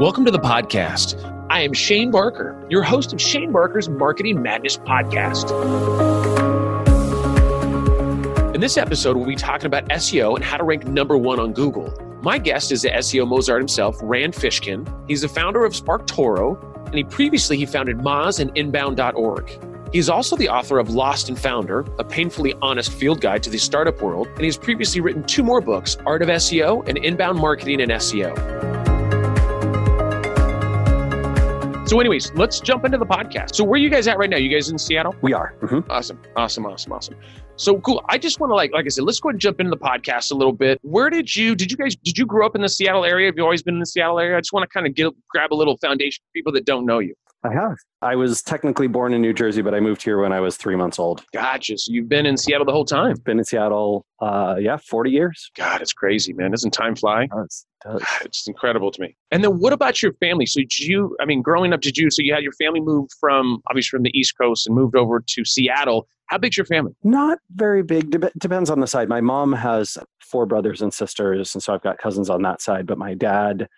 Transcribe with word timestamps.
Welcome 0.00 0.24
to 0.24 0.30
the 0.30 0.38
podcast. 0.38 1.46
I 1.50 1.60
am 1.60 1.74
Shane 1.74 2.10
Barker, 2.10 2.66
your 2.70 2.82
host 2.82 3.12
of 3.12 3.20
Shane 3.20 3.52
Barker's 3.52 3.86
Marketing 3.86 4.40
Madness 4.40 4.78
podcast. 4.78 5.50
In 8.54 8.62
this 8.62 8.78
episode, 8.78 9.18
we'll 9.18 9.26
be 9.26 9.36
talking 9.36 9.66
about 9.66 9.86
SEO 9.90 10.36
and 10.36 10.42
how 10.42 10.56
to 10.56 10.64
rank 10.64 10.86
number 10.86 11.18
one 11.18 11.38
on 11.38 11.52
Google. 11.52 11.92
My 12.22 12.38
guest 12.38 12.72
is 12.72 12.80
the 12.80 12.88
SEO 12.88 13.28
Mozart 13.28 13.60
himself, 13.60 13.94
Rand 14.00 14.32
Fishkin. 14.32 14.88
He's 15.06 15.20
the 15.20 15.28
founder 15.28 15.66
of 15.66 15.74
SparkToro, 15.74 16.86
and 16.86 16.94
he 16.94 17.04
previously 17.04 17.58
he 17.58 17.66
founded 17.66 17.98
Moz 17.98 18.40
and 18.40 18.56
Inbound.org. 18.56 19.92
He 19.92 19.98
is 19.98 20.08
also 20.08 20.34
the 20.34 20.48
author 20.48 20.78
of 20.78 20.88
Lost 20.88 21.28
and 21.28 21.38
Founder, 21.38 21.84
a 21.98 22.04
painfully 22.04 22.54
honest 22.62 22.90
field 22.90 23.20
guide 23.20 23.42
to 23.42 23.50
the 23.50 23.58
startup 23.58 24.00
world, 24.00 24.28
and 24.28 24.40
he's 24.40 24.56
previously 24.56 25.02
written 25.02 25.24
two 25.24 25.42
more 25.42 25.60
books, 25.60 25.98
Art 26.06 26.22
of 26.22 26.28
SEO 26.28 26.88
and 26.88 26.96
Inbound 26.96 27.38
Marketing 27.38 27.82
and 27.82 27.92
SEO. 27.92 28.69
So, 31.90 31.98
anyways, 31.98 32.32
let's 32.34 32.60
jump 32.60 32.84
into 32.84 32.98
the 32.98 33.04
podcast. 33.04 33.56
So, 33.56 33.64
where 33.64 33.72
are 33.72 33.82
you 33.82 33.90
guys 33.90 34.06
at 34.06 34.16
right 34.16 34.30
now? 34.30 34.36
You 34.36 34.48
guys 34.48 34.70
in 34.70 34.78
Seattle? 34.78 35.12
We 35.22 35.32
are. 35.32 35.56
Mm-hmm. 35.60 35.90
Awesome, 35.90 36.22
awesome, 36.36 36.64
awesome, 36.64 36.92
awesome. 36.92 37.16
So 37.56 37.80
cool. 37.80 38.04
I 38.08 38.16
just 38.16 38.38
want 38.38 38.52
to 38.52 38.54
like, 38.54 38.72
like 38.72 38.86
I 38.86 38.88
said, 38.90 39.02
let's 39.02 39.18
go 39.18 39.28
ahead 39.28 39.34
and 39.34 39.40
jump 39.40 39.58
into 39.58 39.70
the 39.70 39.76
podcast 39.76 40.30
a 40.30 40.36
little 40.36 40.52
bit. 40.52 40.78
Where 40.82 41.10
did 41.10 41.34
you, 41.34 41.56
did 41.56 41.68
you 41.68 41.76
guys, 41.76 41.96
did 41.96 42.16
you 42.16 42.26
grow 42.26 42.46
up 42.46 42.54
in 42.54 42.62
the 42.62 42.68
Seattle 42.68 43.04
area? 43.04 43.26
Have 43.26 43.34
you 43.36 43.42
always 43.42 43.64
been 43.64 43.74
in 43.74 43.80
the 43.80 43.86
Seattle 43.86 44.20
area? 44.20 44.36
I 44.36 44.40
just 44.40 44.52
want 44.52 44.70
to 44.70 44.72
kind 44.72 44.86
of 44.86 44.94
get, 44.94 45.12
grab 45.30 45.52
a 45.52 45.56
little 45.56 45.76
foundation 45.78 46.22
for 46.22 46.30
people 46.32 46.52
that 46.52 46.64
don't 46.64 46.86
know 46.86 47.00
you. 47.00 47.12
I 47.42 47.52
have. 47.52 47.76
I 48.02 48.14
was 48.14 48.40
technically 48.40 48.86
born 48.86 49.12
in 49.12 49.20
New 49.20 49.32
Jersey, 49.32 49.60
but 49.60 49.74
I 49.74 49.80
moved 49.80 50.04
here 50.04 50.20
when 50.20 50.32
I 50.32 50.38
was 50.38 50.56
three 50.56 50.76
months 50.76 51.00
old. 51.00 51.24
Gotcha. 51.32 51.76
So 51.76 51.92
you've 51.92 52.08
been 52.08 52.24
in 52.24 52.36
Seattle 52.36 52.66
the 52.66 52.72
whole 52.72 52.84
time. 52.84 53.16
Been 53.24 53.38
in 53.38 53.44
Seattle, 53.44 54.06
uh, 54.20 54.56
yeah, 54.60 54.76
forty 54.76 55.10
years. 55.10 55.50
God, 55.56 55.80
it's 55.80 55.92
crazy, 55.92 56.34
man. 56.34 56.50
Doesn't 56.50 56.70
time 56.72 56.94
fly? 56.94 57.24
It 57.24 57.30
does, 57.30 57.66
does. 57.82 58.02
It's 58.24 58.46
incredible 58.46 58.90
to 58.90 59.00
me. 59.00 59.16
And 59.30 59.42
then, 59.42 59.58
what 59.58 59.72
about 59.72 60.02
your 60.02 60.12
family? 60.14 60.46
So, 60.46 60.60
did 60.60 60.78
you? 60.78 61.16
I 61.20 61.24
mean, 61.24 61.42
growing 61.42 61.72
up, 61.72 61.80
did 61.80 61.96
you? 61.96 62.10
So 62.10 62.22
you 62.22 62.34
had 62.34 62.42
your 62.42 62.52
family 62.52 62.80
move 62.80 63.08
from 63.18 63.60
obviously 63.68 63.96
from 63.96 64.02
the 64.02 64.18
East 64.18 64.36
Coast 64.38 64.66
and 64.66 64.76
moved 64.76 64.96
over 64.96 65.20
to 65.26 65.44
Seattle. 65.44 66.06
How 66.26 66.38
big's 66.38 66.56
your 66.56 66.66
family? 66.66 66.92
Not 67.02 67.38
very 67.54 67.82
big. 67.82 68.10
Dep- 68.10 68.32
depends 68.38 68.70
on 68.70 68.80
the 68.80 68.86
side. 68.86 69.08
My 69.08 69.20
mom 69.20 69.52
has 69.52 69.98
four 70.20 70.46
brothers 70.46 70.80
and 70.80 70.92
sisters, 70.92 71.54
and 71.54 71.62
so 71.62 71.74
I've 71.74 71.82
got 71.82 71.98
cousins 71.98 72.30
on 72.30 72.42
that 72.42 72.60
side. 72.62 72.86
But 72.86 72.98
my 72.98 73.14
dad 73.14 73.68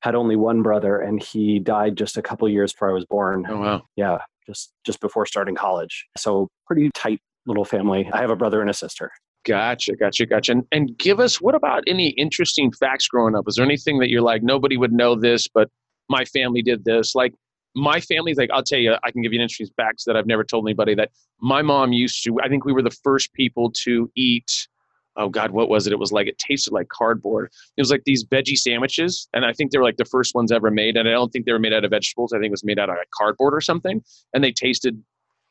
had 0.00 0.14
only 0.14 0.36
one 0.36 0.62
brother, 0.62 0.98
and 0.98 1.22
he 1.22 1.58
died 1.60 1.96
just 1.96 2.16
a 2.16 2.22
couple 2.22 2.48
years 2.48 2.72
before 2.72 2.90
I 2.90 2.92
was 2.92 3.04
born. 3.04 3.46
Oh 3.48 3.58
wow. 3.58 3.82
Yeah, 3.96 4.18
just 4.46 4.72
just 4.84 5.00
before 5.00 5.26
starting 5.26 5.54
college. 5.54 6.06
So 6.16 6.48
pretty 6.66 6.90
tight 6.94 7.20
little 7.46 7.64
family. 7.64 8.08
I 8.12 8.20
have 8.20 8.30
a 8.30 8.36
brother 8.36 8.60
and 8.60 8.70
a 8.70 8.74
sister. 8.74 9.10
Gotcha, 9.44 9.96
gotcha, 9.96 10.24
gotcha. 10.26 10.52
And, 10.52 10.64
and 10.70 10.96
give 10.98 11.18
us 11.18 11.40
what 11.40 11.54
about 11.54 11.82
any 11.86 12.10
interesting 12.10 12.70
facts 12.72 13.08
growing 13.08 13.34
up? 13.34 13.44
Is 13.48 13.56
there 13.56 13.64
anything 13.64 13.98
that 13.98 14.08
you're 14.08 14.22
like 14.22 14.42
nobody 14.42 14.76
would 14.76 14.92
know 14.92 15.16
this, 15.16 15.48
but 15.48 15.68
my 16.08 16.24
family 16.24 16.62
did 16.62 16.84
this? 16.84 17.14
Like 17.14 17.34
my 17.74 18.00
family's 18.00 18.36
like 18.36 18.50
I'll 18.52 18.62
tell 18.62 18.78
you, 18.78 18.94
I 19.02 19.10
can 19.10 19.22
give 19.22 19.32
you 19.32 19.38
an 19.38 19.42
interesting 19.42 19.74
facts 19.76 20.04
that 20.04 20.16
I've 20.16 20.26
never 20.26 20.44
told 20.44 20.66
anybody. 20.66 20.94
That 20.94 21.10
my 21.40 21.60
mom 21.60 21.92
used 21.92 22.22
to. 22.24 22.38
I 22.40 22.48
think 22.48 22.64
we 22.64 22.72
were 22.72 22.82
the 22.82 22.96
first 23.02 23.32
people 23.32 23.72
to 23.82 24.10
eat. 24.14 24.68
Oh 25.16 25.28
God, 25.28 25.50
what 25.50 25.68
was 25.68 25.86
it? 25.86 25.92
It 25.92 25.98
was 25.98 26.12
like 26.12 26.28
it 26.28 26.38
tasted 26.38 26.72
like 26.72 26.88
cardboard. 26.88 27.50
It 27.76 27.80
was 27.80 27.90
like 27.90 28.02
these 28.04 28.24
veggie 28.24 28.56
sandwiches, 28.56 29.28
and 29.34 29.44
I 29.44 29.52
think 29.52 29.72
they 29.72 29.78
were 29.78 29.84
like 29.84 29.96
the 29.96 30.04
first 30.04 30.36
ones 30.36 30.52
ever 30.52 30.70
made. 30.70 30.96
And 30.96 31.08
I 31.08 31.12
don't 31.12 31.30
think 31.30 31.46
they 31.46 31.52
were 31.52 31.58
made 31.58 31.72
out 31.72 31.84
of 31.84 31.90
vegetables. 31.90 32.32
I 32.32 32.36
think 32.36 32.46
it 32.46 32.52
was 32.52 32.64
made 32.64 32.78
out 32.78 32.88
of 32.90 32.96
like 32.96 33.10
cardboard 33.18 33.54
or 33.54 33.60
something. 33.60 34.02
And 34.32 34.44
they 34.44 34.52
tasted 34.52 35.02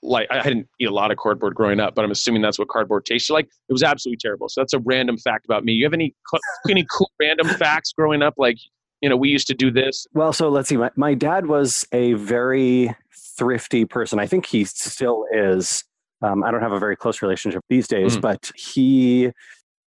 like 0.04 0.28
I 0.32 0.42
didn't 0.42 0.68
eat 0.80 0.86
a 0.88 0.94
lot 0.94 1.12
of 1.12 1.18
cardboard 1.18 1.54
growing 1.56 1.80
up, 1.80 1.94
but 1.96 2.04
I'm 2.04 2.12
assuming 2.12 2.42
that's 2.42 2.58
what 2.58 2.68
cardboard 2.70 3.06
tasted 3.06 3.34
like. 3.34 3.46
It 3.70 3.74
was 3.74 3.84
absolutely 3.84 4.18
terrible. 4.18 4.50
So 4.50 4.62
that's 4.62 4.74
a 4.74 4.80
random 4.80 5.18
fact 5.18 5.46
about 5.46 5.64
me. 5.64 5.74
You 5.74 5.86
have 5.86 5.94
any 5.94 6.16
any 6.70 6.86
cool 6.92 7.12
random 7.20 7.48
facts 7.48 7.94
growing 7.94 8.22
up? 8.22 8.34
Like, 8.38 8.58
you 9.02 9.10
know, 9.10 9.18
we 9.18 9.30
used 9.30 9.48
to 9.48 9.54
do 9.54 9.72
this. 9.72 10.06
Well, 10.14 10.34
so 10.34 10.50
let's 10.50 10.70
see. 10.70 10.78
My, 10.78 10.90
my 10.96 11.14
dad 11.14 11.48
was 11.48 11.88
a 11.92 12.14
very 12.14 12.96
thrifty 13.38 13.86
person. 13.86 14.20
I 14.20 14.28
think 14.28 14.46
he 14.46 14.64
still 14.66 15.26
is. 15.34 15.84
Um, 16.24 16.44
I 16.44 16.52
don't 16.52 16.62
have 16.62 16.72
a 16.72 16.80
very 16.80 16.96
close 16.96 17.22
relationship 17.22 17.64
these 17.70 17.88
days, 17.88 18.18
Mm. 18.18 18.22
but 18.22 18.52
he, 18.56 19.32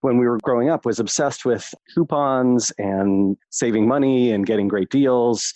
when 0.01 0.17
we 0.17 0.25
were 0.27 0.39
growing 0.41 0.69
up, 0.69 0.85
was 0.85 0.99
obsessed 0.99 1.45
with 1.45 1.71
coupons 1.94 2.71
and 2.79 3.38
saving 3.51 3.88
money 3.88 4.31
and 4.31 4.45
getting 4.45 4.67
great 4.67 4.89
deals. 4.89 5.53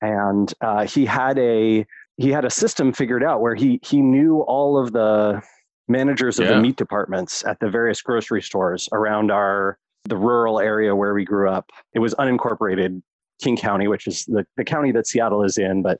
And 0.00 0.52
uh, 0.62 0.86
he 0.86 1.04
had 1.04 1.38
a 1.38 1.84
he 2.16 2.30
had 2.30 2.44
a 2.44 2.50
system 2.50 2.92
figured 2.92 3.22
out 3.24 3.40
where 3.40 3.54
he 3.54 3.80
he 3.82 4.00
knew 4.00 4.40
all 4.42 4.78
of 4.78 4.92
the 4.92 5.42
managers 5.88 6.38
of 6.38 6.46
Yeah. 6.46 6.54
the 6.54 6.60
meat 6.60 6.76
departments 6.76 7.44
at 7.44 7.60
the 7.60 7.68
various 7.70 8.02
grocery 8.02 8.42
stores 8.42 8.88
around 8.92 9.30
our 9.30 9.78
the 10.04 10.16
rural 10.16 10.60
area 10.60 10.94
where 10.94 11.14
we 11.14 11.24
grew 11.24 11.50
up. 11.50 11.70
It 11.92 11.98
was 11.98 12.14
unincorporated 12.14 13.02
King 13.42 13.56
County, 13.56 13.86
which 13.88 14.06
is 14.06 14.24
the, 14.26 14.46
the 14.56 14.64
county 14.64 14.92
that 14.92 15.06
Seattle 15.06 15.42
is 15.42 15.58
in, 15.58 15.82
but 15.82 15.98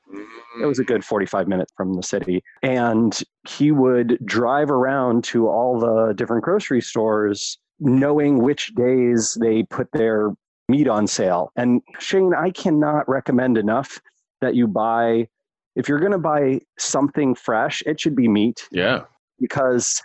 it 0.61 0.65
was 0.65 0.79
a 0.79 0.83
good 0.83 1.03
45 1.03 1.47
minutes 1.47 1.71
from 1.75 1.93
the 1.93 2.01
city. 2.01 2.41
And 2.63 3.19
he 3.47 3.71
would 3.71 4.17
drive 4.25 4.71
around 4.71 5.23
to 5.25 5.47
all 5.49 5.77
the 5.79 6.13
different 6.13 6.43
grocery 6.45 6.81
stores, 6.81 7.59
knowing 7.81 8.41
which 8.41 8.73
days 8.75 9.37
they 9.39 9.63
put 9.63 9.89
their 9.91 10.31
meat 10.69 10.87
on 10.87 11.05
sale. 11.05 11.51
And 11.57 11.81
Shane, 11.99 12.33
I 12.33 12.49
cannot 12.49 13.07
recommend 13.09 13.57
enough 13.57 13.99
that 14.41 14.55
you 14.55 14.67
buy, 14.67 15.27
if 15.77 15.87
you're 15.87 15.99
going 15.99 16.11
to 16.11 16.17
buy 16.17 16.59
something 16.79 17.35
fresh, 17.35 17.81
it 17.85 17.99
should 18.01 18.15
be 18.15 18.27
meat. 18.27 18.67
Yeah. 18.71 19.03
because 19.39 20.01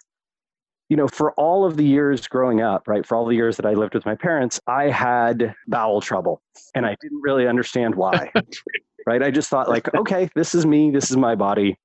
you 0.89 0.97
know 0.97 1.09
for 1.09 1.33
all 1.33 1.65
of 1.65 1.77
the 1.79 1.85
years 1.85 2.27
growing 2.29 2.61
up 2.61 2.87
right 2.87 3.07
for 3.07 3.17
all 3.17 3.25
the 3.25 3.35
years 3.35 3.57
that 3.57 3.65
i 3.65 3.73
lived 3.73 3.95
with 3.95 4.05
my 4.05 4.15
parents 4.15 4.61
i 4.67 4.85
had 4.91 5.55
bowel 5.67 6.03
trouble 6.03 6.43
and 6.75 6.85
i 6.85 6.95
didn't 7.01 7.23
really 7.23 7.47
understand 7.49 7.95
why 7.95 8.31
right? 9.07 9.23
I 9.23 9.31
just 9.31 9.49
thought 9.49 9.69
like 9.71 9.93
okay 9.95 10.29
this 10.35 10.55
is 10.55 10.67
me 10.67 10.91
this 10.91 11.11
is 11.11 11.17
my 11.17 11.35
body. 11.35 11.77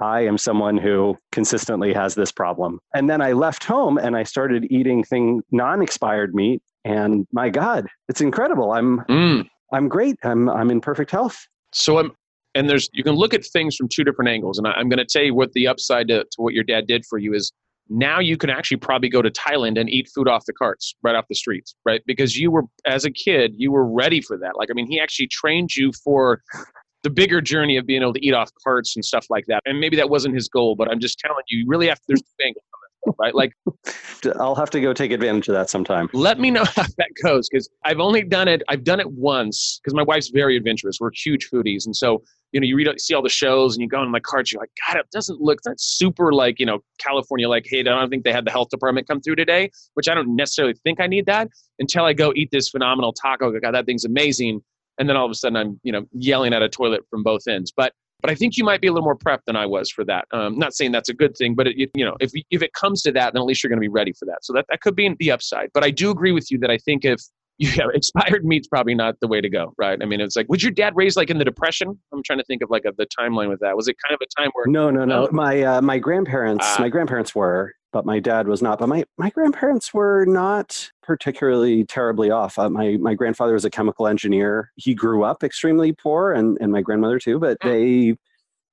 I 0.00 0.20
am 0.26 0.36
someone 0.38 0.76
who 0.78 1.16
consistently 1.32 1.92
has 1.94 2.14
this 2.14 2.32
problem. 2.32 2.78
And 2.94 3.10
then 3.10 3.20
i 3.20 3.32
left 3.32 3.62
home 3.64 3.98
and 3.98 4.16
i 4.16 4.22
started 4.22 4.66
eating 4.70 5.04
thing 5.04 5.42
non-expired 5.52 6.34
meat 6.34 6.62
and 6.84 7.26
my 7.32 7.50
god 7.50 7.86
it's 8.08 8.20
incredible. 8.22 8.72
I'm 8.72 9.00
Mm. 9.08 9.48
i'm 9.72 9.88
great. 9.88 10.16
I'm 10.24 10.48
i'm 10.48 10.70
in 10.70 10.80
perfect 10.80 11.10
health. 11.10 11.36
So 11.72 11.98
I'm, 11.98 12.12
and 12.56 12.68
there's 12.68 12.88
you 12.92 13.04
can 13.04 13.14
look 13.14 13.34
at 13.34 13.44
things 13.44 13.76
from 13.76 13.88
two 13.88 14.02
different 14.02 14.30
angles, 14.30 14.58
and 14.58 14.66
I, 14.66 14.72
I'm 14.72 14.88
going 14.88 14.98
to 14.98 15.04
tell 15.04 15.22
you 15.22 15.34
what 15.34 15.52
the 15.52 15.68
upside 15.68 16.08
to, 16.08 16.24
to 16.24 16.36
what 16.38 16.54
your 16.54 16.64
dad 16.64 16.86
did 16.86 17.04
for 17.06 17.18
you 17.18 17.34
is. 17.34 17.52
Now 17.88 18.18
you 18.18 18.36
can 18.36 18.50
actually 18.50 18.78
probably 18.78 19.08
go 19.08 19.22
to 19.22 19.30
Thailand 19.30 19.78
and 19.78 19.88
eat 19.88 20.10
food 20.12 20.26
off 20.26 20.44
the 20.44 20.52
carts, 20.52 20.96
right 21.04 21.14
off 21.14 21.26
the 21.28 21.36
streets, 21.36 21.76
right? 21.84 22.02
Because 22.04 22.36
you 22.36 22.50
were, 22.50 22.64
as 22.84 23.04
a 23.04 23.12
kid, 23.12 23.54
you 23.56 23.70
were 23.70 23.86
ready 23.86 24.20
for 24.20 24.36
that. 24.38 24.56
Like, 24.56 24.70
I 24.72 24.74
mean, 24.74 24.88
he 24.90 24.98
actually 24.98 25.28
trained 25.28 25.76
you 25.76 25.92
for 26.02 26.42
the 27.04 27.10
bigger 27.10 27.40
journey 27.40 27.76
of 27.76 27.86
being 27.86 28.02
able 28.02 28.14
to 28.14 28.26
eat 28.26 28.34
off 28.34 28.50
carts 28.64 28.96
and 28.96 29.04
stuff 29.04 29.26
like 29.30 29.46
that. 29.46 29.60
And 29.66 29.78
maybe 29.78 29.96
that 29.98 30.10
wasn't 30.10 30.34
his 30.34 30.48
goal, 30.48 30.74
but 30.74 30.90
I'm 30.90 30.98
just 30.98 31.20
telling 31.20 31.44
you, 31.48 31.60
you 31.60 31.64
really 31.68 31.86
have 31.86 31.98
to. 31.98 32.04
There's 32.08 32.22
two 32.22 32.44
angles 32.44 32.64
right? 33.18 33.34
Like, 33.34 33.52
i'll 34.40 34.54
have 34.54 34.70
to 34.70 34.80
go 34.80 34.92
take 34.92 35.12
advantage 35.12 35.46
of 35.48 35.54
that 35.54 35.70
sometime 35.70 36.08
let 36.12 36.40
me 36.40 36.50
know 36.50 36.64
how 36.76 36.82
that 36.98 37.10
goes 37.22 37.48
because 37.48 37.68
I've 37.84 38.00
only 38.00 38.22
done 38.22 38.48
it. 38.48 38.62
I've 38.68 38.84
done 38.84 39.00
it 39.00 39.10
once 39.10 39.80
because 39.82 39.94
my 39.94 40.02
wife's 40.02 40.28
very 40.28 40.56
adventurous. 40.56 40.98
We're 41.00 41.10
huge 41.14 41.48
foodies, 41.50 41.86
and 41.86 41.94
so 41.94 42.22
you 42.52 42.60
know, 42.60 42.64
you 42.64 42.76
read, 42.76 43.00
see 43.00 43.14
all 43.14 43.22
the 43.22 43.28
shows, 43.28 43.74
and 43.74 43.82
you 43.82 43.88
go 43.88 43.98
on 43.98 44.10
my 44.10 44.20
carts. 44.20 44.52
You're 44.52 44.60
like, 44.62 44.70
God, 44.86 44.98
it 44.98 45.06
doesn't 45.12 45.40
look 45.40 45.60
that 45.62 45.80
super 45.80 46.32
like 46.32 46.58
you 46.58 46.66
know 46.66 46.80
California. 46.98 47.48
Like, 47.48 47.66
hey, 47.68 47.80
I 47.80 47.82
don't 47.82 48.08
think 48.08 48.24
they 48.24 48.32
had 48.32 48.44
the 48.44 48.50
health 48.50 48.70
department 48.70 49.08
come 49.08 49.20
through 49.20 49.36
today, 49.36 49.70
which 49.94 50.08
I 50.08 50.14
don't 50.14 50.34
necessarily 50.34 50.74
think 50.84 51.00
I 51.00 51.06
need 51.06 51.26
that 51.26 51.48
until 51.78 52.04
I 52.04 52.12
go 52.12 52.32
eat 52.34 52.50
this 52.50 52.68
phenomenal 52.68 53.12
taco. 53.12 53.52
God, 53.58 53.74
that 53.74 53.86
thing's 53.86 54.04
amazing. 54.04 54.62
And 54.98 55.08
then 55.08 55.16
all 55.16 55.26
of 55.26 55.30
a 55.30 55.34
sudden, 55.34 55.56
I'm 55.56 55.80
you 55.82 55.92
know 55.92 56.06
yelling 56.12 56.52
at 56.52 56.62
a 56.62 56.68
toilet 56.68 57.02
from 57.10 57.22
both 57.22 57.46
ends. 57.48 57.72
But 57.76 57.92
but 58.20 58.30
I 58.30 58.34
think 58.34 58.56
you 58.56 58.64
might 58.64 58.80
be 58.80 58.88
a 58.88 58.92
little 58.92 59.04
more 59.04 59.16
prepped 59.16 59.44
than 59.46 59.56
I 59.56 59.66
was 59.66 59.90
for 59.90 60.04
that. 60.04 60.26
Um, 60.32 60.58
not 60.58 60.74
saying 60.74 60.92
that's 60.92 61.08
a 61.08 61.14
good 61.14 61.36
thing, 61.36 61.54
but 61.54 61.66
it, 61.66 61.90
you 61.94 62.04
know, 62.04 62.16
if 62.20 62.32
if 62.50 62.62
it 62.62 62.72
comes 62.72 63.02
to 63.02 63.12
that, 63.12 63.32
then 63.32 63.42
at 63.42 63.46
least 63.46 63.62
you're 63.62 63.68
going 63.68 63.78
to 63.78 63.88
be 63.88 63.88
ready 63.88 64.12
for 64.12 64.24
that. 64.26 64.38
So 64.42 64.52
that 64.54 64.66
that 64.70 64.80
could 64.80 64.96
be 64.96 65.14
the 65.18 65.30
upside. 65.30 65.70
But 65.72 65.84
I 65.84 65.90
do 65.90 66.10
agree 66.10 66.32
with 66.32 66.50
you 66.50 66.58
that 66.58 66.70
I 66.70 66.78
think 66.78 67.04
if 67.04 67.20
yeah, 67.58 67.86
expired 67.94 68.44
meat's 68.44 68.68
probably 68.68 68.94
not 68.94 69.18
the 69.20 69.26
way 69.28 69.40
to 69.40 69.48
go, 69.48 69.72
right? 69.78 69.98
I 70.02 70.04
mean, 70.04 70.20
it's 70.20 70.36
like, 70.36 70.46
was 70.50 70.62
your 70.62 70.72
dad 70.72 70.92
raised 70.94 71.16
like 71.16 71.30
in 71.30 71.38
the 71.38 71.44
depression? 71.44 71.98
I'm 72.12 72.22
trying 72.22 72.38
to 72.38 72.44
think 72.44 72.60
of 72.62 72.68
like 72.68 72.84
a, 72.84 72.92
the 72.98 73.06
timeline 73.18 73.48
with 73.48 73.60
that. 73.60 73.74
Was 73.74 73.88
it 73.88 73.96
kind 74.06 74.14
of 74.14 74.20
a 74.22 74.40
time 74.40 74.50
where 74.52 74.66
No, 74.66 74.90
no, 74.90 75.06
no. 75.06 75.24
No? 75.24 75.28
My 75.32 75.62
uh, 75.62 75.80
my 75.80 75.98
grandparents, 75.98 76.66
Ah. 76.68 76.76
my 76.80 76.90
grandparents 76.90 77.34
were, 77.34 77.72
but 77.96 78.04
my 78.04 78.20
dad 78.20 78.46
was 78.46 78.60
not. 78.60 78.78
But 78.78 78.88
my 78.90 79.04
my 79.16 79.30
grandparents 79.30 79.94
were 79.94 80.26
not 80.26 80.90
particularly 81.02 81.82
terribly 81.86 82.30
off. 82.30 82.58
Uh, 82.58 82.68
my 82.68 82.98
my 82.98 83.14
grandfather 83.14 83.54
was 83.54 83.64
a 83.64 83.70
chemical 83.70 84.06
engineer. 84.06 84.70
He 84.76 84.94
grew 84.94 85.24
up 85.24 85.42
extremely 85.42 85.92
poor, 85.94 86.30
and 86.32 86.58
and 86.60 86.70
my 86.70 86.82
grandmother 86.82 87.18
too. 87.18 87.38
But 87.38 87.56
Hmm. 87.62 87.68
they, 87.70 87.88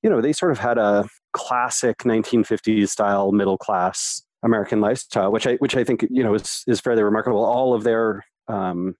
you 0.01 0.09
know, 0.09 0.19
they 0.19 0.33
sort 0.33 0.51
of 0.51 0.59
had 0.59 0.77
a 0.77 1.07
classic 1.31 1.99
1950s 1.99 2.89
style 2.89 3.31
middle 3.31 3.57
class 3.57 4.21
American 4.43 4.81
lifestyle, 4.81 5.31
which 5.31 5.47
I 5.47 5.55
which 5.55 5.77
I 5.77 5.85
think 5.85 6.05
you 6.09 6.21
know 6.21 6.33
is 6.33 6.65
is 6.67 6.81
fairly 6.81 7.03
remarkable. 7.03 7.45
All 7.45 7.73
of 7.73 7.85
their 7.85 8.25
um, 8.49 8.93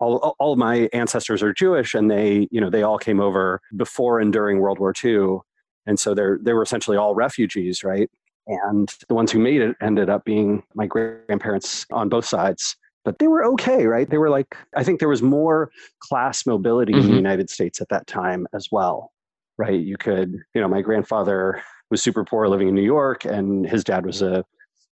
all, 0.00 0.18
all- 0.18 0.36
all 0.38 0.52
of 0.52 0.58
my 0.58 0.90
ancestors 0.92 1.42
are 1.42 1.54
Jewish, 1.54 1.94
and 1.94 2.10
they, 2.10 2.46
you 2.50 2.60
know, 2.60 2.68
they 2.68 2.82
all 2.82 2.98
came 2.98 3.20
over 3.20 3.62
before 3.74 4.20
and 4.20 4.34
during 4.34 4.58
World 4.58 4.78
War 4.80 4.92
II, 5.02 5.38
and 5.86 5.98
so 5.98 6.12
they're 6.14 6.38
they 6.42 6.52
were 6.52 6.62
essentially 6.62 6.98
all 6.98 7.14
refugees, 7.14 7.82
right? 7.82 8.10
And 8.46 8.88
the 9.08 9.14
ones 9.14 9.30
who 9.30 9.38
made 9.38 9.60
it 9.60 9.76
ended 9.80 10.10
up 10.10 10.24
being 10.24 10.62
my 10.74 10.86
grandparents 10.86 11.86
on 11.92 12.08
both 12.08 12.24
sides. 12.24 12.76
but 13.04 13.18
they 13.18 13.26
were 13.26 13.44
okay, 13.44 13.86
right? 13.86 14.08
They 14.08 14.18
were 14.18 14.30
like, 14.30 14.56
I 14.76 14.84
think 14.84 15.00
there 15.00 15.08
was 15.08 15.22
more 15.22 15.70
class 16.00 16.46
mobility 16.46 16.92
mm-hmm. 16.92 17.00
in 17.00 17.06
the 17.06 17.10
mm-hmm. 17.12 17.16
United 17.16 17.50
States 17.50 17.80
at 17.80 17.88
that 17.88 18.06
time 18.06 18.46
as 18.54 18.68
well, 18.70 19.12
right? 19.58 19.80
You 19.80 19.96
could, 19.96 20.36
you 20.54 20.60
know, 20.60 20.68
my 20.68 20.82
grandfather 20.82 21.62
was 21.90 22.02
super 22.02 22.24
poor 22.24 22.48
living 22.48 22.68
in 22.68 22.74
New 22.74 22.82
York, 22.82 23.24
and 23.24 23.68
his 23.68 23.84
dad 23.84 24.06
was 24.06 24.22
a 24.22 24.44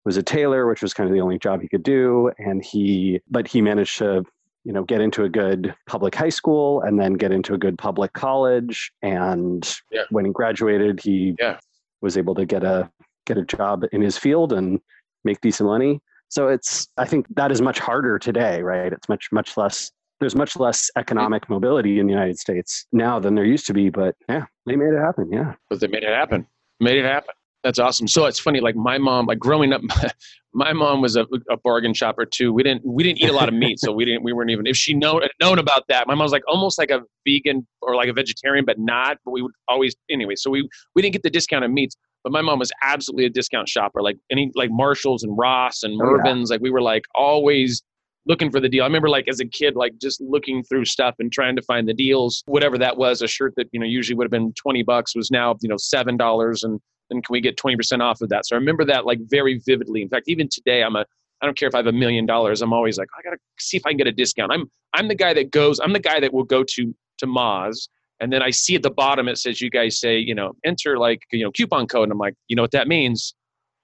was 0.05 0.17
a 0.17 0.23
tailor, 0.23 0.67
which 0.67 0.81
was 0.81 0.95
kind 0.95 1.09
of 1.09 1.15
the 1.15 1.21
only 1.21 1.39
job 1.39 1.61
he 1.61 1.69
could 1.69 1.83
do. 1.83 2.31
And 2.39 2.65
he, 2.65 3.21
but 3.31 3.47
he 3.47 3.61
managed 3.61 3.99
to, 3.99 4.25
you 4.65 4.73
know, 4.73 4.83
get 4.83 5.03
into 5.03 5.25
a 5.25 5.29
good 5.29 5.75
public 5.87 6.15
high 6.15 6.31
school 6.31 6.81
and 6.81 6.99
then 6.99 7.15
get 7.15 7.31
into 7.31 7.53
a 7.53 7.59
good 7.59 7.77
public 7.77 8.15
college. 8.15 8.91
And 9.03 9.69
yeah. 9.93 10.05
when 10.09 10.25
he 10.25 10.31
graduated, 10.33 11.01
he 11.01 11.35
yeah. 11.39 11.59
was 12.01 12.17
able 12.17 12.35
to 12.37 12.47
get 12.47 12.65
a 12.65 12.91
get 13.29 13.39
a 13.39 13.45
job 13.45 13.85
in 13.93 14.03
his 14.03 14.19
field 14.19 14.53
and 14.53 14.81
make 15.25 15.41
decent 15.41 15.69
money. 15.69 16.01
So 16.29 16.49
it's, 16.49 16.89
I 16.97 17.05
think 17.05 17.27
that 17.37 17.53
is 17.53 17.63
much 17.63 17.79
harder 17.79 18.19
today, 18.19 18.63
right? 18.63 18.93
It's 18.93 19.09
much, 19.09 19.29
much 19.33 19.57
less, 19.57 19.91
there's 20.21 20.35
much 20.35 20.57
less 20.57 20.91
economic 20.97 21.49
mobility 21.49 22.01
in 22.01 22.07
the 22.07 22.13
United 22.13 22.39
States 22.39 22.87
now 22.93 23.19
than 23.21 23.35
there 23.35 23.45
used 23.45 23.67
to 23.67 23.73
be. 23.73 23.89
But 23.89 24.15
yeah, 24.29 24.45
they 24.67 24.77
made 24.77 24.93
it 24.93 24.99
happen. 24.99 25.31
Yeah. 25.33 25.55
But 25.71 25.81
they 25.81 25.87
made 25.87 26.03
it 26.03 26.15
happen. 26.15 26.47
Made 26.81 26.99
it 26.99 27.05
happen. 27.05 27.35
That's 27.65 27.79
awesome. 27.79 28.07
So 28.07 28.27
it's 28.27 28.39
funny, 28.39 28.61
like 28.61 28.77
my 28.77 28.99
mom, 28.99 29.27
like 29.27 29.39
growing 29.39 29.73
up, 29.73 29.83
my 30.55 30.73
mom 30.73 31.01
was 31.01 31.17
a, 31.17 31.27
a, 31.51 31.57
bargain 31.57 31.93
shopper 31.93 32.25
too. 32.25 32.53
We 32.53 32.63
didn't 32.63 32.83
we 32.85 33.03
didn't 33.03 33.21
eat 33.21 33.29
a 33.29 33.33
lot 33.33 33.49
of 33.49 33.55
meat, 33.55 33.81
so 33.81 33.93
we 33.93 34.05
didn't 34.05 34.23
we 34.23 34.33
weren't 34.33 34.51
even 34.51 34.67
if 34.67 34.77
she 34.77 34.95
known 34.95 35.23
known 35.41 35.59
about 35.59 35.83
that. 35.89 36.07
My 36.07 36.15
mom 36.15 36.25
was 36.25 36.33
like 36.33 36.45
almost 36.47 36.79
like 36.79 36.91
a 36.91 37.01
vegan 37.27 37.67
or 37.83 37.97
like 37.97 38.09
a 38.09 38.13
vegetarian, 38.13 38.65
but 38.65 38.79
not. 38.79 39.19
But 39.25 39.33
we 39.33 39.43
would 39.43 39.53
always 39.67 39.97
anyway. 40.09 40.37
So 40.37 40.51
we 40.51 40.69
we 40.95 41.03
didn't 41.03 41.15
get 41.15 41.25
the 41.25 41.31
discounted 41.31 41.73
meats. 41.73 41.97
But 42.25 42.33
my 42.33 42.43
mom 42.43 42.59
was 42.59 42.73
absolutely 42.83 43.27
a 43.27 43.31
discount 43.31 43.69
shopper, 43.69 44.03
like 44.03 44.19
any 44.31 44.51
like 44.55 44.71
Marshalls 44.71 45.23
and 45.23 45.37
Ross 45.39 45.83
and 45.83 45.97
Mervyn's. 45.97 46.51
Oh, 46.51 46.55
yeah. 46.55 46.57
Like 46.57 46.63
we 46.63 46.71
were 46.71 46.83
like 46.83 47.05
always 47.15 47.83
looking 48.27 48.51
for 48.51 48.61
the 48.61 48.69
deal. 48.69 48.85
I 48.85 48.87
remember 48.87 49.09
like 49.09 49.29
as 49.29 49.41
a 49.41 49.47
kid, 49.47 49.75
like 49.75 49.95
just 50.01 50.21
looking 50.21 50.63
through 50.63 50.85
stuff 50.85 51.15
and 51.19 51.33
trying 51.33 51.57
to 51.57 51.63
find 51.63 51.89
the 51.89 51.95
deals. 51.95 52.43
Whatever 52.47 52.79
that 52.79 52.97
was, 52.97 53.23
a 53.23 53.29
shirt 53.29 53.55
that 53.57 53.69
you 53.73 53.81
know 53.81 53.87
usually 53.87 54.17
would 54.17 54.25
have 54.25 54.31
been 54.31 54.53
twenty 54.53 54.83
bucks 54.83 55.17
was 55.17 55.31
now 55.31 55.57
you 55.61 55.69
know 55.69 55.77
seven 55.79 56.17
dollars, 56.17 56.63
and 56.63 56.81
then 57.11 57.23
can 57.23 57.33
we 57.33 57.41
get 57.41 57.57
twenty 57.57 57.77
percent 57.77 58.03
off 58.03 58.21
of 58.21 58.29
that? 58.29 58.47
So 58.47 58.55
I 58.55 58.59
remember 58.59 58.85
that 58.85 59.07
like 59.07 59.19
very 59.23 59.61
vividly. 59.65 60.03
In 60.03 60.09
fact, 60.09 60.25
even 60.29 60.49
today, 60.49 60.83
I'm 60.83 60.97
a 60.97 61.05
I 61.41 61.47
don't 61.47 61.57
care 61.57 61.69
if 61.69 61.75
I 61.75 61.79
have 61.79 61.87
a 61.87 61.93
million 61.93 62.27
dollars. 62.27 62.63
I'm 62.63 62.73
always 62.73 62.99
like 62.99 63.09
oh, 63.15 63.19
I 63.19 63.23
gotta 63.23 63.39
see 63.59 63.77
if 63.77 63.87
I 63.87 63.91
can 63.91 63.97
get 63.97 64.07
a 64.07 64.13
discount. 64.13 64.53
I'm 64.53 64.71
I'm 64.93 65.09
the 65.09 65.15
guy 65.15 65.35
that 65.35 65.51
goes. 65.51 65.81
I'm 65.81 65.93
the 65.93 66.01
guy 66.01 66.21
that 66.21 66.33
will 66.33 66.45
go 66.45 66.63
to 66.63 66.95
to 67.19 67.27
Moz 67.27 67.89
and 68.21 68.33
then 68.33 68.43
I 68.43 68.51
see 68.51 68.75
at 68.75 68.83
the 68.83 68.91
bottom 68.91 69.29
it 69.29 69.39
says 69.39 69.61
you 69.61 69.71
guys 69.71 70.01
say, 70.01 70.19
you 70.19 70.35
know, 70.35 70.53
enter 70.65 70.99
like, 70.99 71.23
you 71.33 71.45
know, 71.45 71.51
coupon 71.51 71.87
code. 71.87 72.05
And 72.05 72.13
I'm 72.13 72.19
like, 72.19 72.35
you 72.49 72.57
know 72.57 72.63
what 72.63 72.73
that 72.73 72.89
means? 72.89 73.35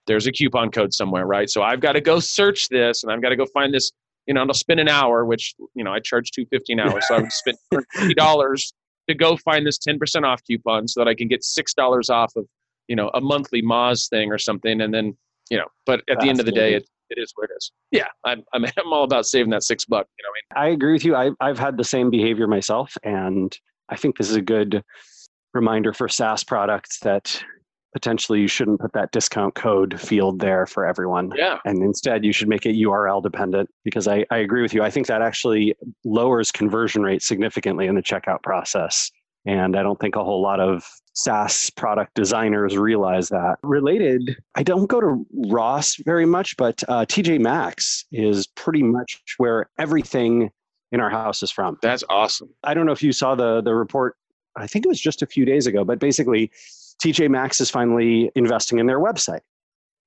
There's 0.07 0.27
a 0.27 0.33
coupon 0.33 0.71
code 0.71 0.93
somewhere, 0.93 1.27
right? 1.27 1.49
So 1.49 1.63
I've 1.63 1.81
got 1.81 1.93
to 1.93 2.01
go 2.01 2.21
search 2.21 2.69
this 2.69 3.03
and 3.03 3.13
I've 3.13 3.23
got 3.23 3.31
to 3.31 3.37
go 3.37 3.47
find 3.55 3.73
this, 3.73 3.93
you 4.27 4.35
know, 4.35 4.43
and 4.43 4.51
I'll 4.51 4.55
spend 4.55 4.81
an 4.81 4.89
hour, 4.89 5.25
which, 5.25 5.55
you 5.75 5.85
know, 5.85 5.93
I 5.93 6.01
charge 6.01 6.31
two 6.31 6.47
fifty 6.47 6.73
an 6.73 6.81
hour. 6.81 7.01
so 7.01 7.15
I 7.15 7.21
would 7.21 7.33
spend 7.33 7.57
fifty 7.73 8.15
dollars 8.15 8.73
to 9.09 9.15
go 9.15 9.37
find 9.37 9.67
this 9.67 9.79
10% 9.79 10.25
off 10.25 10.41
coupon 10.47 10.89
so 10.89 11.01
that 11.01 11.09
I 11.09 11.15
can 11.15 11.29
get 11.29 11.45
six 11.45 11.75
dollars 11.75 12.11
off 12.11 12.33
of, 12.37 12.47
you 12.89 12.97
know, 12.97 13.11
a 13.15 13.21
monthly 13.21 13.63
Moz 13.63 14.09
thing 14.09 14.33
or 14.33 14.39
something. 14.39 14.81
And 14.81 14.93
then, 14.93 15.17
you 15.51 15.59
know, 15.59 15.67
but 15.87 16.01
at 16.11 16.21
the 16.21 16.29
end 16.29 16.41
of 16.41 16.47
the 16.47 16.53
day, 16.53 16.75
it, 16.75 16.89
it 17.11 17.21
is 17.21 17.33
what 17.35 17.51
it 17.51 17.55
is. 17.57 17.71
Yeah, 17.91 18.09
I'm, 18.25 18.43
I'm, 18.53 18.65
I'm 18.79 18.93
all 18.93 19.05
about 19.05 19.27
saving 19.27 19.51
that 19.51 19.63
six 19.63 19.85
buck. 19.85 20.07
You 20.19 20.25
know, 20.25 20.31
I, 20.59 20.65
mean? 20.65 20.71
I 20.71 20.75
agree 20.75 20.93
with 20.93 21.05
you. 21.05 21.15
I, 21.15 21.31
I've 21.41 21.59
had 21.59 21.77
the 21.77 21.85
same 21.85 22.11
behavior 22.11 22.47
myself, 22.47 22.95
and 23.03 23.57
I 23.89 23.97
think 23.97 24.17
this 24.17 24.31
is 24.31 24.37
a 24.37 24.43
good 24.43 24.83
reminder 25.53 25.93
for 25.93 26.09
SaaS 26.09 26.45
products 26.45 26.99
that 27.01 27.43
potentially 27.95 28.41
you 28.41 28.49
shouldn't 28.49 28.81
put 28.81 28.93
that 28.93 29.13
discount 29.13 29.55
code 29.55 29.99
field 30.01 30.41
there 30.41 30.67
for 30.67 30.85
everyone. 30.85 31.31
Yeah. 31.37 31.59
And 31.65 31.83
instead 31.83 32.25
you 32.25 32.33
should 32.33 32.49
make 32.49 32.67
it 32.67 32.75
URL 32.75 33.23
dependent 33.23 33.71
because 33.85 34.09
I, 34.09 34.27
I 34.31 34.39
agree 34.39 34.63
with 34.63 34.75
you. 34.75 34.83
I 34.83 34.91
think 34.91 35.07
that 35.07 35.23
actually 35.23 35.77
lowers 36.05 36.51
conversion 36.51 37.03
rate 37.03 37.23
significantly 37.23 37.87
in 37.87 37.95
the 37.95 38.03
checkout 38.03 38.43
process. 38.43 39.11
And 39.47 39.77
I 39.77 39.83
don't 39.83 40.01
think 40.01 40.17
a 40.17 40.25
whole 40.25 40.43
lot 40.43 40.59
of 40.59 40.85
SaaS 41.15 41.71
product 41.71 42.15
designers 42.15 42.77
realize 42.77 43.29
that. 43.29 43.59
Related, 43.63 44.37
I 44.57 44.63
don't 44.65 44.87
go 44.87 45.01
to 45.01 45.25
Ross 45.49 45.97
very 46.05 46.27
much, 46.27 46.57
but 46.57 46.83
uh, 46.89 47.05
TJ 47.05 47.41
Maxx 47.41 48.07
is 48.11 48.47
pretty 48.49 48.83
much 48.83 49.23
where 49.37 49.71
everything 49.79 50.51
in 50.93 51.01
our 51.01 51.11
house 51.11 51.43
is 51.43 51.51
from. 51.51 51.79
That's 51.83 52.05
awesome. 52.09 52.51
I 52.63 52.75
don't 52.75 52.87
know 52.87 52.93
if 52.93 53.03
you 53.03 53.13
saw 53.13 53.35
the 53.35 53.61
the 53.61 53.75
report. 53.75 54.17
I 54.57 54.67
think 54.67 54.85
it 54.85 54.89
was 54.89 55.01
just 55.01 55.23
a 55.23 55.27
few 55.27 55.45
days 55.45 55.67
ago, 55.67 55.85
but 55.85 55.99
basically, 55.99 56.51
TJ 57.03 57.31
Maxx 57.31 57.61
is 57.61 57.71
finally 57.71 58.31
investing 58.35 58.79
in 58.79 58.87
their 58.87 59.01
website. 59.01 59.41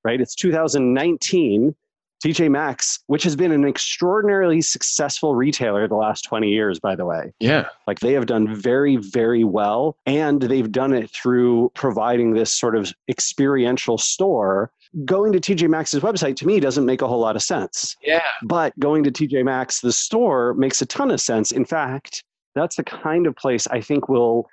Right? 0.03 0.21
It's 0.21 0.35
2019. 0.35 1.75
TJ 2.23 2.49
Maxx, 2.49 2.99
which 3.07 3.23
has 3.23 3.35
been 3.35 3.51
an 3.51 3.63
extraordinarily 3.63 4.59
successful 4.61 5.35
retailer 5.35 5.87
the 5.87 5.95
last 5.95 6.23
20 6.23 6.49
years, 6.49 6.79
by 6.79 6.95
the 6.95 7.05
way. 7.05 7.31
Yeah. 7.39 7.67
Like 7.85 7.99
they 7.99 8.13
have 8.13 8.25
done 8.25 8.55
very, 8.55 8.95
very 8.95 9.43
well. 9.43 9.97
And 10.07 10.41
they've 10.41 10.71
done 10.71 10.93
it 10.93 11.11
through 11.11 11.71
providing 11.75 12.33
this 12.33 12.51
sort 12.51 12.75
of 12.75 12.91
experiential 13.07 13.99
store 13.99 14.71
going 15.05 15.31
to 15.33 15.39
TJ 15.39 15.69
Maxx's 15.69 16.01
website 16.01 16.35
to 16.37 16.47
me 16.47 16.59
doesn't 16.59 16.85
make 16.85 17.01
a 17.01 17.07
whole 17.07 17.19
lot 17.19 17.35
of 17.35 17.43
sense. 17.43 17.95
Yeah. 18.01 18.23
But 18.43 18.77
going 18.79 19.03
to 19.03 19.11
TJ 19.11 19.43
Maxx, 19.43 19.81
the 19.81 19.93
store, 19.93 20.53
makes 20.53 20.81
a 20.81 20.85
ton 20.85 21.11
of 21.11 21.21
sense. 21.21 21.51
In 21.51 21.65
fact, 21.65 22.23
that's 22.55 22.75
the 22.75 22.83
kind 22.83 23.27
of 23.27 23.35
place 23.35 23.67
I 23.67 23.81
think 23.81 24.09
will 24.09 24.47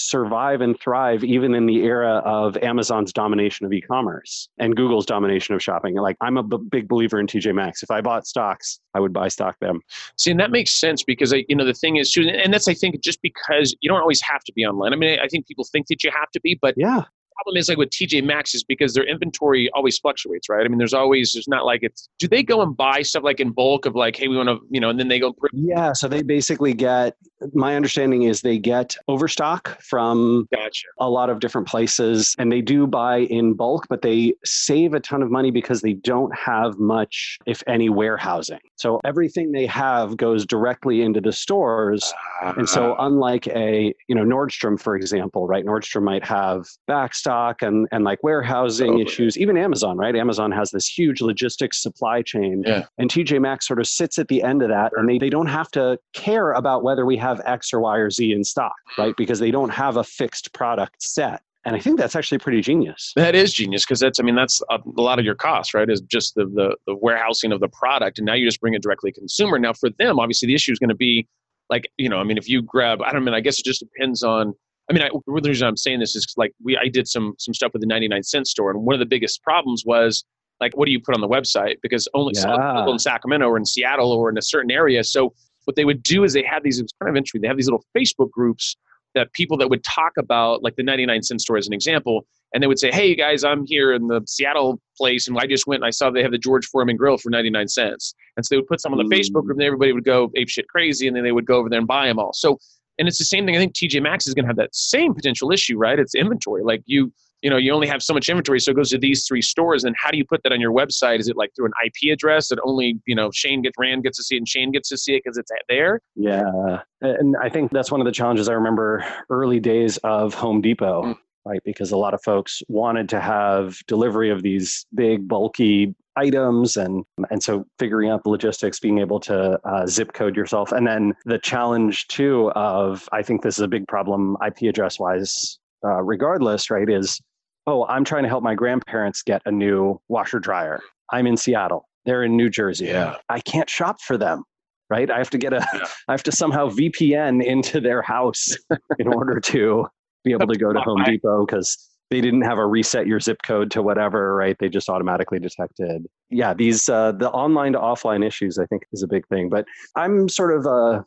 survive 0.00 0.60
and 0.60 0.78
thrive 0.80 1.22
even 1.24 1.54
in 1.54 1.66
the 1.66 1.82
era 1.82 2.22
of 2.24 2.56
Amazon's 2.58 3.12
domination 3.12 3.66
of 3.66 3.72
e-commerce 3.72 4.48
and 4.58 4.74
Google's 4.74 5.06
domination 5.06 5.54
of 5.54 5.62
shopping. 5.62 5.94
Like 5.96 6.16
I'm 6.20 6.36
a 6.36 6.42
b- 6.42 6.58
big 6.70 6.88
believer 6.88 7.20
in 7.20 7.26
TJ 7.26 7.54
Maxx. 7.54 7.82
If 7.82 7.90
I 7.90 8.00
bought 8.00 8.26
stocks, 8.26 8.80
I 8.94 9.00
would 9.00 9.12
buy 9.12 9.28
stock 9.28 9.58
them. 9.60 9.80
See, 10.18 10.30
and 10.30 10.40
that 10.40 10.50
makes 10.50 10.70
sense 10.70 11.02
because 11.02 11.32
I, 11.32 11.44
you 11.48 11.56
know 11.56 11.64
the 11.64 11.74
thing 11.74 11.96
is, 11.96 12.16
and 12.16 12.52
that's 12.52 12.68
I 12.68 12.74
think 12.74 13.00
just 13.02 13.20
because 13.22 13.74
you 13.80 13.90
don't 13.90 14.00
always 14.00 14.22
have 14.22 14.42
to 14.44 14.52
be 14.52 14.64
online. 14.64 14.92
I 14.92 14.96
mean, 14.96 15.18
I 15.20 15.28
think 15.28 15.46
people 15.46 15.64
think 15.70 15.88
that 15.88 16.02
you 16.02 16.10
have 16.18 16.30
to 16.30 16.40
be, 16.40 16.58
but 16.60 16.74
yeah, 16.76 17.04
problem 17.42 17.58
is 17.58 17.68
like 17.68 17.78
with 17.78 17.90
TJ 17.90 18.24
Maxx 18.24 18.54
is 18.54 18.64
because 18.64 18.94
their 18.94 19.04
inventory 19.04 19.70
always 19.74 19.98
fluctuates, 19.98 20.48
right? 20.48 20.64
I 20.64 20.68
mean, 20.68 20.78
there's 20.78 20.94
always 20.94 21.32
there's 21.32 21.48
not 21.48 21.64
like 21.64 21.82
it's. 21.82 22.08
Do 22.18 22.28
they 22.28 22.42
go 22.42 22.60
and 22.62 22.76
buy 22.76 23.02
stuff 23.02 23.22
like 23.22 23.40
in 23.40 23.50
bulk 23.50 23.86
of 23.86 23.94
like, 23.94 24.16
hey, 24.16 24.28
we 24.28 24.36
want 24.36 24.48
to, 24.48 24.58
you 24.70 24.80
know, 24.80 24.90
and 24.90 24.98
then 24.98 25.08
they 25.08 25.18
go. 25.18 25.34
Yeah, 25.52 25.92
so 25.92 26.08
they 26.08 26.22
basically 26.22 26.74
get. 26.74 27.16
My 27.54 27.74
understanding 27.74 28.24
is 28.24 28.42
they 28.42 28.58
get 28.58 28.96
overstock 29.08 29.80
from 29.80 30.46
gotcha. 30.54 30.86
a 30.98 31.08
lot 31.08 31.30
of 31.30 31.40
different 31.40 31.66
places, 31.66 32.34
and 32.38 32.52
they 32.52 32.60
do 32.60 32.86
buy 32.86 33.20
in 33.20 33.54
bulk, 33.54 33.86
but 33.88 34.02
they 34.02 34.34
save 34.44 34.92
a 34.92 35.00
ton 35.00 35.22
of 35.22 35.30
money 35.30 35.50
because 35.50 35.80
they 35.80 35.94
don't 35.94 36.34
have 36.36 36.78
much, 36.78 37.38
if 37.46 37.62
any, 37.66 37.88
warehousing. 37.88 38.58
So 38.76 39.00
everything 39.04 39.52
they 39.52 39.66
have 39.66 40.18
goes 40.18 40.44
directly 40.44 41.00
into 41.00 41.20
the 41.20 41.32
stores, 41.32 42.12
uh, 42.42 42.52
and 42.58 42.68
so 42.68 42.94
ah. 42.98 43.06
unlike 43.06 43.46
a 43.48 43.94
you 44.08 44.14
know 44.14 44.24
Nordstrom, 44.24 44.78
for 44.78 44.96
example, 44.96 45.46
right? 45.46 45.64
Nordstrom 45.64 46.02
might 46.02 46.24
have 46.24 46.66
backstock 46.88 47.29
stock 47.30 47.62
and, 47.62 47.86
and 47.92 48.02
like 48.02 48.18
warehousing 48.24 48.98
issues, 48.98 49.38
even 49.38 49.56
Amazon, 49.56 49.96
right? 49.96 50.16
Amazon 50.16 50.50
has 50.50 50.72
this 50.72 50.86
huge 50.86 51.20
logistics 51.20 51.80
supply 51.80 52.22
chain. 52.22 52.64
Yeah. 52.66 52.86
And 52.98 53.08
TJ 53.08 53.40
Maxx 53.40 53.68
sort 53.68 53.78
of 53.78 53.86
sits 53.86 54.18
at 54.18 54.26
the 54.26 54.42
end 54.42 54.62
of 54.62 54.68
that 54.68 54.92
and 54.96 55.08
they, 55.08 55.18
they 55.18 55.30
don't 55.30 55.46
have 55.46 55.70
to 55.72 55.96
care 56.12 56.52
about 56.52 56.82
whether 56.82 57.06
we 57.06 57.16
have 57.18 57.40
X 57.46 57.72
or 57.72 57.80
Y 57.80 57.98
or 57.98 58.10
Z 58.10 58.32
in 58.32 58.42
stock, 58.42 58.74
right? 58.98 59.14
Because 59.16 59.38
they 59.38 59.52
don't 59.52 59.70
have 59.70 59.96
a 59.96 60.02
fixed 60.02 60.52
product 60.52 61.00
set. 61.00 61.42
And 61.64 61.76
I 61.76 61.78
think 61.78 62.00
that's 62.00 62.16
actually 62.16 62.38
pretty 62.38 62.62
genius. 62.62 63.12
That 63.14 63.36
is 63.36 63.52
genius 63.52 63.84
because 63.84 64.00
that's, 64.00 64.18
I 64.18 64.24
mean, 64.24 64.34
that's 64.34 64.60
a, 64.68 64.78
a, 64.78 65.00
lot 65.00 65.20
of 65.20 65.24
your 65.24 65.36
cost, 65.36 65.72
right? 65.72 65.88
Is 65.88 66.00
just 66.00 66.34
the, 66.34 66.46
the, 66.46 66.74
the 66.88 66.96
warehousing 66.96 67.52
of 67.52 67.60
the 67.60 67.68
product. 67.68 68.18
And 68.18 68.26
now 68.26 68.34
you 68.34 68.44
just 68.44 68.60
bring 68.60 68.74
it 68.74 68.82
directly 68.82 69.12
to 69.12 69.20
consumer. 69.20 69.56
Now 69.58 69.74
for 69.74 69.90
them, 69.98 70.18
obviously 70.18 70.48
the 70.48 70.54
issue 70.54 70.72
is 70.72 70.80
going 70.80 70.88
to 70.88 70.96
be 70.96 71.28
like, 71.68 71.88
you 71.96 72.08
know, 72.08 72.18
I 72.18 72.24
mean, 72.24 72.38
if 72.38 72.48
you 72.48 72.60
grab, 72.60 73.00
I 73.02 73.12
don't 73.12 73.22
mean, 73.22 73.34
I 73.34 73.40
guess 73.40 73.60
it 73.60 73.64
just 73.64 73.80
depends 73.80 74.24
on 74.24 74.54
I 74.90 74.92
mean, 74.92 75.02
I, 75.02 75.08
the 75.08 75.48
reason 75.48 75.68
I'm 75.68 75.76
saying 75.76 76.00
this 76.00 76.16
is 76.16 76.26
like 76.36 76.52
we 76.62 76.76
I 76.76 76.88
did 76.88 77.06
some 77.06 77.34
some 77.38 77.54
stuff 77.54 77.72
with 77.72 77.80
the 77.80 77.86
99 77.86 78.22
cent 78.24 78.48
store, 78.48 78.70
and 78.70 78.82
one 78.82 78.94
of 78.94 79.00
the 79.00 79.06
biggest 79.06 79.42
problems 79.42 79.84
was 79.86 80.24
like, 80.60 80.76
what 80.76 80.86
do 80.86 80.92
you 80.92 81.00
put 81.00 81.14
on 81.14 81.20
the 81.20 81.28
website? 81.28 81.76
Because 81.80 82.08
only 82.12 82.34
yeah. 82.36 82.74
people 82.76 82.92
in 82.92 82.98
Sacramento 82.98 83.46
or 83.46 83.56
in 83.56 83.64
Seattle 83.64 84.12
or 84.12 84.28
in 84.28 84.36
a 84.36 84.42
certain 84.42 84.70
area. 84.70 85.02
So 85.04 85.32
what 85.64 85.76
they 85.76 85.84
would 85.84 86.02
do 86.02 86.24
is 86.24 86.32
they 86.32 86.42
had 86.42 86.64
these. 86.64 86.80
It's 86.80 86.92
kind 87.00 87.08
of 87.08 87.16
interesting. 87.16 87.40
They 87.40 87.48
have 87.48 87.56
these 87.56 87.66
little 87.66 87.84
Facebook 87.96 88.30
groups 88.30 88.76
that 89.14 89.32
people 89.32 89.56
that 89.58 89.68
would 89.68 89.82
talk 89.84 90.12
about 90.18 90.62
like 90.62 90.76
the 90.76 90.82
99 90.82 91.22
cent 91.22 91.40
store 91.40 91.56
as 91.56 91.66
an 91.66 91.72
example 91.72 92.26
and 92.54 92.62
they 92.62 92.66
would 92.66 92.78
say 92.78 92.90
hey 92.90 93.14
guys 93.14 93.44
i'm 93.44 93.66
here 93.66 93.92
in 93.92 94.06
the 94.06 94.20
seattle 94.26 94.80
place 94.96 95.28
and 95.28 95.36
i 95.38 95.46
just 95.46 95.66
went 95.66 95.82
and 95.82 95.86
i 95.86 95.90
saw 95.90 96.10
they 96.10 96.22
have 96.22 96.30
the 96.30 96.38
george 96.38 96.66
foreman 96.66 96.96
grill 96.96 97.18
for 97.18 97.30
99 97.30 97.68
cents 97.68 98.14
and 98.36 98.46
so 98.46 98.54
they 98.54 98.58
would 98.58 98.68
put 98.68 98.80
some 98.80 98.92
on 98.92 98.98
the 98.98 99.14
facebook 99.14 99.44
group 99.44 99.56
mm. 99.56 99.60
and 99.60 99.62
everybody 99.62 99.92
would 99.92 100.04
go 100.04 100.30
ape 100.36 100.48
shit 100.48 100.68
crazy 100.68 101.06
and 101.06 101.16
then 101.16 101.24
they 101.24 101.32
would 101.32 101.46
go 101.46 101.56
over 101.56 101.68
there 101.68 101.78
and 101.78 101.88
buy 101.88 102.06
them 102.06 102.18
all 102.18 102.32
so 102.32 102.58
and 103.00 103.08
it's 103.08 103.18
the 103.18 103.24
same 103.24 103.46
thing. 103.46 103.56
I 103.56 103.58
think 103.58 103.72
TJ 103.72 104.02
Maxx 104.02 104.26
is 104.26 104.34
going 104.34 104.44
to 104.44 104.48
have 104.48 104.58
that 104.58 104.74
same 104.74 105.14
potential 105.14 105.50
issue, 105.50 105.78
right? 105.78 105.98
It's 105.98 106.14
inventory. 106.14 106.62
Like 106.62 106.82
you, 106.84 107.10
you 107.40 107.48
know, 107.48 107.56
you 107.56 107.72
only 107.72 107.86
have 107.86 108.02
so 108.02 108.12
much 108.12 108.28
inventory, 108.28 108.60
so 108.60 108.72
it 108.72 108.74
goes 108.74 108.90
to 108.90 108.98
these 108.98 109.26
three 109.26 109.40
stores. 109.40 109.84
And 109.84 109.96
how 109.98 110.10
do 110.10 110.18
you 110.18 110.24
put 110.26 110.42
that 110.42 110.52
on 110.52 110.60
your 110.60 110.70
website? 110.70 111.18
Is 111.18 111.26
it 111.26 111.36
like 111.36 111.50
through 111.56 111.66
an 111.66 111.72
IP 111.84 112.12
address 112.12 112.48
that 112.48 112.58
only 112.62 113.00
you 113.06 113.14
know 113.14 113.30
Shane 113.32 113.62
gets 113.62 113.76
Rand 113.78 114.02
gets 114.02 114.18
to 114.18 114.22
see 114.22 114.36
it 114.36 114.38
and 114.38 114.48
Shane 114.48 114.70
gets 114.70 114.90
to 114.90 114.98
see 114.98 115.14
it 115.14 115.22
because 115.24 115.38
it's 115.38 115.50
there? 115.68 116.00
Yeah, 116.14 116.82
and 117.00 117.34
I 117.42 117.48
think 117.48 117.72
that's 117.72 117.90
one 117.90 118.02
of 118.02 118.04
the 118.04 118.12
challenges 118.12 118.50
I 118.50 118.52
remember 118.52 119.02
early 119.30 119.60
days 119.60 119.96
of 120.04 120.34
Home 120.34 120.60
Depot. 120.60 121.02
Mm. 121.02 121.16
Right, 121.46 121.62
because 121.64 121.90
a 121.90 121.96
lot 121.96 122.12
of 122.12 122.22
folks 122.22 122.62
wanted 122.68 123.08
to 123.10 123.20
have 123.20 123.78
delivery 123.86 124.30
of 124.30 124.42
these 124.42 124.84
big, 124.94 125.26
bulky 125.26 125.94
items 126.16 126.76
and 126.76 127.04
and 127.30 127.42
so 127.42 127.64
figuring 127.78 128.10
out 128.10 128.22
the 128.24 128.30
logistics 128.30 128.80
being 128.80 128.98
able 128.98 129.20
to 129.20 129.58
uh, 129.64 129.86
zip 129.86 130.12
code 130.12 130.36
yourself. 130.36 130.72
And 130.72 130.86
then 130.86 131.14
the 131.24 131.38
challenge 131.38 132.08
too 132.08 132.50
of 132.52 133.08
i 133.12 133.22
think 133.22 133.42
this 133.42 133.56
is 133.56 133.62
a 133.62 133.68
big 133.68 133.86
problem 133.86 134.36
ip 134.46 134.60
address 134.62 134.98
wise 134.98 135.58
uh, 135.84 136.02
regardless 136.02 136.68
right 136.70 136.88
is 136.90 137.20
oh 137.66 137.86
i'm 137.86 138.04
trying 138.04 138.24
to 138.24 138.28
help 138.28 138.42
my 138.42 138.54
grandparents 138.54 139.22
get 139.22 139.40
a 139.46 139.52
new 139.52 140.00
washer 140.08 140.40
dryer. 140.40 140.80
I'm 141.12 141.26
in 141.26 141.36
seattle. 141.36 141.88
They're 142.04 142.22
in 142.24 142.36
new 142.36 142.50
jersey. 142.50 142.86
Yeah. 142.86 143.16
i 143.28 143.40
can't 143.40 143.70
shop 143.70 144.00
for 144.00 144.18
them 144.18 144.44
right? 144.90 145.08
I 145.08 145.18
have 145.18 145.30
to 145.30 145.38
get 145.38 145.52
a 145.52 145.64
Yeah. 145.72 145.84
I 146.08 146.12
have 146.12 146.24
to 146.24 146.32
somehow 146.32 146.68
vpn 146.68 147.44
into 147.44 147.80
their 147.80 148.02
house 148.02 148.56
in 148.98 149.06
order 149.06 149.38
to 149.40 149.86
be 150.24 150.32
able 150.32 150.46
to 150.46 150.58
go 150.58 150.72
to 150.72 150.80
home 150.80 151.02
depot 151.04 151.46
because 151.46 151.88
they 152.10 152.20
didn't 152.20 152.42
have 152.42 152.58
a 152.58 152.66
reset 152.66 153.06
your 153.06 153.20
zip 153.20 153.38
code 153.44 153.70
to 153.70 153.82
whatever, 153.82 154.34
right? 154.34 154.56
They 154.58 154.68
just 154.68 154.88
automatically 154.88 155.38
detected. 155.38 156.06
Yeah, 156.28 156.54
these 156.54 156.88
uh, 156.88 157.12
the 157.12 157.30
online 157.30 157.72
to 157.72 157.78
offline 157.78 158.26
issues 158.26 158.58
I 158.58 158.66
think 158.66 158.82
is 158.92 159.02
a 159.02 159.08
big 159.08 159.26
thing. 159.28 159.48
But 159.48 159.64
I'm 159.96 160.28
sort 160.28 160.56
of 160.56 160.66
a 160.66 161.04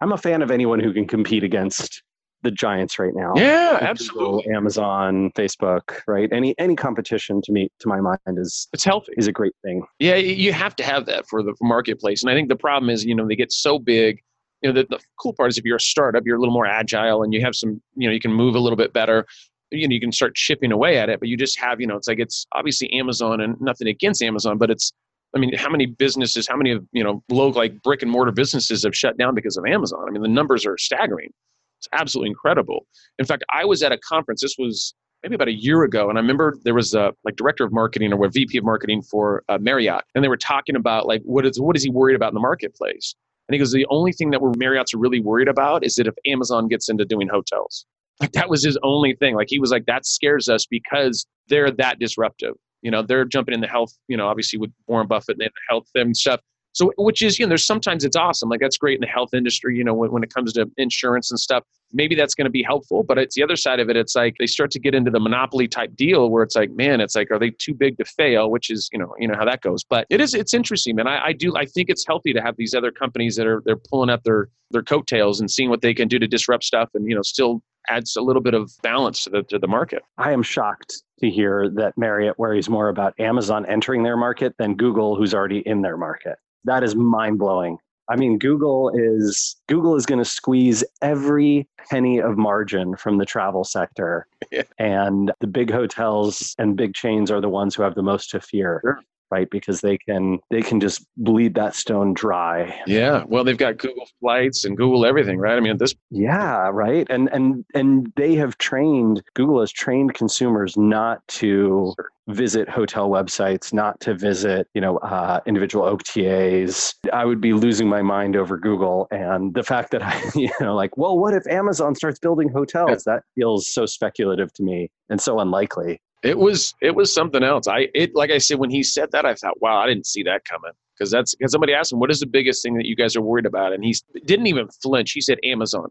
I'm 0.00 0.12
a 0.12 0.18
fan 0.18 0.42
of 0.42 0.50
anyone 0.50 0.80
who 0.80 0.92
can 0.92 1.06
compete 1.06 1.44
against 1.44 2.02
the 2.42 2.50
giants 2.50 2.98
right 2.98 3.12
now. 3.14 3.34
Yeah, 3.36 3.74
Google, 3.74 3.86
absolutely. 3.88 4.52
Amazon, 4.52 5.30
Facebook, 5.36 6.00
right? 6.08 6.28
Any 6.32 6.56
any 6.58 6.74
competition 6.74 7.40
to 7.42 7.52
me 7.52 7.70
to 7.78 7.88
my 7.88 8.00
mind 8.00 8.18
is 8.36 8.66
It's 8.72 8.82
healthy. 8.82 9.12
is 9.16 9.28
a 9.28 9.32
great 9.32 9.54
thing. 9.62 9.84
Yeah, 10.00 10.16
you 10.16 10.52
have 10.52 10.74
to 10.76 10.82
have 10.82 11.06
that 11.06 11.28
for 11.28 11.44
the 11.44 11.54
marketplace. 11.62 12.22
And 12.24 12.30
I 12.30 12.34
think 12.34 12.48
the 12.48 12.56
problem 12.56 12.90
is, 12.90 13.04
you 13.04 13.14
know, 13.14 13.28
they 13.28 13.36
get 13.36 13.52
so 13.52 13.78
big. 13.78 14.20
You 14.62 14.72
know, 14.72 14.80
the, 14.80 14.86
the 14.88 15.00
cool 15.20 15.32
part 15.32 15.50
is 15.50 15.58
if 15.58 15.64
you're 15.64 15.76
a 15.76 15.80
startup, 15.80 16.24
you're 16.24 16.36
a 16.36 16.40
little 16.40 16.54
more 16.54 16.66
agile 16.66 17.22
and 17.22 17.34
you 17.34 17.40
have 17.40 17.54
some, 17.54 17.82
you 17.96 18.08
know, 18.08 18.12
you 18.12 18.20
can 18.20 18.32
move 18.32 18.54
a 18.54 18.58
little 18.58 18.76
bit 18.76 18.92
better. 18.92 19.26
You 19.70 19.88
know, 19.88 19.92
you 19.92 20.00
can 20.00 20.12
start 20.12 20.34
chipping 20.34 20.70
away 20.70 20.98
at 20.98 21.08
it, 21.08 21.18
but 21.18 21.28
you 21.28 21.36
just 21.36 21.58
have, 21.58 21.80
you 21.80 21.86
know, 21.86 21.96
it's 21.96 22.06
like 22.06 22.18
it's 22.18 22.46
obviously 22.52 22.92
Amazon 22.92 23.40
and 23.40 23.60
nothing 23.60 23.88
against 23.88 24.22
Amazon, 24.22 24.58
but 24.58 24.70
it's, 24.70 24.92
I 25.34 25.38
mean, 25.38 25.54
how 25.56 25.70
many 25.70 25.86
businesses, 25.86 26.46
how 26.46 26.56
many 26.56 26.72
of, 26.72 26.84
you 26.92 27.02
know, 27.02 27.22
local 27.30 27.60
like 27.60 27.82
brick 27.82 28.02
and 28.02 28.10
mortar 28.10 28.32
businesses 28.32 28.84
have 28.84 28.94
shut 28.94 29.16
down 29.16 29.34
because 29.34 29.56
of 29.56 29.64
Amazon? 29.66 30.04
I 30.06 30.10
mean, 30.10 30.22
the 30.22 30.28
numbers 30.28 30.66
are 30.66 30.76
staggering. 30.76 31.30
It's 31.78 31.88
absolutely 31.92 32.30
incredible. 32.30 32.86
In 33.18 33.24
fact, 33.24 33.42
I 33.52 33.64
was 33.64 33.82
at 33.82 33.92
a 33.92 33.98
conference. 33.98 34.42
This 34.42 34.56
was 34.58 34.94
maybe 35.22 35.34
about 35.34 35.48
a 35.48 35.52
year 35.52 35.82
ago, 35.84 36.08
and 36.08 36.18
I 36.18 36.20
remember 36.20 36.56
there 36.64 36.74
was 36.74 36.94
a 36.94 37.12
like 37.24 37.36
director 37.36 37.64
of 37.64 37.72
marketing 37.72 38.12
or 38.12 38.28
VP 38.28 38.58
of 38.58 38.64
marketing 38.64 39.02
for 39.02 39.42
uh, 39.48 39.58
Marriott, 39.58 40.04
and 40.14 40.22
they 40.22 40.28
were 40.28 40.36
talking 40.36 40.76
about 40.76 41.06
like 41.06 41.22
what 41.24 41.46
is 41.46 41.60
what 41.60 41.76
is 41.76 41.82
he 41.82 41.90
worried 41.90 42.14
about 42.14 42.28
in 42.28 42.34
the 42.34 42.40
marketplace? 42.40 43.14
And 43.48 43.54
he 43.54 43.58
goes, 43.58 43.72
the 43.72 43.86
only 43.90 44.12
thing 44.12 44.30
that 44.30 44.40
we're 44.40 44.52
Marriott's 44.56 44.94
are 44.94 44.98
really 44.98 45.20
worried 45.20 45.48
about 45.48 45.84
is 45.84 45.94
that 45.96 46.06
if 46.06 46.14
Amazon 46.26 46.68
gets 46.68 46.88
into 46.88 47.04
doing 47.04 47.28
hotels, 47.28 47.86
like 48.20 48.32
that 48.32 48.48
was 48.48 48.64
his 48.64 48.78
only 48.82 49.14
thing. 49.16 49.34
Like 49.34 49.48
he 49.50 49.58
was 49.58 49.70
like 49.70 49.86
that 49.86 50.06
scares 50.06 50.48
us 50.48 50.66
because 50.66 51.26
they're 51.48 51.70
that 51.72 51.98
disruptive. 51.98 52.54
You 52.82 52.90
know, 52.90 53.02
they're 53.02 53.24
jumping 53.24 53.54
in 53.54 53.60
the 53.60 53.66
health. 53.66 53.92
You 54.08 54.16
know, 54.16 54.28
obviously 54.28 54.58
with 54.58 54.70
Warren 54.86 55.06
Buffett 55.06 55.36
and 55.40 55.50
the 55.50 55.50
health 55.68 55.88
and 55.94 56.16
stuff. 56.16 56.40
So, 56.72 56.92
which 56.96 57.22
is, 57.22 57.38
you 57.38 57.44
know, 57.44 57.50
there's 57.50 57.66
sometimes 57.66 58.04
it's 58.04 58.16
awesome. 58.16 58.48
Like 58.48 58.60
that's 58.60 58.78
great 58.78 58.94
in 58.94 59.00
the 59.00 59.06
health 59.06 59.34
industry, 59.34 59.76
you 59.76 59.84
know, 59.84 59.94
when, 59.94 60.10
when 60.10 60.22
it 60.22 60.32
comes 60.32 60.52
to 60.54 60.70
insurance 60.76 61.30
and 61.30 61.38
stuff. 61.38 61.64
Maybe 61.94 62.14
that's 62.14 62.34
going 62.34 62.46
to 62.46 62.50
be 62.50 62.62
helpful, 62.62 63.02
but 63.02 63.18
it's 63.18 63.34
the 63.34 63.42
other 63.42 63.56
side 63.56 63.78
of 63.78 63.90
it. 63.90 63.96
It's 63.98 64.14
like 64.16 64.36
they 64.38 64.46
start 64.46 64.70
to 64.70 64.78
get 64.78 64.94
into 64.94 65.10
the 65.10 65.20
monopoly 65.20 65.68
type 65.68 65.94
deal 65.94 66.30
where 66.30 66.42
it's 66.42 66.56
like, 66.56 66.70
man, 66.70 67.02
it's 67.02 67.14
like, 67.14 67.30
are 67.30 67.38
they 67.38 67.50
too 67.50 67.74
big 67.74 67.98
to 67.98 68.04
fail? 68.06 68.50
Which 68.50 68.70
is, 68.70 68.88
you 68.94 68.98
know, 68.98 69.14
you 69.18 69.28
know 69.28 69.34
how 69.36 69.44
that 69.44 69.60
goes. 69.60 69.84
But 69.84 70.06
it 70.08 70.18
is, 70.18 70.32
it's 70.32 70.54
interesting, 70.54 70.96
man. 70.96 71.06
I, 71.06 71.26
I 71.26 71.32
do, 71.34 71.54
I 71.54 71.66
think 71.66 71.90
it's 71.90 72.06
healthy 72.06 72.32
to 72.32 72.40
have 72.40 72.56
these 72.56 72.74
other 72.74 72.90
companies 72.90 73.36
that 73.36 73.46
are 73.46 73.62
they're 73.66 73.76
pulling 73.76 74.08
up 74.08 74.22
their 74.24 74.48
their 74.70 74.82
coattails 74.82 75.40
and 75.40 75.50
seeing 75.50 75.68
what 75.68 75.82
they 75.82 75.92
can 75.92 76.08
do 76.08 76.18
to 76.18 76.26
disrupt 76.26 76.64
stuff, 76.64 76.88
and 76.94 77.06
you 77.06 77.14
know, 77.14 77.22
still 77.22 77.62
adds 77.90 78.16
a 78.16 78.22
little 78.22 78.42
bit 78.42 78.54
of 78.54 78.70
balance 78.82 79.24
to 79.24 79.30
the 79.30 79.42
to 79.44 79.58
the 79.58 79.68
market. 79.68 80.02
I 80.18 80.32
am 80.32 80.42
shocked 80.42 81.02
to 81.20 81.28
hear 81.28 81.68
that 81.74 81.98
Marriott 81.98 82.38
worries 82.38 82.68
more 82.68 82.88
about 82.88 83.12
Amazon 83.20 83.66
entering 83.66 84.02
their 84.02 84.16
market 84.16 84.54
than 84.58 84.76
Google, 84.76 85.14
who's 85.16 85.34
already 85.34 85.58
in 85.66 85.82
their 85.82 85.96
market. 85.96 86.38
That 86.64 86.82
is 86.84 86.94
mind 86.94 87.38
blowing. 87.38 87.78
I 88.08 88.16
mean, 88.16 88.38
Google 88.38 88.90
is 88.94 89.56
Google 89.68 89.94
is 89.96 90.06
going 90.06 90.18
to 90.18 90.24
squeeze 90.24 90.82
every 91.00 91.68
penny 91.88 92.20
of 92.20 92.36
margin 92.36 92.96
from 92.96 93.18
the 93.18 93.24
travel 93.24 93.64
sector, 93.64 94.26
Yeah. 94.50 94.62
and 94.78 95.32
the 95.40 95.46
big 95.46 95.70
hotels 95.70 96.54
and 96.58 96.76
big 96.76 96.94
chains 96.94 97.30
are 97.30 97.40
the 97.40 97.48
ones 97.48 97.74
who 97.74 97.82
have 97.82 97.94
the 97.94 98.02
most 98.02 98.30
to 98.30 98.40
fear, 98.40 98.80
Sure. 98.82 99.00
Right? 99.32 99.48
Because 99.50 99.80
they 99.80 99.96
can 99.96 100.38
they 100.50 100.60
can 100.60 100.78
just 100.78 101.06
bleed 101.16 101.54
that 101.54 101.74
stone 101.74 102.12
dry. 102.12 102.78
Yeah, 102.86 103.24
well, 103.26 103.44
they've 103.44 103.56
got 103.56 103.78
Google 103.78 104.06
Flights 104.20 104.66
and 104.66 104.76
Google 104.76 105.06
everything, 105.06 105.38
right? 105.38 105.56
I 105.56 105.60
mean, 105.60 105.78
this 105.78 105.94
Yeah, 106.10 106.68
right. 106.70 107.06
And 107.08 107.30
and 107.32 107.64
and 107.74 108.12
they 108.16 108.34
have 108.34 108.58
trained 108.58 109.22
Google 109.34 109.60
has 109.60 109.72
trained 109.72 110.12
consumers 110.12 110.76
not 110.76 111.26
to 111.40 111.94
visit 112.28 112.68
hotel 112.68 113.08
websites, 113.08 113.72
not 113.72 113.98
to 114.00 114.14
visit, 114.14 114.68
you 114.74 114.80
know, 114.80 114.98
uh, 114.98 115.40
individual 115.46 115.84
OTAs. 115.86 116.94
I 117.12 117.24
would 117.24 117.40
be 117.40 117.54
losing 117.54 117.88
my 117.88 118.02
mind 118.02 118.36
over 118.36 118.56
Google 118.56 119.08
and 119.10 119.54
the 119.54 119.62
fact 119.62 119.90
that 119.92 120.02
I, 120.02 120.22
you 120.34 120.50
know, 120.60 120.74
like, 120.74 120.96
well, 120.96 121.18
what 121.18 121.34
if 121.34 121.46
Amazon 121.46 121.94
starts 121.94 122.18
building 122.18 122.48
hotels? 122.48 123.04
That 123.04 123.22
feels 123.34 123.72
so 123.72 123.86
speculative 123.86 124.52
to 124.54 124.62
me 124.62 124.90
and 125.08 125.20
so 125.20 125.40
unlikely. 125.40 126.00
It 126.22 126.38
was 126.38 126.74
it 126.80 126.94
was 126.94 127.12
something 127.12 127.42
else. 127.42 127.66
I 127.66 127.88
it 127.94 128.14
like 128.14 128.30
I 128.30 128.38
said 128.38 128.58
when 128.58 128.70
he 128.70 128.82
said 128.82 129.10
that, 129.12 129.26
I 129.26 129.34
thought, 129.34 129.60
wow, 129.60 129.78
I 129.78 129.86
didn't 129.86 130.06
see 130.06 130.22
that 130.24 130.44
coming. 130.44 130.72
Because 130.96 131.10
that's 131.10 131.34
because 131.34 131.52
somebody 131.52 131.74
asked 131.74 131.92
him, 131.92 131.98
what 131.98 132.10
is 132.10 132.20
the 132.20 132.26
biggest 132.26 132.62
thing 132.62 132.74
that 132.76 132.86
you 132.86 132.94
guys 132.94 133.16
are 133.16 133.22
worried 133.22 133.46
about? 133.46 133.72
And 133.72 133.84
he 133.84 133.94
didn't 134.24 134.46
even 134.46 134.68
flinch. 134.82 135.12
He 135.12 135.20
said 135.20 135.38
Amazon. 135.42 135.88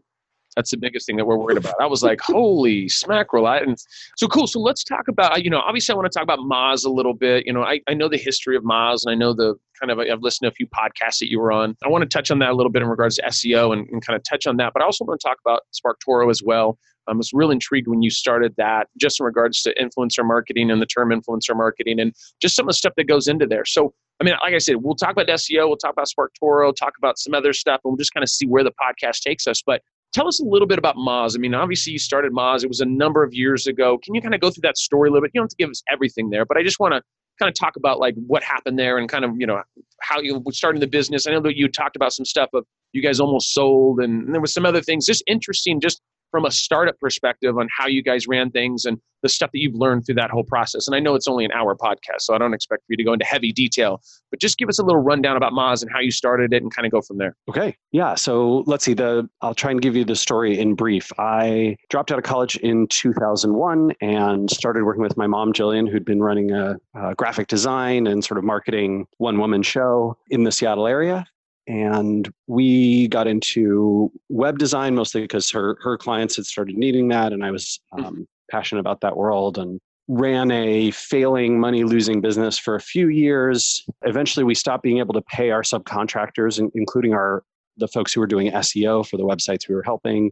That's 0.56 0.70
the 0.70 0.76
biggest 0.76 1.06
thing 1.06 1.16
that 1.16 1.24
we're 1.24 1.36
worried 1.36 1.56
about. 1.56 1.74
I 1.80 1.86
was 1.86 2.02
like, 2.02 2.20
holy 2.20 2.86
smackerel. 2.86 3.46
I, 3.46 3.58
and 3.58 3.76
so 4.16 4.28
cool. 4.28 4.46
So 4.46 4.60
let's 4.60 4.84
talk 4.84 5.08
about, 5.08 5.42
you 5.42 5.50
know, 5.50 5.60
obviously 5.60 5.94
I 5.94 5.96
want 5.96 6.12
to 6.12 6.16
talk 6.16 6.24
about 6.24 6.40
Moz 6.40 6.84
a 6.84 6.90
little 6.90 7.14
bit. 7.14 7.46
You 7.46 7.54
know, 7.54 7.62
I, 7.62 7.80
I 7.88 7.94
know 7.94 8.08
the 8.08 8.18
history 8.18 8.56
of 8.56 8.62
Moz 8.62 9.04
and 9.04 9.12
I 9.12 9.14
know 9.14 9.32
the 9.32 9.54
kind 9.80 9.90
of, 9.90 9.98
I've 9.98 10.20
listened 10.20 10.46
to 10.46 10.52
a 10.52 10.54
few 10.54 10.66
podcasts 10.66 11.18
that 11.20 11.30
you 11.30 11.40
were 11.40 11.52
on. 11.52 11.74
I 11.84 11.88
want 11.88 12.02
to 12.02 12.08
touch 12.08 12.30
on 12.30 12.38
that 12.40 12.50
a 12.50 12.54
little 12.54 12.70
bit 12.70 12.82
in 12.82 12.88
regards 12.88 13.16
to 13.16 13.22
SEO 13.22 13.72
and, 13.72 13.88
and 13.88 14.04
kind 14.04 14.16
of 14.16 14.22
touch 14.24 14.46
on 14.46 14.58
that. 14.58 14.72
But 14.74 14.82
I 14.82 14.84
also 14.84 15.04
want 15.04 15.18
to 15.18 15.26
talk 15.26 15.38
about 15.44 15.62
SparkToro 15.72 16.30
as 16.30 16.42
well. 16.42 16.78
I 17.08 17.12
was 17.12 17.30
real 17.32 17.50
intrigued 17.50 17.88
when 17.88 18.02
you 18.02 18.10
started 18.10 18.54
that, 18.56 18.88
just 18.98 19.20
in 19.20 19.26
regards 19.26 19.62
to 19.62 19.74
influencer 19.74 20.24
marketing 20.24 20.70
and 20.70 20.80
the 20.80 20.86
term 20.86 21.10
influencer 21.10 21.56
marketing 21.56 22.00
and 22.00 22.12
just 22.40 22.56
some 22.56 22.64
of 22.64 22.68
the 22.68 22.74
stuff 22.74 22.94
that 22.96 23.04
goes 23.04 23.28
into 23.28 23.46
there. 23.46 23.64
So, 23.64 23.94
I 24.20 24.24
mean, 24.24 24.34
like 24.42 24.54
I 24.54 24.58
said, 24.58 24.76
we'll 24.76 24.94
talk 24.94 25.10
about 25.10 25.26
SEO, 25.26 25.68
we'll 25.68 25.76
talk 25.76 25.92
about 25.92 26.06
SparkToro, 26.06 26.74
talk 26.74 26.94
about 26.98 27.18
some 27.18 27.34
other 27.34 27.52
stuff, 27.52 27.80
and 27.84 27.92
we'll 27.92 27.98
just 27.98 28.14
kind 28.14 28.22
of 28.22 28.30
see 28.30 28.46
where 28.46 28.64
the 28.64 28.72
podcast 28.72 29.20
takes 29.20 29.46
us. 29.46 29.62
But 29.64 29.82
tell 30.12 30.28
us 30.28 30.40
a 30.40 30.44
little 30.44 30.68
bit 30.68 30.78
about 30.78 30.96
Moz. 30.96 31.36
I 31.36 31.38
mean, 31.38 31.54
obviously 31.54 31.92
you 31.92 31.98
started 31.98 32.32
Moz; 32.32 32.62
it 32.62 32.68
was 32.68 32.80
a 32.80 32.86
number 32.86 33.24
of 33.24 33.34
years 33.34 33.66
ago. 33.66 33.98
Can 33.98 34.14
you 34.14 34.20
kind 34.20 34.34
of 34.34 34.40
go 34.40 34.50
through 34.50 34.62
that 34.62 34.78
story 34.78 35.08
a 35.08 35.12
little 35.12 35.24
bit? 35.24 35.32
You 35.34 35.40
don't 35.40 35.44
have 35.44 35.50
to 35.50 35.56
give 35.56 35.70
us 35.70 35.82
everything 35.90 36.30
there, 36.30 36.44
but 36.44 36.56
I 36.56 36.62
just 36.62 36.78
want 36.78 36.94
to 36.94 37.02
kind 37.38 37.48
of 37.48 37.54
talk 37.54 37.76
about 37.76 37.98
like 37.98 38.14
what 38.26 38.42
happened 38.42 38.78
there 38.78 38.98
and 38.98 39.08
kind 39.08 39.24
of 39.24 39.32
you 39.38 39.46
know 39.46 39.60
how 40.00 40.20
you 40.20 40.42
starting 40.50 40.80
the 40.80 40.86
business. 40.86 41.26
I 41.26 41.32
know 41.32 41.40
that 41.40 41.56
you 41.56 41.68
talked 41.68 41.96
about 41.96 42.12
some 42.12 42.24
stuff 42.24 42.50
of 42.54 42.64
you 42.92 43.02
guys 43.02 43.20
almost 43.20 43.54
sold, 43.54 44.00
and, 44.00 44.24
and 44.24 44.34
there 44.34 44.40
was 44.40 44.52
some 44.52 44.66
other 44.66 44.82
things. 44.82 45.06
Just 45.06 45.24
interesting, 45.26 45.80
just 45.80 46.00
from 46.32 46.44
a 46.44 46.50
startup 46.50 46.98
perspective 46.98 47.56
on 47.56 47.68
how 47.70 47.86
you 47.86 48.02
guys 48.02 48.26
ran 48.26 48.50
things 48.50 48.84
and 48.84 48.98
the 49.22 49.28
stuff 49.28 49.50
that 49.52 49.60
you've 49.60 49.74
learned 49.74 50.04
through 50.04 50.16
that 50.16 50.30
whole 50.30 50.42
process. 50.42 50.88
And 50.88 50.96
I 50.96 50.98
know 50.98 51.14
it's 51.14 51.28
only 51.28 51.44
an 51.44 51.52
hour 51.52 51.76
podcast, 51.76 52.22
so 52.22 52.34
I 52.34 52.38
don't 52.38 52.54
expect 52.54 52.82
for 52.82 52.92
you 52.92 52.96
to 52.96 53.04
go 53.04 53.12
into 53.12 53.24
heavy 53.24 53.52
detail, 53.52 54.00
but 54.30 54.40
just 54.40 54.58
give 54.58 54.68
us 54.68 54.80
a 54.80 54.82
little 54.82 55.00
rundown 55.00 55.36
about 55.36 55.52
Moz 55.52 55.82
and 55.82 55.90
how 55.92 56.00
you 56.00 56.10
started 56.10 56.52
it 56.52 56.62
and 56.62 56.74
kind 56.74 56.86
of 56.86 56.90
go 56.90 57.00
from 57.00 57.18
there. 57.18 57.36
Okay. 57.48 57.76
Yeah. 57.92 58.16
So 58.16 58.64
let's 58.66 58.84
see. 58.84 58.94
The 58.94 59.28
I'll 59.40 59.54
try 59.54 59.70
and 59.70 59.80
give 59.80 59.94
you 59.94 60.04
the 60.04 60.16
story 60.16 60.58
in 60.58 60.74
brief. 60.74 61.12
I 61.18 61.76
dropped 61.88 62.10
out 62.10 62.18
of 62.18 62.24
college 62.24 62.56
in 62.56 62.88
2001 62.88 63.92
and 64.00 64.50
started 64.50 64.84
working 64.84 65.02
with 65.02 65.16
my 65.16 65.26
mom, 65.26 65.52
Gillian, 65.52 65.86
who'd 65.86 66.04
been 66.04 66.22
running 66.22 66.50
a, 66.50 66.76
a 66.94 67.14
graphic 67.14 67.46
design 67.46 68.06
and 68.06 68.24
sort 68.24 68.38
of 68.38 68.44
marketing 68.44 69.06
one 69.18 69.38
woman 69.38 69.62
show 69.62 70.16
in 70.30 70.44
the 70.44 70.50
Seattle 70.50 70.86
area. 70.86 71.26
And 71.66 72.32
we 72.46 73.08
got 73.08 73.26
into 73.26 74.10
web 74.28 74.58
design 74.58 74.94
mostly 74.94 75.20
because 75.20 75.50
her 75.50 75.78
her 75.82 75.96
clients 75.96 76.36
had 76.36 76.46
started 76.46 76.76
needing 76.76 77.08
that, 77.08 77.32
and 77.32 77.44
I 77.44 77.50
was 77.50 77.80
um, 77.92 78.26
passionate 78.50 78.80
about 78.80 79.00
that 79.02 79.16
world 79.16 79.58
and 79.58 79.80
ran 80.08 80.50
a 80.50 80.90
failing 80.90 81.60
money 81.60 81.84
losing 81.84 82.20
business 82.20 82.58
for 82.58 82.74
a 82.74 82.80
few 82.80 83.08
years. 83.08 83.84
Eventually 84.02 84.44
we 84.44 84.54
stopped 84.54 84.82
being 84.82 84.98
able 84.98 85.14
to 85.14 85.22
pay 85.22 85.50
our 85.50 85.62
subcontractors 85.62 86.60
including 86.74 87.14
our 87.14 87.44
the 87.78 87.88
folks 87.88 88.12
who 88.12 88.20
were 88.20 88.26
doing 88.26 88.50
seo 88.52 89.06
for 89.06 89.16
the 89.16 89.22
websites 89.24 89.68
we 89.68 89.74
were 89.74 89.82
helping 89.82 90.30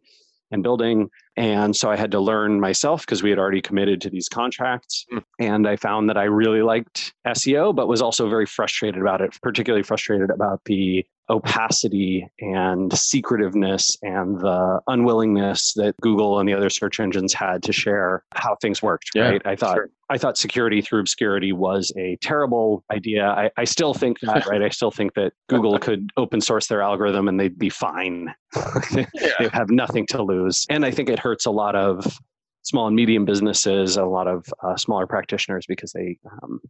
and 0.50 0.62
building. 0.64 1.08
And 1.36 1.74
so 1.74 1.90
i 1.90 1.96
had 1.96 2.10
to 2.10 2.20
learn 2.20 2.60
myself 2.60 3.02
because 3.06 3.22
we 3.22 3.30
had 3.30 3.38
already 3.38 3.62
committed 3.62 4.00
to 4.02 4.10
these 4.10 4.28
contracts 4.28 5.06
Mm. 5.12 5.22
and 5.38 5.68
i 5.68 5.76
found 5.76 6.10
that 6.10 6.18
i 6.18 6.24
really 6.24 6.62
liked 6.62 7.14
seo 7.28 7.74
but 7.74 7.86
was 7.88 8.02
also 8.02 8.28
very 8.28 8.46
frustrated 8.46 9.00
about 9.00 9.20
it 9.22 9.38
particularly 9.40 9.84
frustrated 9.84 10.30
about 10.30 10.60
the 10.66 11.06
opacity 11.30 12.28
and 12.40 12.92
secretiveness 12.92 13.96
and 14.02 14.38
the 14.40 14.80
unwillingness 14.88 15.72
that 15.74 15.94
Google 16.02 16.40
and 16.40 16.48
the 16.48 16.54
other 16.54 16.68
search 16.68 17.00
engines 17.00 17.32
had 17.32 17.62
to 17.62 17.72
share 17.72 18.24
how 18.34 18.56
things 18.56 18.82
worked. 18.82 19.10
Yeah, 19.14 19.30
right? 19.30 19.42
I 19.44 19.56
thought 19.56 19.76
sure. 19.76 19.90
I 20.10 20.18
thought 20.18 20.36
security 20.36 20.82
through 20.82 21.00
obscurity 21.00 21.52
was 21.52 21.92
a 21.96 22.18
terrible 22.20 22.84
idea. 22.90 23.28
I, 23.28 23.50
I 23.56 23.64
still 23.64 23.94
think 23.94 24.18
that, 24.22 24.44
right? 24.46 24.60
I 24.60 24.68
still 24.68 24.90
think 24.90 25.14
that 25.14 25.32
Google 25.48 25.78
could 25.78 26.10
open 26.16 26.40
source 26.40 26.66
their 26.66 26.82
algorithm 26.82 27.28
and 27.28 27.38
they'd 27.38 27.58
be 27.58 27.70
fine. 27.70 28.34
they 28.92 29.06
have 29.52 29.70
nothing 29.70 30.06
to 30.08 30.22
lose. 30.22 30.66
And 30.68 30.84
I 30.84 30.90
think 30.90 31.08
it 31.08 31.20
hurts 31.20 31.46
a 31.46 31.50
lot 31.52 31.76
of 31.76 32.18
small 32.62 32.88
and 32.88 32.96
medium 32.96 33.24
businesses, 33.24 33.96
a 33.96 34.04
lot 34.04 34.26
of 34.26 34.44
uh, 34.62 34.76
smaller 34.76 35.06
practitioners 35.06 35.64
because 35.66 35.92
they 35.92 36.18
um, 36.42 36.60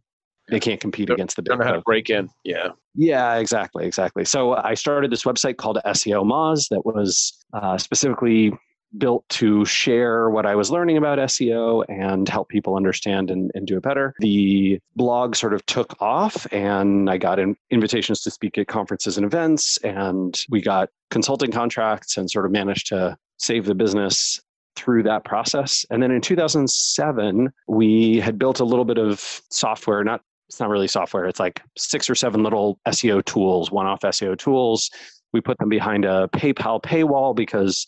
they 0.49 0.59
can't 0.59 0.79
compete 0.79 1.07
Don't- 1.07 1.15
against 1.15 1.35
the 1.35 1.41
big 1.41 1.49
Don't 1.49 1.59
know 1.59 1.65
how 1.65 1.73
to 1.73 1.81
break 1.81 2.09
in. 2.09 2.29
Yeah. 2.43 2.69
Yeah, 2.95 3.35
exactly, 3.35 3.85
exactly. 3.85 4.25
So 4.25 4.55
I 4.55 4.73
started 4.73 5.11
this 5.11 5.23
website 5.23 5.57
called 5.57 5.79
SEOmoz 5.85 6.67
that 6.69 6.85
was 6.85 7.33
uh, 7.53 7.77
specifically 7.77 8.51
built 8.97 9.27
to 9.29 9.63
share 9.65 10.29
what 10.29 10.45
I 10.45 10.55
was 10.55 10.69
learning 10.69 10.97
about 10.97 11.17
SEO 11.17 11.85
and 11.87 12.27
help 12.27 12.49
people 12.49 12.75
understand 12.75 13.31
and, 13.31 13.49
and 13.55 13.65
do 13.65 13.77
it 13.77 13.83
better. 13.83 14.13
The 14.19 14.79
blog 14.95 15.35
sort 15.35 15.53
of 15.53 15.65
took 15.65 15.95
off, 16.01 16.45
and 16.51 17.09
I 17.09 17.17
got 17.17 17.39
in, 17.39 17.55
invitations 17.69 18.21
to 18.23 18.31
speak 18.31 18.57
at 18.57 18.67
conferences 18.67 19.17
and 19.17 19.25
events, 19.25 19.77
and 19.77 20.37
we 20.49 20.61
got 20.61 20.89
consulting 21.09 21.51
contracts 21.51 22.17
and 22.17 22.29
sort 22.29 22.45
of 22.45 22.51
managed 22.51 22.87
to 22.87 23.17
save 23.37 23.65
the 23.65 23.75
business 23.75 24.41
through 24.75 25.03
that 25.03 25.25
process. 25.25 25.85
And 25.89 26.01
then 26.01 26.11
in 26.11 26.21
2007, 26.21 27.51
we 27.67 28.19
had 28.19 28.37
built 28.37 28.59
a 28.59 28.65
little 28.65 28.85
bit 28.85 28.97
of 28.97 29.41
software, 29.49 30.03
not 30.03 30.21
it's 30.51 30.59
not 30.59 30.67
really 30.67 30.87
software. 30.89 31.25
It's 31.27 31.39
like 31.39 31.61
six 31.77 32.09
or 32.09 32.15
seven 32.15 32.43
little 32.43 32.77
SEO 32.85 33.23
tools, 33.23 33.71
one 33.71 33.85
off 33.85 34.01
SEO 34.01 34.37
tools. 34.37 34.89
We 35.31 35.39
put 35.39 35.57
them 35.59 35.69
behind 35.69 36.03
a 36.03 36.27
PayPal 36.33 36.83
paywall 36.83 37.33
because 37.33 37.85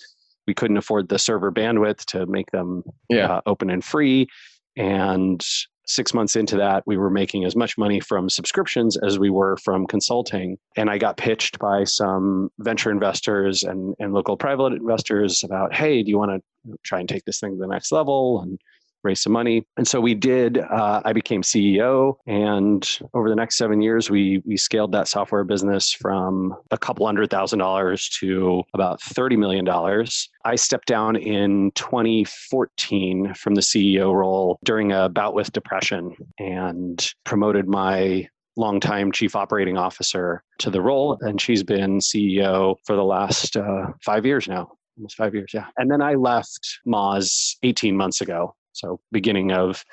we 0.47 0.53
couldn't 0.53 0.77
afford 0.77 1.09
the 1.09 1.19
server 1.19 1.51
bandwidth 1.51 2.05
to 2.05 2.25
make 2.25 2.49
them 2.51 2.83
Yeah. 3.09 3.33
uh, 3.33 3.41
open 3.45 3.69
and 3.69 3.83
free. 3.83 4.27
And 4.77 5.41
six 5.85 6.13
months 6.13 6.37
into 6.37 6.55
that, 6.55 6.83
we 6.85 6.95
were 6.95 7.09
making 7.09 7.43
as 7.43 7.53
much 7.53 7.77
money 7.77 7.99
from 7.99 8.29
subscriptions 8.29 8.95
as 9.05 9.19
we 9.19 9.29
were 9.29 9.57
from 9.57 9.85
consulting. 9.85 10.57
And 10.77 10.89
I 10.89 10.97
got 10.97 11.17
pitched 11.17 11.59
by 11.59 11.83
some 11.83 12.49
venture 12.59 12.91
investors 12.91 13.63
and, 13.63 13.93
and 13.99 14.13
local 14.13 14.37
private 14.37 14.71
investors 14.71 15.43
about, 15.43 15.73
hey, 15.75 16.01
do 16.01 16.09
you 16.09 16.17
want 16.17 16.31
to 16.65 16.77
try 16.83 17.01
and 17.01 17.09
take 17.09 17.25
this 17.25 17.41
thing 17.41 17.51
to 17.55 17.59
the 17.59 17.67
next 17.67 17.91
level? 17.91 18.41
And 18.41 18.57
raise 19.03 19.21
some 19.21 19.33
money. 19.33 19.65
And 19.77 19.87
so 19.87 19.99
we 19.99 20.13
did. 20.13 20.57
Uh, 20.57 21.01
I 21.03 21.13
became 21.13 21.41
CEO, 21.41 22.15
and 22.25 22.87
over 23.13 23.29
the 23.29 23.35
next 23.35 23.57
seven 23.57 23.81
years, 23.81 24.09
we 24.09 24.41
we 24.45 24.57
scaled 24.57 24.91
that 24.93 25.07
software 25.07 25.43
business 25.43 25.91
from 25.91 26.55
a 26.71 26.77
couple 26.77 27.05
hundred 27.05 27.29
thousand 27.29 27.59
dollars 27.59 28.09
to 28.19 28.63
about 28.73 29.01
thirty 29.01 29.35
million 29.35 29.65
dollars. 29.65 30.29
I 30.45 30.55
stepped 30.55 30.87
down 30.87 31.15
in 31.15 31.71
2014 31.75 33.33
from 33.35 33.55
the 33.55 33.61
CEO 33.61 34.13
role 34.13 34.59
during 34.63 34.91
a 34.91 35.09
bout 35.09 35.33
with 35.33 35.51
depression, 35.51 36.15
and 36.39 37.13
promoted 37.23 37.67
my 37.67 38.27
longtime 38.55 39.11
chief 39.11 39.35
operating 39.35 39.77
officer 39.77 40.43
to 40.59 40.69
the 40.69 40.81
role, 40.81 41.17
and 41.21 41.41
she's 41.41 41.63
been 41.63 41.99
CEO 41.99 42.75
for 42.85 42.95
the 42.95 43.03
last 43.03 43.57
uh, 43.57 43.87
five 44.03 44.25
years 44.25 44.47
now. 44.47 44.71
Almost 44.97 45.17
five 45.17 45.33
years, 45.33 45.51
yeah. 45.53 45.65
And 45.77 45.89
then 45.89 46.03
I 46.03 46.13
left 46.13 46.79
Moz 46.85 47.55
18 47.63 47.97
months 47.97 48.21
ago 48.21 48.55
so 48.73 48.99
beginning 49.11 49.51
of 49.51 49.83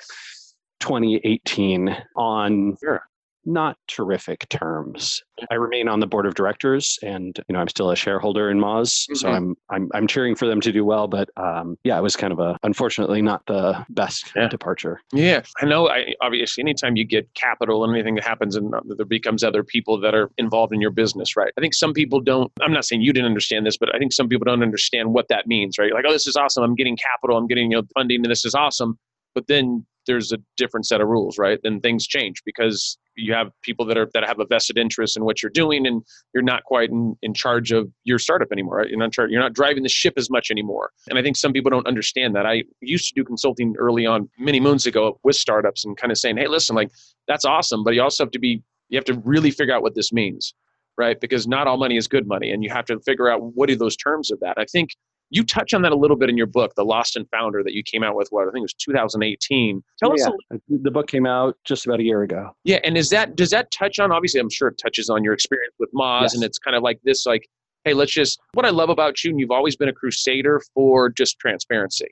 2018 0.80 1.96
on 2.16 2.76
Sure. 2.82 3.02
Not 3.47 3.76
terrific 3.88 4.47
terms. 4.50 5.23
I 5.50 5.54
remain 5.54 5.88
on 5.88 6.00
the 6.00 6.06
board 6.06 6.26
of 6.26 6.35
directors 6.35 6.99
and 7.02 7.38
you 7.49 7.54
know 7.54 7.59
I'm 7.61 7.68
still 7.68 7.90
a 7.90 7.97
shareholder 7.97 8.50
in 8.50 8.59
Moz 8.59 9.06
so 9.16 9.28
Mhm. 9.28 9.35
I'm 9.35 9.54
I'm 9.70 9.88
I'm 9.94 10.06
cheering 10.06 10.35
for 10.35 10.47
them 10.47 10.61
to 10.61 10.70
do 10.73 10.85
well 10.85 11.09
but 11.09 11.30
um 11.38 11.76
yeah 11.82 11.99
it 11.99 12.02
was 12.02 12.14
kind 12.16 12.32
of 12.32 12.38
a 12.38 12.59
unfortunately 12.62 13.23
not 13.23 13.40
the 13.47 13.85
best 13.88 14.30
Yeah. 14.37 14.49
departure. 14.49 15.00
Yeah, 15.14 15.40
I 15.62 15.64
know. 15.64 15.88
I 15.88 16.12
obviously, 16.20 16.61
anytime 16.62 16.97
you 16.97 17.04
get 17.06 17.32
capital 17.35 17.82
and 17.85 17.94
anything 17.94 18.14
that 18.16 18.25
happens, 18.25 18.56
and 18.56 18.73
there 18.97 19.06
becomes 19.06 19.42
other 19.42 19.64
people 19.64 19.99
that 20.00 20.14
are 20.14 20.30
involved 20.37 20.75
in 20.75 20.80
your 20.80 20.90
business, 20.90 21.37
right? 21.37 21.52
I 21.56 21.61
think 21.62 21.73
some 21.75 21.92
people 21.94 22.20
don't. 22.20 22.52
I'm 22.61 22.73
not 22.73 22.85
saying 22.85 23.00
you 23.02 23.12
didn't 23.12 23.26
understand 23.26 23.64
this, 23.66 23.78
but 23.78 23.94
I 23.94 23.99
think 23.99 24.12
some 24.12 24.28
people 24.28 24.44
don't 24.44 24.62
understand 24.62 25.12
what 25.14 25.28
that 25.28 25.47
means, 25.47 25.78
right? 25.78 25.92
Like, 25.94 26.04
oh, 26.06 26.12
this 26.12 26.26
is 26.26 26.37
awesome. 26.37 26.62
I'm 26.62 26.75
getting 26.75 26.97
capital. 26.97 27.37
I'm 27.38 27.47
getting 27.47 27.70
you 27.70 27.78
know 27.78 27.82
funding, 27.94 28.18
and 28.23 28.30
this 28.30 28.44
is 28.44 28.54
awesome. 28.54 28.99
But 29.35 29.47
then 29.47 29.87
there's 30.06 30.32
a 30.32 30.38
different 30.56 30.87
set 30.87 31.00
of 31.00 31.09
rules, 31.09 31.38
right? 31.38 31.59
Then 31.62 31.80
things 31.80 32.06
change 32.06 32.42
because 32.44 32.99
you 33.21 33.35
have 33.35 33.50
people 33.62 33.85
that 33.87 33.99
are 33.99 34.09
that 34.15 34.25
have 34.25 34.41
a 34.41 34.47
vested 34.47 34.78
interest 34.78 35.17
in 35.17 35.25
what 35.25 35.43
you're 35.43 35.50
doing, 35.50 35.87
and 35.87 36.02
you're 36.35 36.43
not 36.43 36.65
quite 36.65 36.91
in, 36.91 37.17
in 37.23 37.35
charge 37.35 37.73
of 37.73 37.91
your 38.04 38.19
startup 38.19 38.49
anymore. 38.52 38.87
You're 38.87 38.99
not 38.99 39.13
char- 39.13 39.28
you're 39.28 39.41
not 39.41 39.52
driving 39.52 39.83
the 39.83 39.89
ship 39.89 40.15
as 40.17 40.30
much 40.30 40.50
anymore. 40.50 40.91
And 41.09 41.19
I 41.19 41.23
think 41.23 41.37
some 41.37 41.52
people 41.52 41.71
don't 41.71 41.87
understand 41.87 42.35
that. 42.37 42.47
I 42.47 42.65
used 42.80 43.09
to 43.09 43.15
do 43.15 43.25
consulting 43.25 43.75
early 43.78 44.06
on, 44.06 44.28
many 44.39 44.61
moons 44.61 44.87
ago, 44.87 45.19
with 45.23 45.37
startups, 45.37 45.85
and 45.85 45.97
kind 45.97 46.11
of 46.11 46.19
saying, 46.19 46.37
"Hey, 46.37 46.49
listen, 46.49 46.75
like 46.75 46.91
that's 47.28 47.45
awesome, 47.45 47.85
but 47.85 47.95
you 47.95 48.02
also 48.02 48.25
have 48.25 48.33
to 48.33 48.39
be 48.39 48.63
you 48.89 48.97
have 48.97 49.04
to 49.04 49.21
really 49.25 49.50
figure 49.50 49.75
out 49.75 49.83
what 49.83 49.95
this 49.95 50.13
means." 50.13 50.54
Right, 50.99 51.19
because 51.19 51.47
not 51.47 51.67
all 51.67 51.78
money 51.78 51.97
is 51.97 52.09
good 52.09 52.26
money, 52.26 52.50
and 52.50 52.63
you 52.63 52.69
have 52.71 52.85
to 52.87 53.00
figure 53.00 53.30
out 53.30 53.41
what 53.54 53.71
are 53.71 53.76
those 53.76 53.97
terms 53.97 54.30
of 54.30 54.39
that. 54.41 54.54
I 54.59 54.67
think 54.67 54.91
you 55.30 55.45
touch 55.45 55.73
on 55.73 55.82
that 55.82 55.93
a 55.93 55.97
little 55.97 56.16
bit 56.16 56.28
in 56.28 56.36
your 56.36 56.47
book, 56.47 56.75
The 56.76 56.84
Lost 56.84 57.16
and 57.16 57.26
Founder, 57.30 57.62
that 57.62 57.73
you 57.73 57.82
came 57.82 58.02
out 58.02 58.16
with. 58.16 58.28
What 58.30 58.43
I 58.49 58.50
think 58.50 58.62
it 58.62 58.62
was 58.62 58.75
2018. 58.75 59.82
Tell 59.99 60.12
us 60.12 60.26
a 60.26 60.32
Yeah, 60.50 60.78
the 60.82 60.90
book 60.90 61.06
came 61.08 61.26
out 61.26 61.56
just 61.64 61.86
about 61.86 62.00
a 62.00 62.02
year 62.02 62.23
ago. 62.23 62.50
yeah, 62.64 62.78
and 62.84 62.97
is 62.97 63.08
that 63.10 63.36
does 63.36 63.50
that 63.50 63.71
touch 63.71 63.99
on? 63.99 64.12
Obviously, 64.12 64.40
I'm 64.40 64.50
sure 64.50 64.69
it 64.69 64.78
touches 64.82 65.08
on 65.08 65.23
your 65.25 65.32
experience 65.32 65.75
with 65.78 65.90
Moz, 65.95 66.23
Yes. 66.23 66.34
and 66.34 66.43
it's 66.45 66.58
kind 66.58 66.76
of 66.76 66.82
like 66.82 67.00
this, 67.04 67.26
like, 67.26 67.49
hey, 67.84 67.95
let's 67.95 68.12
just. 68.12 68.38
What 68.54 68.66
I 68.66 68.71
love 68.71 68.90
about 68.90 69.23
you, 69.25 69.30
and 69.30 69.40
you've 69.40 69.50
always 69.50 69.76
been 69.76 69.88
a 69.88 69.93
crusader 69.93 70.60
for 70.75 71.08
just 71.10 71.38
transparency, 71.38 72.08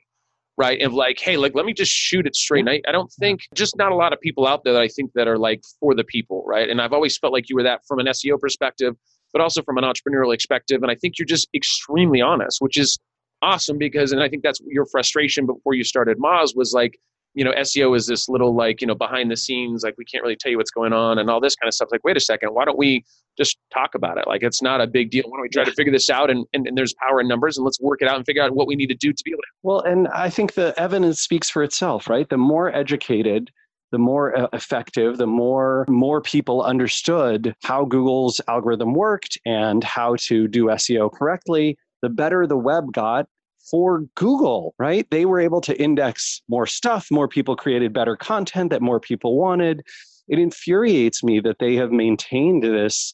right? 0.57 0.79
And 0.81 0.93
like, 0.93 1.19
hey, 1.19 1.35
like, 1.37 1.53
let 1.55 1.65
me 1.65 1.73
just 1.73 1.91
shoot 1.91 2.25
it 2.25 2.35
straight. 2.35 2.61
And 2.61 2.69
I, 2.69 2.81
I 2.87 2.91
don't 2.91 3.11
think 3.19 3.41
just 3.53 3.75
not 3.77 3.91
a 3.91 3.95
lot 3.95 4.13
of 4.13 4.19
people 4.21 4.47
out 4.47 4.63
there 4.63 4.73
that 4.73 4.81
I 4.81 4.87
think 4.87 5.11
that 5.15 5.27
are 5.27 5.37
like 5.37 5.61
for 5.79 5.93
the 5.93 6.03
people, 6.03 6.43
right? 6.47 6.69
And 6.69 6.81
I've 6.81 6.93
always 6.93 7.17
felt 7.17 7.33
like 7.33 7.49
you 7.49 7.55
were 7.55 7.63
that 7.63 7.81
from 7.87 7.99
an 7.99 8.05
SEO 8.07 8.39
perspective, 8.39 8.95
but 9.31 9.41
also 9.41 9.61
from 9.61 9.77
an 9.77 9.83
entrepreneurial 9.83 10.33
perspective. 10.33 10.81
And 10.81 10.89
I 10.91 10.95
think 10.95 11.19
you're 11.19 11.25
just 11.25 11.47
extremely 11.53 12.19
honest, 12.21 12.57
which 12.61 12.77
is 12.77 12.97
awesome 13.41 13.77
because, 13.77 14.11
and 14.11 14.21
I 14.21 14.29
think 14.29 14.43
that's 14.43 14.59
your 14.67 14.85
frustration 14.85 15.45
before 15.45 15.73
you 15.73 15.83
started 15.83 16.17
Moz 16.17 16.55
was 16.55 16.73
like 16.73 16.99
you 17.35 17.43
know, 17.43 17.51
SEO 17.51 17.95
is 17.95 18.07
this 18.07 18.27
little 18.27 18.55
like, 18.55 18.81
you 18.81 18.87
know, 18.87 18.95
behind 18.95 19.29
the 19.29 19.37
scenes, 19.37 19.83
like 19.83 19.95
we 19.97 20.05
can't 20.05 20.23
really 20.23 20.35
tell 20.35 20.51
you 20.51 20.57
what's 20.57 20.71
going 20.71 20.93
on 20.93 21.19
and 21.19 21.29
all 21.29 21.39
this 21.39 21.55
kind 21.55 21.67
of 21.67 21.73
stuff. 21.73 21.89
Like, 21.91 22.03
wait 22.03 22.17
a 22.17 22.19
second, 22.19 22.49
why 22.49 22.65
don't 22.65 22.77
we 22.77 23.03
just 23.37 23.57
talk 23.73 23.95
about 23.95 24.17
it? 24.17 24.27
Like, 24.27 24.41
it's 24.41 24.61
not 24.61 24.81
a 24.81 24.87
big 24.87 25.11
deal. 25.11 25.23
Why 25.27 25.37
don't 25.37 25.43
we 25.43 25.49
try 25.49 25.63
to 25.63 25.71
figure 25.71 25.91
this 25.91 26.09
out? 26.09 26.29
And, 26.29 26.45
and, 26.53 26.67
and 26.67 26.77
there's 26.77 26.93
power 26.95 27.21
in 27.21 27.27
numbers 27.27 27.57
and 27.57 27.65
let's 27.65 27.79
work 27.79 28.01
it 28.01 28.07
out 28.07 28.17
and 28.17 28.25
figure 28.25 28.41
out 28.41 28.53
what 28.55 28.67
we 28.67 28.75
need 28.75 28.87
to 28.87 28.95
do 28.95 29.13
to 29.13 29.23
be 29.23 29.31
able 29.31 29.41
to. 29.41 29.47
Well, 29.63 29.81
and 29.81 30.07
I 30.09 30.29
think 30.29 30.53
the 30.53 30.73
evidence 30.77 31.21
speaks 31.21 31.49
for 31.49 31.63
itself, 31.63 32.09
right? 32.09 32.27
The 32.27 32.37
more 32.37 32.75
educated, 32.75 33.51
the 33.91 33.99
more 33.99 34.37
uh, 34.37 34.47
effective, 34.53 35.17
the 35.17 35.27
more 35.27 35.85
more 35.87 36.21
people 36.21 36.63
understood 36.63 37.55
how 37.63 37.85
Google's 37.85 38.41
algorithm 38.47 38.93
worked 38.93 39.37
and 39.45 39.83
how 39.83 40.15
to 40.21 40.47
do 40.47 40.65
SEO 40.65 41.11
correctly, 41.11 41.77
the 42.01 42.09
better 42.09 42.45
the 42.47 42.57
web 42.57 42.91
got 42.91 43.27
for 43.69 44.01
Google, 44.15 44.73
right? 44.79 45.05
They 45.11 45.25
were 45.25 45.39
able 45.39 45.61
to 45.61 45.79
index 45.81 46.41
more 46.49 46.65
stuff, 46.65 47.07
more 47.11 47.27
people 47.27 47.55
created 47.55 47.93
better 47.93 48.15
content 48.15 48.71
that 48.71 48.81
more 48.81 48.99
people 48.99 49.37
wanted. 49.37 49.83
It 50.27 50.39
infuriates 50.39 51.23
me 51.23 51.39
that 51.41 51.57
they 51.59 51.75
have 51.75 51.91
maintained 51.91 52.63
this 52.63 53.13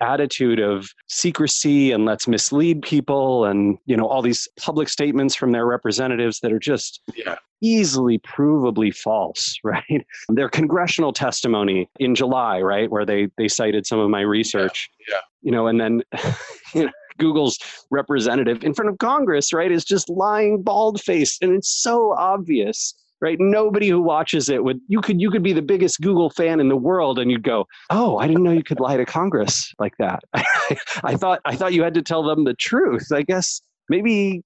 attitude 0.00 0.60
of 0.60 0.88
secrecy 1.08 1.90
and 1.90 2.04
let's 2.04 2.28
mislead 2.28 2.82
people 2.82 3.46
and 3.46 3.78
you 3.86 3.96
know 3.96 4.06
all 4.06 4.20
these 4.20 4.46
public 4.60 4.90
statements 4.90 5.34
from 5.34 5.52
their 5.52 5.64
representatives 5.64 6.40
that 6.40 6.52
are 6.52 6.58
just 6.58 7.00
Yeah. 7.14 7.36
easily 7.62 8.18
provably 8.18 8.94
false 8.94 9.58
right 9.64 10.06
their 10.28 10.50
congressional 10.50 11.14
testimony 11.14 11.88
in 11.98 12.14
july 12.14 12.60
right 12.60 12.90
where 12.90 13.06
they 13.06 13.28
they 13.38 13.48
cited 13.48 13.86
some 13.86 13.98
of 13.98 14.10
my 14.10 14.20
research 14.20 14.90
yeah. 15.08 15.20
you 15.40 15.50
know 15.50 15.66
and 15.66 15.80
then 15.80 16.02
you 16.74 16.84
know 16.84 16.92
google's 17.18 17.58
representative 17.90 18.62
in 18.64 18.74
front 18.74 18.90
of 18.90 18.98
congress 18.98 19.52
right 19.52 19.72
is 19.72 19.84
just 19.84 20.08
lying 20.08 20.62
bald 20.62 21.00
faced 21.00 21.42
and 21.42 21.52
it's 21.52 21.68
so 21.68 22.14
obvious 22.16 22.94
right? 23.20 23.38
Nobody 23.40 23.88
who 23.88 24.00
watches 24.00 24.48
it 24.48 24.62
would 24.62 24.80
you 24.88 25.00
could 25.00 25.20
you 25.20 25.30
could 25.30 25.42
be 25.42 25.52
the 25.52 25.62
biggest 25.62 26.00
google 26.00 26.30
fan 26.30 26.60
in 26.60 26.68
the 26.68 26.76
world 26.76 27.18
and 27.18 27.30
you'd 27.30 27.42
go 27.42 27.66
oh 27.90 28.18
i 28.18 28.26
didn't 28.26 28.42
know 28.42 28.52
you 28.52 28.62
could 28.62 28.80
lie 28.80 28.96
to 28.96 29.04
congress 29.04 29.72
like 29.78 29.94
that. 29.98 30.22
I 31.02 31.16
thought 31.16 31.40
i 31.44 31.56
thought 31.56 31.72
you 31.72 31.82
had 31.82 31.94
to 31.94 32.02
tell 32.02 32.22
them 32.22 32.44
the 32.44 32.54
truth. 32.54 33.10
I 33.12 33.22
guess 33.22 33.60
maybe 33.88 34.42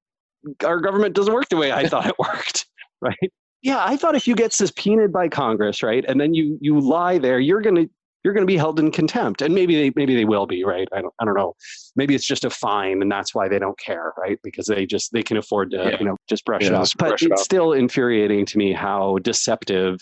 our 0.65 0.81
government 0.81 1.15
doesn't 1.15 1.35
work 1.35 1.49
the 1.49 1.57
way 1.57 1.73
i 1.73 1.87
thought 1.87 2.07
it 2.07 2.15
worked 2.19 2.67
right? 3.01 3.33
Yeah 3.63 3.85
i 3.85 3.97
thought 3.97 4.15
if 4.15 4.27
you 4.27 4.35
get 4.35 4.53
subpoenaed 4.53 5.13
by 5.13 5.29
congress 5.29 5.83
right 5.83 6.05
and 6.07 6.21
then 6.21 6.35
you 6.35 6.59
you 6.61 6.81
lie 6.81 7.19
there 7.19 7.41
you're 7.41 7.61
to 7.63 7.91
you're 8.23 8.35
going 8.35 8.47
to 8.47 8.51
be 8.53 8.57
held 8.57 8.79
in 8.79 8.91
contempt 8.91 9.41
and 9.43 9.55
maybe 9.55 9.77
they 9.77 9.93
maybe 9.97 10.15
they 10.15 10.25
will 10.25 10.47
be 10.47 10.63
right? 10.65 10.89
I 10.93 11.01
don't 11.01 11.15
i 11.21 11.25
don't 11.25 11.37
know. 11.37 11.55
Maybe 11.97 12.15
it's 12.15 12.27
just 12.27 12.45
a 12.45 12.51
fine 12.51 13.01
and 13.03 13.11
that's 13.11 13.35
why 13.35 13.49
they 13.49 13.59
don't 13.59 13.79
care 13.79 14.13
right? 14.19 14.39
Because 14.43 14.67
they 14.67 14.87
just 14.87 15.13
they 15.13 15.23
can 15.23 15.37
afford 15.37 15.71
to 15.73 15.77
Yeah. 15.79 15.97
you 15.99 16.05
know 16.07 16.17
just 16.29 16.45
brush 16.45 16.63
Yeah, 16.63 16.69
it 16.69 16.75
off 16.75 16.93
but 16.99 17.09
brush 17.09 17.23
it's 17.23 17.43
still 17.43 17.73
infuriating 17.73 18.45
to 18.47 18.59
me 18.59 18.73
how 18.73 19.19
deceptive 19.23 19.99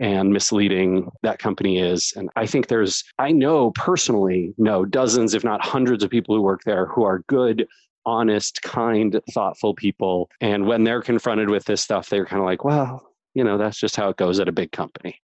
and 0.00 0.32
misleading 0.32 1.08
that 1.22 1.38
company 1.38 1.78
is 1.78 2.12
and 2.16 2.28
i 2.34 2.44
think 2.44 2.66
there's 2.66 3.04
i 3.20 3.30
know 3.30 3.70
personally 3.76 4.52
know 4.58 4.84
dozens 4.84 5.34
if 5.34 5.44
not 5.44 5.64
hundreds 5.64 6.02
of 6.02 6.10
people 6.10 6.34
who 6.34 6.42
work 6.42 6.60
there 6.66 6.86
who 6.86 7.04
are 7.04 7.20
good 7.28 7.64
honest 8.04 8.60
kind 8.62 9.20
thoughtful 9.32 9.72
people 9.72 10.28
and 10.40 10.66
when 10.66 10.82
they're 10.82 11.00
confronted 11.00 11.48
with 11.48 11.64
this 11.66 11.80
stuff 11.80 12.08
they're 12.08 12.26
kind 12.26 12.40
of 12.40 12.44
like 12.46 12.64
well 12.64 13.08
you 13.34 13.44
know 13.44 13.56
that's 13.56 13.78
just 13.78 13.94
how 13.94 14.08
it 14.08 14.16
goes 14.16 14.40
at 14.40 14.48
a 14.48 14.52
big 14.52 14.72
company 14.72 15.20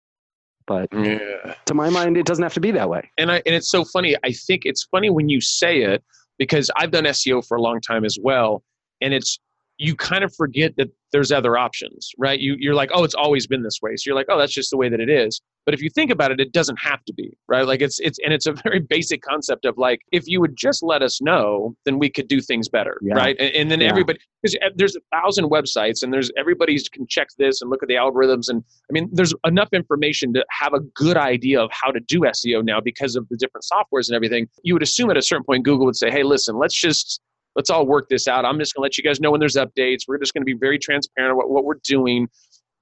but 0.66 0.88
Yeah. 0.92 1.54
to 1.66 1.74
my 1.74 1.88
mind 1.90 2.16
it 2.16 2.26
doesn't 2.26 2.42
have 2.42 2.54
to 2.54 2.60
be 2.60 2.70
that 2.72 2.88
way 2.88 3.10
And 3.18 3.30
I, 3.30 3.42
and 3.46 3.54
it's 3.54 3.70
so 3.70 3.84
funny. 3.84 4.16
I 4.24 4.32
think 4.32 4.62
it's 4.64 4.84
funny 4.84 5.10
when 5.10 5.28
you 5.28 5.40
say 5.40 5.82
it 5.82 6.02
because 6.38 6.70
I've 6.76 6.90
done 6.90 7.04
SEO 7.04 7.46
for 7.46 7.56
a 7.56 7.62
long 7.62 7.80
time 7.80 8.04
as 8.04 8.18
well. 8.22 8.62
And 9.00 9.14
it's, 9.14 9.38
you 9.78 9.94
kind 9.94 10.24
of 10.24 10.34
forget 10.34 10.74
that 10.76 10.88
there's 11.12 11.32
other 11.32 11.56
options, 11.56 12.10
right? 12.18 12.40
You, 12.40 12.56
you're 12.58 12.74
like, 12.74 12.90
oh, 12.92 13.04
it's 13.04 13.14
always 13.14 13.46
been 13.46 13.62
this 13.62 13.78
way. 13.80 13.96
So 13.96 14.02
you're 14.06 14.16
like, 14.16 14.26
oh, 14.28 14.38
that's 14.38 14.52
just 14.52 14.70
the 14.70 14.76
way 14.76 14.88
that 14.88 15.00
it 15.00 15.08
is. 15.08 15.40
But 15.64 15.74
if 15.74 15.82
you 15.82 15.90
think 15.90 16.10
about 16.10 16.30
it, 16.30 16.40
it 16.40 16.52
doesn't 16.52 16.78
have 16.78 17.04
to 17.04 17.14
be, 17.14 17.36
right? 17.48 17.66
Like 17.66 17.80
it's, 17.80 17.98
it's, 18.00 18.18
and 18.24 18.32
it's 18.32 18.46
a 18.46 18.52
very 18.64 18.80
basic 18.80 19.22
concept 19.22 19.64
of 19.64 19.78
like, 19.78 20.00
if 20.12 20.26
you 20.26 20.40
would 20.40 20.56
just 20.56 20.82
let 20.82 21.02
us 21.02 21.20
know, 21.20 21.74
then 21.84 21.98
we 21.98 22.10
could 22.10 22.28
do 22.28 22.40
things 22.40 22.68
better, 22.68 22.98
yeah. 23.02 23.14
right? 23.14 23.36
And, 23.38 23.54
and 23.54 23.70
then 23.70 23.80
yeah. 23.80 23.88
everybody, 23.88 24.18
because 24.42 24.56
eh, 24.62 24.68
there's 24.74 24.96
a 24.96 25.00
thousand 25.12 25.50
websites 25.50 26.02
and 26.02 26.12
there's 26.12 26.30
everybody 26.36 26.78
can 26.92 27.06
check 27.08 27.28
this 27.38 27.62
and 27.62 27.70
look 27.70 27.82
at 27.82 27.88
the 27.88 27.94
algorithms. 27.94 28.48
And 28.48 28.62
I 28.90 28.92
mean, 28.92 29.08
there's 29.12 29.34
enough 29.44 29.68
information 29.72 30.32
to 30.34 30.44
have 30.50 30.72
a 30.72 30.80
good 30.94 31.16
idea 31.16 31.60
of 31.62 31.70
how 31.72 31.90
to 31.90 32.00
do 32.00 32.20
SEO 32.20 32.64
now 32.64 32.80
because 32.80 33.16
of 33.16 33.28
the 33.28 33.36
different 33.36 33.64
softwares 33.70 34.08
and 34.08 34.16
everything. 34.16 34.48
You 34.62 34.74
would 34.74 34.82
assume 34.82 35.10
at 35.10 35.16
a 35.16 35.22
certain 35.22 35.44
point, 35.44 35.64
Google 35.64 35.86
would 35.86 35.96
say, 35.96 36.10
hey, 36.10 36.22
listen, 36.22 36.56
let's 36.58 36.78
just, 36.78 37.20
let's 37.56 37.70
all 37.70 37.86
work 37.86 38.08
this 38.08 38.28
out. 38.28 38.44
I'm 38.44 38.58
just 38.58 38.74
going 38.74 38.82
to 38.82 38.84
let 38.84 38.98
you 38.98 39.02
guys 39.02 39.18
know 39.18 39.32
when 39.32 39.40
there's 39.40 39.56
updates. 39.56 40.02
We're 40.06 40.18
just 40.18 40.34
going 40.34 40.42
to 40.42 40.46
be 40.46 40.54
very 40.54 40.78
transparent 40.78 41.32
about 41.36 41.50
what 41.50 41.64
we're 41.64 41.80
doing. 41.82 42.28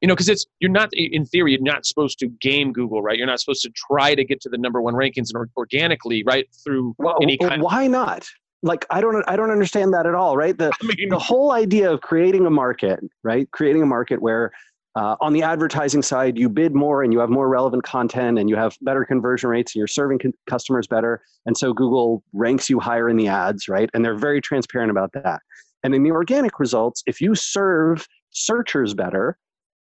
You 0.01 0.09
know, 0.09 0.15
because 0.15 0.29
it's 0.29 0.45
you're 0.59 0.71
not 0.71 0.91
in 0.93 1.25
theory 1.25 1.53
you're 1.53 1.63
not 1.63 1.87
supposed 1.87 2.19
to 2.19 2.27
game 2.27 2.73
Google, 2.73 3.01
right? 3.01 3.17
You're 3.17 3.27
not 3.27 3.41
supposed 3.41 3.63
to 3.63 3.71
try 3.71 4.15
to 4.15 4.23
get 4.23 4.41
to 4.43 4.51
the 4.51 4.59
number 4.59 4.83
one 4.83 4.93
rankings 4.93 5.31
and 5.33 5.49
organically, 5.57 6.23
right? 6.27 6.47
Through 6.63 6.95
well, 6.99 7.17
any 7.23 7.39
kind. 7.39 7.63
Why 7.63 7.87
not? 7.87 8.27
Like 8.63 8.85
I 8.91 9.01
don't 9.01 9.25
I 9.27 9.37
don't 9.37 9.51
understand 9.51 9.95
that 9.95 10.05
at 10.05 10.15
all, 10.15 10.37
right? 10.37 10.59
The 10.59 10.73
I 10.83 10.87
mean, 10.87 11.09
the 11.09 11.19
whole 11.19 11.53
idea 11.53 11.91
of 11.91 12.03
creating 12.03 12.45
a 12.45 12.51
market, 12.51 13.01
right? 13.23 13.51
Creating 13.53 13.83
a 13.83 13.87
market 13.87 14.21
where 14.21 14.53
uh, 14.97 15.17
on 15.21 15.33
the 15.33 15.43
advertising 15.43 16.03
side, 16.03 16.39
you 16.39 16.49
bid 16.49 16.75
more 16.75 17.03
and 17.03 17.13
you 17.13 17.19
have 17.19 17.31
more 17.31 17.49
relevant 17.49 17.83
content 17.83 18.39
and 18.39 18.49
you 18.49 18.57
have 18.57 18.77
better 18.83 19.05
conversion 19.05 19.51
rates 19.51 19.75
and 19.75 19.81
you're 19.81 19.89
serving 19.89 20.21
con- 20.21 20.35
customers 20.49 20.87
better. 20.87 21.23
And 21.47 21.57
so 21.57 21.73
Google 21.73 22.23
ranks 22.33 22.71
you 22.71 22.79
higher 22.79 23.09
in 23.09 23.17
the 23.17 23.27
ads, 23.27 23.69
right? 23.69 23.91
And 23.93 24.05
they're 24.05 24.17
very 24.17 24.41
transparent 24.41 24.91
about 24.91 25.13
that. 25.13 25.41
And 25.83 25.95
in 25.95 26.03
the 26.05 26.13
organic 26.13 26.61
results, 26.61 27.03
if 27.07 27.21
you 27.21 27.35
serve 27.35 28.07
searchers 28.31 28.95
better, 28.95 29.37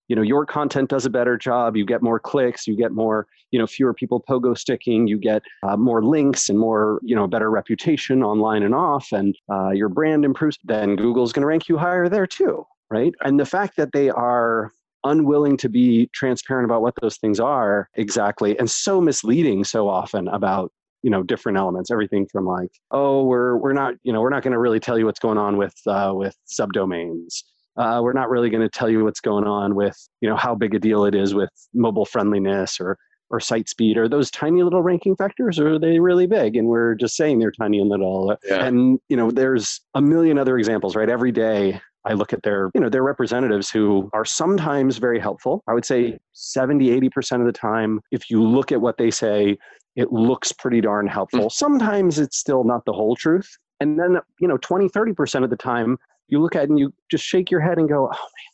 you 0.08 0.16
know 0.16 0.22
your 0.22 0.44
content 0.44 0.90
does 0.90 1.06
a 1.06 1.10
better 1.10 1.38
job 1.38 1.74
you 1.76 1.86
get 1.86 2.02
more 2.02 2.18
clicks 2.18 2.66
you 2.66 2.76
get 2.76 2.92
more 2.92 3.26
you 3.50 3.58
know 3.58 3.66
fewer 3.66 3.94
people 3.94 4.22
pogo 4.28 4.58
sticking 4.58 5.06
you 5.06 5.16
get 5.16 5.42
uh, 5.62 5.76
more 5.76 6.04
links 6.04 6.50
and 6.50 6.58
more 6.58 7.00
you 7.02 7.14
know 7.14 7.26
better 7.26 7.50
reputation 7.50 8.22
online 8.22 8.62
and 8.62 8.74
off 8.74 9.08
and 9.12 9.38
uh, 9.50 9.70
your 9.70 9.88
brand 9.88 10.24
improves 10.24 10.58
then 10.64 10.96
google's 10.96 11.32
going 11.32 11.40
to 11.40 11.46
rank 11.46 11.68
you 11.68 11.78
higher 11.78 12.08
there 12.08 12.26
too 12.26 12.66
right 12.90 13.14
and 13.22 13.40
the 13.40 13.46
fact 13.46 13.76
that 13.76 13.92
they 13.92 14.10
are 14.10 14.72
unwilling 15.04 15.56
to 15.56 15.68
be 15.68 16.08
transparent 16.14 16.64
about 16.64 16.82
what 16.82 16.94
those 17.00 17.16
things 17.16 17.40
are 17.40 17.88
exactly 17.94 18.58
and 18.58 18.70
so 18.70 19.00
misleading 19.00 19.64
so 19.64 19.88
often 19.88 20.28
about 20.28 20.72
you 21.02 21.10
know 21.10 21.22
different 21.22 21.58
elements 21.58 21.90
everything 21.90 22.26
from 22.30 22.46
like 22.46 22.70
oh 22.90 23.24
we're 23.24 23.56
we're 23.56 23.72
not 23.72 23.94
you 24.02 24.12
know 24.12 24.20
we're 24.20 24.30
not 24.30 24.42
going 24.42 24.52
to 24.52 24.58
really 24.58 24.80
tell 24.80 24.98
you 24.98 25.04
what's 25.04 25.18
going 25.18 25.38
on 25.38 25.56
with 25.56 25.74
uh, 25.86 26.12
with 26.14 26.36
subdomains. 26.46 27.42
Uh, 27.74 28.00
we're 28.02 28.12
not 28.12 28.28
really 28.28 28.50
going 28.50 28.62
to 28.62 28.68
tell 28.68 28.88
you 28.90 29.02
what's 29.02 29.20
going 29.20 29.44
on 29.44 29.74
with 29.74 29.96
you 30.20 30.28
know 30.28 30.36
how 30.36 30.54
big 30.54 30.74
a 30.74 30.78
deal 30.78 31.04
it 31.04 31.14
is 31.14 31.34
with 31.34 31.50
mobile 31.74 32.04
friendliness 32.04 32.80
or 32.80 32.96
or 33.30 33.40
site 33.40 33.68
speed 33.68 33.96
are 33.96 34.08
those 34.08 34.30
tiny 34.30 34.62
little 34.62 34.82
ranking 34.82 35.16
factors 35.16 35.58
or 35.58 35.74
are 35.74 35.78
they 35.78 35.98
really 35.98 36.26
big? 36.26 36.54
And 36.54 36.68
we're 36.68 36.94
just 36.94 37.16
saying 37.16 37.38
they're 37.38 37.50
tiny 37.50 37.80
and 37.80 37.88
little. 37.88 38.36
Yeah. 38.44 38.66
and 38.66 39.00
you 39.08 39.16
know 39.16 39.30
there's 39.30 39.80
a 39.94 40.02
million 40.02 40.38
other 40.38 40.58
examples 40.58 40.94
right? 40.94 41.08
Every 41.08 41.32
day 41.32 41.80
I 42.04 42.14
look 42.14 42.32
at 42.32 42.42
their, 42.42 42.70
you 42.74 42.80
know, 42.80 42.88
their 42.88 43.02
representatives 43.02 43.70
who 43.70 44.10
are 44.12 44.24
sometimes 44.24 44.98
very 44.98 45.20
helpful. 45.20 45.62
I 45.68 45.74
would 45.74 45.84
say 45.84 46.18
70, 46.32 47.00
80% 47.00 47.40
of 47.40 47.46
the 47.46 47.52
time, 47.52 48.00
if 48.10 48.30
you 48.30 48.42
look 48.42 48.72
at 48.72 48.80
what 48.80 48.98
they 48.98 49.10
say, 49.10 49.56
it 49.94 50.12
looks 50.12 50.52
pretty 50.52 50.80
darn 50.80 51.06
helpful. 51.06 51.46
Mm. 51.46 51.52
Sometimes 51.52 52.18
it's 52.18 52.38
still 52.38 52.64
not 52.64 52.84
the 52.86 52.92
whole 52.92 53.14
truth. 53.14 53.56
And 53.80 53.98
then, 53.98 54.18
you 54.40 54.48
know, 54.48 54.56
20, 54.58 54.88
30% 54.88 55.44
of 55.44 55.50
the 55.50 55.56
time, 55.56 55.98
you 56.28 56.40
look 56.40 56.56
at 56.56 56.64
it 56.64 56.70
and 56.70 56.78
you 56.78 56.92
just 57.10 57.24
shake 57.24 57.50
your 57.50 57.60
head 57.60 57.78
and 57.78 57.88
go, 57.88 58.06
oh 58.06 58.08
man, 58.08 58.52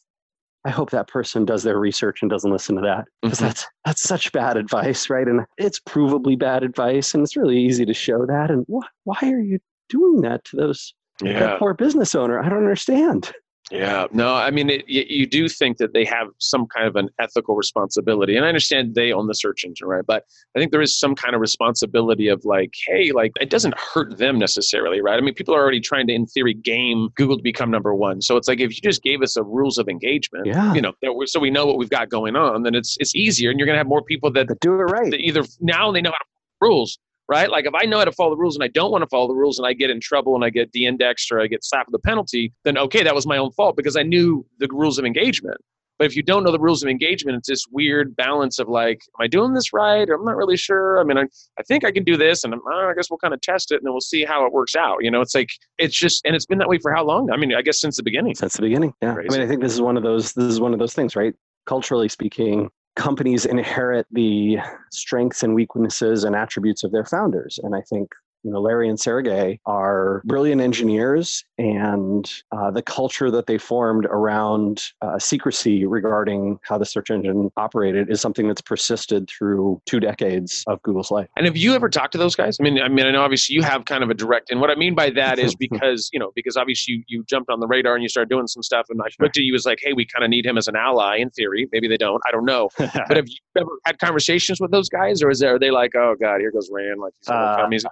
I 0.64 0.70
hope 0.70 0.90
that 0.90 1.08
person 1.08 1.44
does 1.44 1.62
their 1.62 1.78
research 1.78 2.20
and 2.22 2.30
doesn't 2.30 2.50
listen 2.50 2.76
to 2.76 2.82
that 2.82 3.04
because 3.22 3.38
mm-hmm. 3.38 3.46
that's 3.46 3.66
that's 3.84 4.02
such 4.02 4.32
bad 4.32 4.56
advice, 4.56 5.08
right? 5.08 5.26
And 5.26 5.42
it's 5.56 5.80
provably 5.80 6.38
bad 6.38 6.62
advice, 6.62 7.14
and 7.14 7.22
it's 7.22 7.36
really 7.36 7.58
easy 7.58 7.86
to 7.86 7.94
show 7.94 8.26
that. 8.26 8.50
And 8.50 8.66
wh- 8.66 8.88
why 9.04 9.18
are 9.22 9.40
you 9.40 9.60
doing 9.88 10.20
that 10.22 10.44
to 10.46 10.56
those 10.56 10.92
yeah. 11.22 11.56
poor 11.58 11.74
business 11.74 12.14
owner. 12.14 12.40
I 12.40 12.48
don't 12.48 12.58
understand. 12.58 13.32
Yeah, 13.70 14.06
no, 14.12 14.34
I 14.34 14.50
mean, 14.50 14.70
it, 14.70 14.88
you 14.88 15.26
do 15.26 15.48
think 15.48 15.76
that 15.76 15.92
they 15.92 16.04
have 16.06 16.28
some 16.38 16.66
kind 16.66 16.86
of 16.86 16.96
an 16.96 17.10
ethical 17.20 17.54
responsibility, 17.54 18.34
and 18.36 18.44
I 18.44 18.48
understand 18.48 18.94
they 18.94 19.12
own 19.12 19.26
the 19.26 19.34
search 19.34 19.64
engine, 19.64 19.86
right? 19.86 20.04
But 20.06 20.24
I 20.56 20.58
think 20.58 20.72
there 20.72 20.80
is 20.80 20.98
some 20.98 21.14
kind 21.14 21.34
of 21.34 21.40
responsibility 21.40 22.28
of 22.28 22.44
like, 22.44 22.72
hey, 22.86 23.12
like 23.12 23.32
it 23.40 23.50
doesn't 23.50 23.78
hurt 23.78 24.16
them 24.16 24.38
necessarily, 24.38 25.02
right? 25.02 25.18
I 25.18 25.20
mean, 25.20 25.34
people 25.34 25.54
are 25.54 25.60
already 25.60 25.80
trying 25.80 26.06
to, 26.06 26.14
in 26.14 26.26
theory, 26.26 26.54
game 26.54 27.10
Google 27.14 27.36
to 27.36 27.42
become 27.42 27.70
number 27.70 27.94
one. 27.94 28.22
So 28.22 28.36
it's 28.36 28.48
like 28.48 28.60
if 28.60 28.74
you 28.74 28.80
just 28.82 29.02
gave 29.02 29.20
us 29.22 29.36
a 29.36 29.42
rules 29.42 29.76
of 29.76 29.88
engagement, 29.88 30.46
yeah. 30.46 30.72
you 30.72 30.80
know, 30.80 30.94
so 31.26 31.38
we 31.38 31.50
know 31.50 31.66
what 31.66 31.76
we've 31.76 31.90
got 31.90 32.08
going 32.08 32.36
on, 32.36 32.62
then 32.62 32.74
it's 32.74 32.96
it's 33.00 33.14
easier, 33.14 33.50
and 33.50 33.58
you're 33.58 33.66
going 33.66 33.74
to 33.74 33.80
have 33.80 33.86
more 33.86 34.02
people 34.02 34.30
that, 34.32 34.48
that 34.48 34.60
do 34.60 34.72
it 34.72 34.76
right. 34.76 35.10
That 35.10 35.20
either 35.20 35.44
now 35.60 35.92
they 35.92 36.00
know 36.00 36.10
how 36.10 36.16
to 36.16 36.24
rules 36.60 36.98
right? 37.28 37.50
Like 37.50 37.66
if 37.66 37.74
I 37.74 37.84
know 37.84 37.98
how 37.98 38.04
to 38.04 38.12
follow 38.12 38.30
the 38.30 38.36
rules 38.36 38.56
and 38.56 38.64
I 38.64 38.68
don't 38.68 38.90
want 38.90 39.02
to 39.02 39.08
follow 39.08 39.28
the 39.28 39.34
rules 39.34 39.58
and 39.58 39.66
I 39.66 39.72
get 39.72 39.90
in 39.90 40.00
trouble 40.00 40.34
and 40.34 40.44
I 40.44 40.50
get 40.50 40.72
de-indexed 40.72 41.30
or 41.30 41.40
I 41.40 41.46
get 41.46 41.64
slapped 41.64 41.90
with 41.90 42.00
a 42.00 42.06
penalty, 42.06 42.52
then 42.64 42.78
okay, 42.78 43.02
that 43.02 43.14
was 43.14 43.26
my 43.26 43.36
own 43.36 43.52
fault 43.52 43.76
because 43.76 43.96
I 43.96 44.02
knew 44.02 44.46
the 44.58 44.68
rules 44.72 44.98
of 44.98 45.04
engagement. 45.04 45.58
But 45.98 46.06
if 46.06 46.14
you 46.14 46.22
don't 46.22 46.44
know 46.44 46.52
the 46.52 46.60
rules 46.60 46.82
of 46.84 46.88
engagement, 46.88 47.38
it's 47.38 47.48
this 47.48 47.64
weird 47.72 48.14
balance 48.14 48.60
of 48.60 48.68
like, 48.68 49.00
am 49.18 49.24
I 49.24 49.26
doing 49.26 49.52
this 49.52 49.72
right? 49.72 50.08
Or 50.08 50.14
I'm 50.14 50.24
not 50.24 50.36
really 50.36 50.56
sure. 50.56 51.00
I 51.00 51.02
mean, 51.02 51.18
I, 51.18 51.22
I 51.58 51.62
think 51.64 51.84
I 51.84 51.90
can 51.90 52.04
do 52.04 52.16
this, 52.16 52.44
and 52.44 52.54
oh, 52.54 52.88
I 52.88 52.94
guess 52.94 53.10
we'll 53.10 53.18
kind 53.18 53.34
of 53.34 53.40
test 53.40 53.72
it, 53.72 53.76
and 53.76 53.84
then 53.84 53.92
we'll 53.92 54.00
see 54.00 54.24
how 54.24 54.46
it 54.46 54.52
works 54.52 54.76
out. 54.76 54.98
You 55.00 55.10
know, 55.10 55.20
it's 55.20 55.34
like 55.34 55.48
it's 55.76 55.98
just, 55.98 56.24
and 56.24 56.36
it's 56.36 56.46
been 56.46 56.58
that 56.58 56.68
way 56.68 56.78
for 56.78 56.92
how 56.92 57.04
long? 57.04 57.32
I 57.32 57.36
mean, 57.36 57.52
I 57.52 57.62
guess 57.62 57.80
since 57.80 57.96
the 57.96 58.04
beginning. 58.04 58.36
Since 58.36 58.54
the 58.54 58.62
beginning, 58.62 58.94
yeah. 59.02 59.14
Crazy. 59.14 59.28
I 59.28 59.32
mean, 59.32 59.40
I 59.44 59.48
think 59.48 59.60
this 59.60 59.72
is 59.72 59.80
one 59.80 59.96
of 59.96 60.04
those. 60.04 60.32
This 60.34 60.44
is 60.44 60.60
one 60.60 60.72
of 60.72 60.78
those 60.78 60.94
things, 60.94 61.16
right? 61.16 61.34
Culturally 61.66 62.08
speaking, 62.08 62.70
companies 62.98 63.46
inherit 63.46 64.06
the 64.10 64.58
strengths 64.90 65.42
and 65.42 65.54
weaknesses 65.54 66.24
and 66.24 66.36
attributes 66.36 66.84
of 66.84 66.92
their 66.92 67.04
founders. 67.04 67.58
And 67.62 67.74
I 67.74 67.80
think 67.80 68.10
you 68.42 68.50
know, 68.50 68.60
Larry 68.60 68.88
and 68.88 68.98
Sergey 68.98 69.60
are 69.66 70.22
brilliant 70.24 70.60
engineers, 70.60 71.44
and 71.58 72.30
uh, 72.52 72.70
the 72.70 72.82
culture 72.82 73.30
that 73.30 73.46
they 73.46 73.58
formed 73.58 74.06
around 74.06 74.82
uh, 75.02 75.18
secrecy 75.18 75.84
regarding 75.86 76.58
how 76.62 76.78
the 76.78 76.86
search 76.86 77.10
engine 77.10 77.50
operated 77.56 78.10
is 78.10 78.20
something 78.20 78.46
that's 78.46 78.60
persisted 78.60 79.28
through 79.28 79.80
two 79.86 80.00
decades 80.00 80.64
of 80.66 80.80
Google's 80.82 81.10
life. 81.10 81.28
And 81.36 81.46
have 81.46 81.56
you 81.56 81.74
ever 81.74 81.88
talked 81.88 82.12
to 82.12 82.18
those 82.18 82.36
guys? 82.36 82.58
I 82.60 82.62
mean, 82.62 82.80
I 82.80 82.88
mean, 82.88 83.06
I 83.06 83.10
know 83.10 83.22
obviously 83.22 83.54
you 83.54 83.62
have 83.62 83.84
kind 83.84 84.04
of 84.04 84.10
a 84.10 84.14
direct, 84.14 84.50
and 84.50 84.60
what 84.60 84.70
I 84.70 84.76
mean 84.76 84.94
by 84.94 85.10
that 85.10 85.38
is 85.38 85.54
because 85.58 86.08
you 86.12 86.18
know, 86.18 86.30
because 86.34 86.56
obviously 86.56 86.94
you, 86.94 87.04
you 87.08 87.24
jumped 87.28 87.50
on 87.50 87.60
the 87.60 87.66
radar 87.66 87.94
and 87.94 88.02
you 88.02 88.08
started 88.08 88.30
doing 88.30 88.46
some 88.46 88.62
stuff, 88.62 88.86
and 88.90 89.00
I 89.02 89.06
looked 89.20 89.36
at 89.36 89.42
you 89.42 89.54
as 89.54 89.66
like, 89.66 89.78
hey, 89.82 89.92
we 89.92 90.06
kind 90.06 90.24
of 90.24 90.30
need 90.30 90.46
him 90.46 90.56
as 90.56 90.68
an 90.68 90.76
ally 90.76 91.16
in 91.16 91.30
theory. 91.30 91.68
Maybe 91.72 91.88
they 91.88 91.96
don't, 91.96 92.22
I 92.26 92.30
don't 92.30 92.44
know. 92.44 92.68
but 92.78 93.16
have 93.16 93.28
you 93.28 93.36
ever 93.56 93.70
had 93.84 93.98
conversations 93.98 94.60
with 94.60 94.70
those 94.70 94.88
guys, 94.88 95.22
or 95.22 95.30
is 95.30 95.40
there 95.40 95.56
are 95.56 95.58
they 95.58 95.70
like, 95.70 95.94
oh 95.96 96.14
god, 96.20 96.40
here 96.40 96.50
goes 96.50 96.70
Rand, 96.72 97.00
like 97.00 97.12
he's, 97.20 97.28
uh, 97.28 97.66
he's 97.70 97.84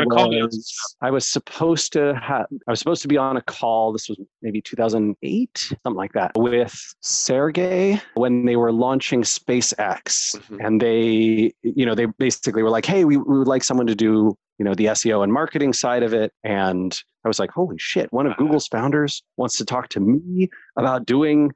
I 0.00 0.44
was, 0.44 0.74
I 1.00 1.10
was 1.10 1.28
supposed 1.28 1.92
to 1.94 2.14
have, 2.14 2.46
I 2.66 2.70
was 2.70 2.78
supposed 2.78 3.02
to 3.02 3.08
be 3.08 3.16
on 3.16 3.36
a 3.36 3.42
call. 3.42 3.92
This 3.92 4.08
was 4.08 4.18
maybe 4.40 4.60
2008, 4.60 5.58
something 5.58 5.94
like 5.94 6.12
that, 6.12 6.32
with 6.36 6.74
Sergey 7.00 8.00
when 8.14 8.44
they 8.44 8.56
were 8.56 8.72
launching 8.72 9.22
SpaceX. 9.22 10.36
Mm-hmm. 10.36 10.60
And 10.60 10.80
they, 10.80 11.52
you 11.62 11.86
know, 11.86 11.94
they 11.94 12.06
basically 12.06 12.62
were 12.62 12.70
like, 12.70 12.86
hey, 12.86 13.04
we, 13.04 13.16
we 13.16 13.38
would 13.38 13.48
like 13.48 13.64
someone 13.64 13.86
to 13.86 13.94
do, 13.94 14.36
you 14.58 14.64
know, 14.64 14.74
the 14.74 14.86
SEO 14.86 15.22
and 15.22 15.32
marketing 15.32 15.72
side 15.72 16.02
of 16.02 16.14
it. 16.14 16.32
And 16.44 16.98
I 17.24 17.28
was 17.28 17.38
like, 17.38 17.50
holy 17.50 17.78
shit, 17.78 18.12
one 18.12 18.26
of 18.26 18.36
Google's 18.36 18.68
founders 18.68 19.22
wants 19.36 19.56
to 19.58 19.64
talk 19.64 19.88
to 19.90 20.00
me 20.00 20.48
about 20.76 21.06
doing 21.06 21.52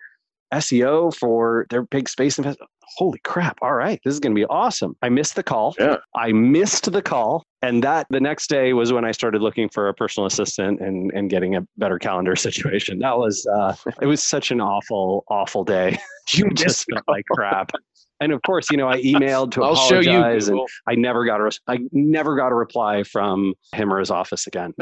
SEO 0.52 1.14
for 1.14 1.66
their 1.70 1.82
big 1.82 2.08
space 2.08 2.38
investment 2.38 2.70
holy 2.96 3.18
crap 3.24 3.58
all 3.62 3.74
right 3.74 4.00
this 4.04 4.14
is 4.14 4.20
going 4.20 4.34
to 4.34 4.38
be 4.38 4.46
awesome. 4.46 4.96
I 5.02 5.08
missed 5.08 5.36
the 5.36 5.42
call. 5.42 5.74
Yeah. 5.78 5.96
i 6.16 6.32
missed 6.32 6.90
the 6.90 7.02
call 7.02 7.44
and 7.62 7.82
that 7.82 8.06
the 8.10 8.20
next 8.20 8.48
day 8.48 8.72
was 8.72 8.92
when 8.92 9.04
i 9.04 9.10
started 9.10 9.42
looking 9.42 9.68
for 9.68 9.88
a 9.88 9.94
personal 9.94 10.26
assistant 10.26 10.80
and, 10.80 11.10
and 11.12 11.28
getting 11.28 11.56
a 11.56 11.66
better 11.76 11.98
calendar 11.98 12.36
situation. 12.48 12.98
That 13.00 13.18
was 13.18 13.46
uh, 13.46 13.74
it 14.00 14.06
was 14.06 14.22
such 14.22 14.50
an 14.50 14.60
awful 14.60 15.24
awful 15.28 15.64
day. 15.64 15.98
You 16.32 16.50
just 16.54 16.86
felt 16.90 17.04
like 17.06 17.24
crap. 17.30 17.70
And 18.18 18.32
of 18.32 18.42
course 18.42 18.68
you 18.70 18.76
know 18.76 18.88
i 18.88 19.00
emailed 19.00 19.52
to 19.52 19.62
I'll 19.62 19.74
apologize 19.74 20.46
show 20.46 20.54
you, 20.54 20.60
and 20.60 20.68
i 20.88 20.96
never 20.96 21.24
got 21.24 21.40
a 21.40 21.56
i 21.68 21.78
never 21.92 22.34
got 22.34 22.50
a 22.50 22.54
reply 22.56 23.04
from 23.04 23.54
him 23.72 23.92
or 23.92 24.00
his 24.00 24.10
office 24.10 24.48
again 24.48 24.74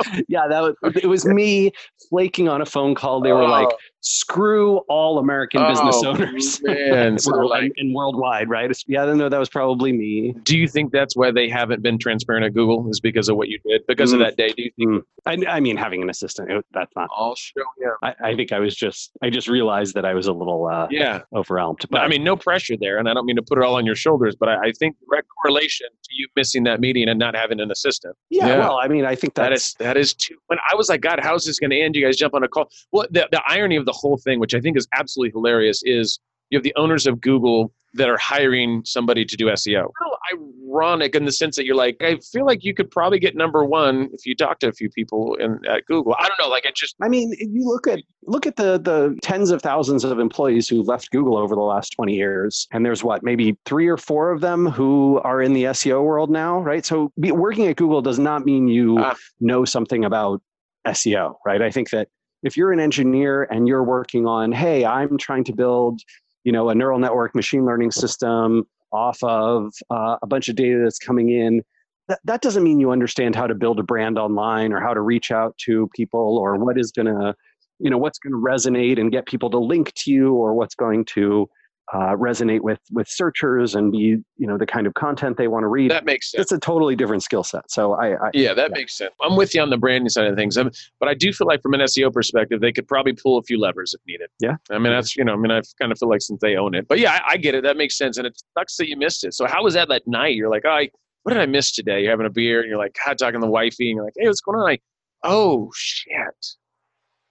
yeah, 0.28 0.46
that 0.48 0.62
was 0.62 0.96
it 0.96 1.06
was 1.06 1.24
me 1.24 1.72
flaking 2.08 2.48
on 2.48 2.60
a 2.60 2.66
phone 2.66 2.94
call. 2.94 3.20
They 3.20 3.32
were 3.32 3.48
like, 3.48 3.68
oh. 3.70 3.76
Screw 4.02 4.78
all 4.88 5.18
American 5.18 5.66
business 5.66 5.96
Oh, 6.04 6.08
owners. 6.08 6.60
man. 6.64 7.18
So 7.22 7.30
like- 7.36 7.72
and, 7.76 7.94
worldwide, 7.94 8.48
right? 8.48 8.70
Yeah, 8.86 9.04
know. 9.06 9.28
that 9.28 9.38
was 9.38 9.48
probably 9.48 9.92
me. 9.92 10.34
Do 10.42 10.58
you 10.58 10.66
think 10.68 10.92
that's 10.92 11.16
why 11.16 11.30
they 11.30 11.48
haven't 11.48 11.82
been 11.82 11.98
transparent 11.98 12.44
at 12.44 12.52
Google? 12.54 12.88
Is 12.90 13.00
because 13.00 13.28
of 13.28 13.36
what 13.36 13.48
you 13.48 13.58
did? 13.66 13.82
Because 13.86 14.12
of 14.12 14.18
Mm. 14.20 14.24
that 14.24 14.36
day? 14.36 14.48
Do 14.48 14.62
you 14.76 15.04
think? 15.24 15.46
I, 15.48 15.56
I 15.56 15.60
mean, 15.60 15.76
having 15.76 16.02
an 16.02 16.10
assistant, 16.10 16.50
it, 16.50 16.64
that's 16.72 16.90
not. 16.96 17.08
I'll 17.16 17.36
show 17.36 17.62
you. 17.78 17.94
I, 18.02 18.14
I 18.24 18.34
think 18.36 18.50
I 18.52 18.58
was 18.58 18.74
just, 18.74 19.12
I 19.22 19.30
just 19.30 19.48
realized 19.48 19.94
that 19.94 20.04
I 20.04 20.14
was 20.14 20.26
a 20.26 20.32
little 20.32 20.66
uh, 20.66 20.88
Yeah. 20.90 21.20
overwhelmed. 21.34 21.80
But, 21.90 22.00
I 22.00 22.08
mean, 22.08 22.24
no 22.24 22.36
pressure 22.36 22.74
there, 22.80 22.98
and 22.98 23.08
I 23.08 23.14
don't 23.14 23.24
mean 23.26 23.36
to 23.36 23.42
put 23.42 23.58
it 23.58 23.64
all 23.64 23.76
on 23.76 23.86
your 23.86 23.94
shoulders, 23.94 24.34
but 24.34 24.48
I, 24.48 24.68
I 24.68 24.72
think 24.78 24.96
direct 25.08 25.28
correlation 25.42 25.86
to 25.90 26.10
you 26.12 26.26
missing 26.34 26.64
that 26.64 26.80
meeting 26.80 27.08
and 27.08 27.18
not 27.18 27.36
having 27.36 27.60
an 27.60 27.70
assistant. 27.70 28.16
yeah, 28.30 28.46
yeah. 28.48 28.58
well, 28.58 28.78
I 28.78 28.88
mean, 28.88 29.04
I 29.04 29.14
think 29.14 29.34
That 29.34 29.44
that 29.44 29.52
is, 29.52 29.74
that 29.78 29.96
is 29.96 30.12
too. 30.14 30.36
When 30.48 30.58
I 30.70 30.74
was 30.74 30.88
like, 30.88 31.00
God, 31.02 31.20
how's 31.22 31.44
this 31.44 31.58
going 31.60 31.70
to 31.70 31.80
end? 31.80 31.94
You 31.94 32.04
guys 32.04 32.16
jump 32.16 32.34
on 32.34 32.42
a 32.42 32.48
call. 32.48 32.68
Well, 32.90 33.06
the 33.10 33.28
the 33.30 33.42
irony 33.46 33.76
of 33.76 33.86
the 33.86 33.91
whole 33.92 34.16
thing, 34.18 34.40
which 34.40 34.54
I 34.54 34.60
think 34.60 34.76
is 34.76 34.88
absolutely 34.98 35.32
hilarious, 35.32 35.82
is 35.84 36.18
you 36.50 36.58
have 36.58 36.64
the 36.64 36.74
owners 36.76 37.06
of 37.06 37.20
Google 37.20 37.72
that 37.94 38.08
are 38.08 38.18
hiring 38.18 38.82
somebody 38.84 39.24
to 39.24 39.36
do 39.36 39.46
SEO. 39.46 39.90
Ironic 40.32 41.14
in 41.14 41.24
the 41.26 41.32
sense 41.32 41.56
that 41.56 41.66
you're 41.66 41.76
like, 41.76 41.96
I 42.00 42.16
feel 42.32 42.46
like 42.46 42.64
you 42.64 42.72
could 42.72 42.90
probably 42.90 43.18
get 43.18 43.36
number 43.36 43.64
one 43.64 44.08
if 44.14 44.24
you 44.24 44.34
talk 44.34 44.58
to 44.60 44.68
a 44.68 44.72
few 44.72 44.88
people 44.88 45.34
in 45.34 45.58
at 45.68 45.84
Google. 45.86 46.14
I 46.18 46.26
don't 46.26 46.38
know, 46.38 46.48
like 46.48 46.64
it 46.64 46.74
just 46.74 46.94
I 47.02 47.08
mean, 47.08 47.32
if 47.34 47.48
you 47.52 47.64
look 47.66 47.86
at 47.86 48.00
look 48.24 48.46
at 48.46 48.56
the 48.56 48.78
the 48.78 49.18
tens 49.22 49.50
of 49.50 49.60
thousands 49.60 50.04
of 50.04 50.18
employees 50.18 50.68
who 50.68 50.82
left 50.82 51.10
Google 51.10 51.36
over 51.36 51.54
the 51.54 51.60
last 51.60 51.90
20 51.90 52.14
years, 52.14 52.66
and 52.72 52.86
there's 52.86 53.04
what 53.04 53.22
maybe 53.22 53.56
three 53.66 53.88
or 53.88 53.98
four 53.98 54.30
of 54.30 54.40
them 54.40 54.66
who 54.66 55.20
are 55.24 55.42
in 55.42 55.52
the 55.52 55.64
SEO 55.64 56.02
world 56.02 56.30
now, 56.30 56.60
right? 56.60 56.84
So 56.86 57.12
be, 57.20 57.32
working 57.32 57.66
at 57.66 57.76
Google 57.76 58.00
does 58.00 58.18
not 58.18 58.46
mean 58.46 58.68
you 58.68 58.98
Ah. 59.00 59.14
know 59.40 59.64
something 59.66 60.04
about 60.04 60.40
SEO, 60.86 61.34
right? 61.44 61.60
I 61.60 61.70
think 61.70 61.90
that 61.90 62.08
if 62.42 62.56
you're 62.56 62.72
an 62.72 62.80
engineer 62.80 63.44
and 63.44 63.68
you're 63.68 63.84
working 63.84 64.26
on, 64.26 64.52
hey, 64.52 64.84
I'm 64.84 65.16
trying 65.18 65.44
to 65.44 65.52
build, 65.52 66.00
you 66.44 66.52
know, 66.52 66.68
a 66.68 66.74
neural 66.74 66.98
network 66.98 67.34
machine 67.34 67.64
learning 67.64 67.92
system 67.92 68.66
off 68.92 69.22
of 69.22 69.72
uh, 69.90 70.16
a 70.22 70.26
bunch 70.26 70.48
of 70.48 70.56
data 70.56 70.80
that's 70.82 70.98
coming 70.98 71.30
in 71.30 71.62
that, 72.08 72.20
that 72.24 72.42
doesn't 72.42 72.62
mean 72.62 72.80
you 72.80 72.90
understand 72.90 73.34
how 73.34 73.46
to 73.46 73.54
build 73.54 73.78
a 73.78 73.82
brand 73.82 74.18
online 74.18 74.72
or 74.72 74.80
how 74.80 74.92
to 74.92 75.00
reach 75.00 75.30
out 75.30 75.56
to 75.58 75.88
people 75.94 76.38
or 76.38 76.56
what 76.56 76.78
is 76.78 76.92
going 76.92 77.06
to 77.06 77.34
you 77.78 77.90
know 77.90 77.98
what's 77.98 78.18
going 78.18 78.32
to 78.32 78.38
resonate 78.38 79.00
and 79.00 79.10
get 79.10 79.26
people 79.26 79.50
to 79.50 79.58
link 79.58 79.92
to 79.94 80.12
you 80.12 80.34
or 80.34 80.54
what's 80.54 80.74
going 80.74 81.04
to 81.04 81.48
uh, 81.94 82.16
resonate 82.16 82.60
with 82.62 82.80
with 82.90 83.06
searchers 83.06 83.74
and 83.74 83.92
be 83.92 83.98
you 83.98 84.46
know 84.46 84.56
the 84.56 84.64
kind 84.64 84.86
of 84.86 84.94
content 84.94 85.36
they 85.36 85.46
want 85.46 85.62
to 85.62 85.66
read 85.68 85.90
that 85.90 86.06
makes 86.06 86.30
sense. 86.30 86.40
it's 86.40 86.52
a 86.52 86.58
totally 86.58 86.96
different 86.96 87.22
skill 87.22 87.44
set 87.44 87.70
so 87.70 87.92
i, 87.94 88.14
I 88.14 88.30
Yeah, 88.32 88.54
that 88.54 88.70
Yeah. 88.70 88.78
makes 88.78 88.94
sense. 88.94 89.12
I'm 89.20 89.36
with 89.36 89.54
you 89.54 89.60
on 89.60 89.68
the 89.68 89.76
branding 89.76 90.08
side 90.08 90.26
of 90.26 90.34
things, 90.34 90.56
um, 90.56 90.70
but 91.00 91.08
I 91.10 91.14
do 91.14 91.32
feel 91.34 91.46
like 91.46 91.60
from 91.60 91.74
an 91.74 91.80
SEO 91.80 92.10
perspective, 92.12 92.60
they 92.62 92.72
could 92.72 92.88
probably 92.88 93.12
pull 93.12 93.36
a 93.36 93.42
few 93.42 93.58
levers 93.60 93.92
if 93.92 94.00
needed. 94.06 94.30
Yeah. 94.40 94.56
I 94.70 94.78
mean, 94.78 94.92
that's 94.92 95.14
you 95.16 95.24
know, 95.24 95.34
I 95.34 95.36
mean, 95.36 95.50
I 95.50 95.60
kind 95.78 95.92
of 95.92 95.98
feel 95.98 96.08
like 96.08 96.22
since 96.22 96.40
they 96.40 96.56
own 96.56 96.74
it, 96.74 96.88
but 96.88 96.98
yeah, 96.98 97.20
I, 97.26 97.32
I 97.32 97.36
get 97.36 97.54
it. 97.54 97.62
That 97.62 97.76
makes 97.76 97.98
sense, 97.98 98.16
and 98.16 98.26
it 98.26 98.40
sucks 98.56 98.76
that 98.78 98.88
you 98.88 98.96
missed 98.96 99.24
it. 99.24 99.34
So 99.34 99.46
how 99.46 99.62
was 99.62 99.74
that 99.74 99.88
that 99.88 100.06
night? 100.06 100.34
You're 100.34 100.48
like, 100.50 100.62
oh, 100.64 100.70
I, 100.70 100.88
what 101.24 101.32
did 101.34 101.42
I 101.42 101.46
miss 101.46 101.72
today? 101.72 102.00
You're 102.02 102.10
having 102.10 102.26
a 102.26 102.30
beer, 102.30 102.60
and 102.60 102.68
you're 102.70 102.78
like, 102.78 102.96
God, 103.04 103.18
talking 103.18 103.40
to 103.40 103.44
the 103.46 103.50
wifey, 103.50 103.90
and 103.90 103.96
you're 103.96 104.04
like, 104.04 104.14
hey, 104.16 104.26
what's 104.26 104.40
going 104.40 104.56
on? 104.56 104.64
Like, 104.64 104.82
oh 105.24 105.70
shit, 105.74 106.46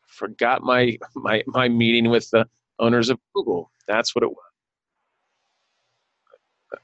forgot 0.05 0.61
my 0.63 0.97
my 1.15 1.43
my 1.47 1.67
meeting 1.67 2.09
with 2.11 2.29
the 2.29 2.45
owners 2.79 3.09
of 3.09 3.17
Google. 3.33 3.71
That's 3.87 4.13
what 4.15 4.23
it 4.23 4.29
was. 4.29 4.50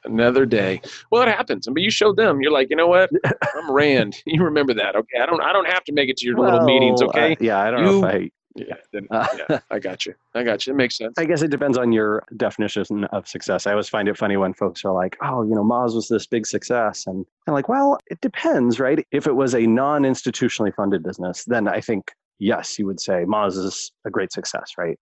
Another 0.04 0.46
day. 0.46 0.82
Well, 1.12 1.22
it 1.24 1.30
happens. 1.30 1.68
But 1.72 1.82
you 1.82 1.92
showed 1.92 2.18
them. 2.18 2.42
You're 2.42 2.52
like, 2.52 2.70
you 2.70 2.76
know 2.76 2.88
what? 2.88 3.10
I'm 3.56 3.72
Rand. 3.72 4.18
You 4.26 4.44
remember 4.44 4.74
that, 4.76 4.96
okay? 4.96 5.20
I 5.22 5.26
don't. 5.26 5.42
I 5.42 5.52
don't 5.54 5.68
have 5.68 5.84
to 5.86 5.94
make 5.94 6.10
it 6.10 6.18
to 6.18 6.26
your 6.28 6.38
little 6.38 6.62
meetings, 6.64 7.02
okay? 7.02 7.34
uh, 7.34 7.36
yeah 7.40 7.60
i 7.60 7.72
don't 7.72 7.80
You- 7.86 8.02
know 8.02 8.08
if 8.08 8.16
i 8.16 8.30
yeah, 8.60 8.74
then, 8.92 9.06
Uh, 9.12 9.28
yeah. 9.52 9.60
I 9.70 9.78
got 9.78 10.08
you. 10.08 10.16
I 10.34 10.42
got 10.44 10.66
you. 10.66 10.74
It 10.74 10.78
makes 10.78 10.98
sense. 10.98 11.14
I 11.20 11.26
guess 11.26 11.44
it 11.44 11.52
depends 11.52 11.78
on 11.78 11.92
your 11.92 12.24
definition 12.38 13.04
of 13.06 13.28
success. 13.28 13.68
I 13.68 13.72
always 13.72 13.88
find 13.88 14.08
it 14.10 14.18
funny 14.18 14.36
when 14.36 14.56
folks 14.56 14.84
are 14.84 14.92
like, 14.92 15.16
"Oh, 15.22 15.44
you 15.44 15.54
know, 15.54 15.64
Moz 15.64 15.94
was 15.94 16.08
this 16.08 16.26
big 16.26 16.48
success," 16.48 17.06
and 17.06 17.24
I'm 17.46 17.54
like, 17.54 17.70
"Well, 17.70 18.00
it 18.10 18.20
depends, 18.22 18.80
right? 18.80 19.06
If 19.12 19.28
it 19.28 19.36
was 19.36 19.54
a 19.54 19.68
non-institutionally 19.68 20.74
funded 20.74 21.04
business, 21.04 21.44
then 21.46 21.68
I 21.68 21.82
think 21.82 22.12
yes, 22.40 22.80
you 22.80 22.88
would 22.88 23.00
say 23.00 23.26
Moz 23.28 23.56
is 23.58 23.92
a 24.06 24.10
great 24.10 24.32
success, 24.32 24.72
right? 24.76 24.98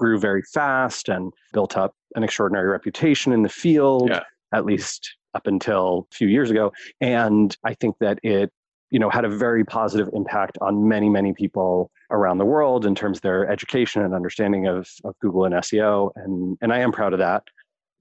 Grew 0.00 0.18
very 0.18 0.42
fast 0.42 1.08
and 1.10 1.32
built 1.52 1.76
up 1.76 1.92
an 2.16 2.24
extraordinary 2.24 2.68
reputation 2.68 3.32
in 3.32 3.42
the 3.42 3.48
field, 3.50 4.08
Yeah. 4.08 4.22
at 4.52 4.64
least 4.64 5.14
up 5.34 5.46
until 5.46 6.08
a 6.10 6.14
few 6.14 6.26
years 6.26 6.50
ago, 6.50 6.72
and 7.00 7.56
I 7.64 7.74
think 7.74 7.96
that 8.00 8.18
it." 8.22 8.50
You 8.92 8.98
know, 8.98 9.08
had 9.08 9.24
a 9.24 9.28
very 9.28 9.64
positive 9.64 10.08
impact 10.14 10.58
on 10.60 10.88
many, 10.88 11.08
many 11.08 11.32
people 11.32 11.92
around 12.10 12.38
the 12.38 12.44
world 12.44 12.84
in 12.84 12.96
terms 12.96 13.18
of 13.18 13.22
their 13.22 13.48
education 13.48 14.02
and 14.02 14.12
understanding 14.12 14.66
of, 14.66 14.88
of 15.04 15.14
Google 15.20 15.44
and 15.44 15.54
SEO. 15.54 16.10
And, 16.16 16.58
and 16.60 16.72
I 16.72 16.78
am 16.80 16.90
proud 16.90 17.12
of 17.12 17.20
that. 17.20 17.44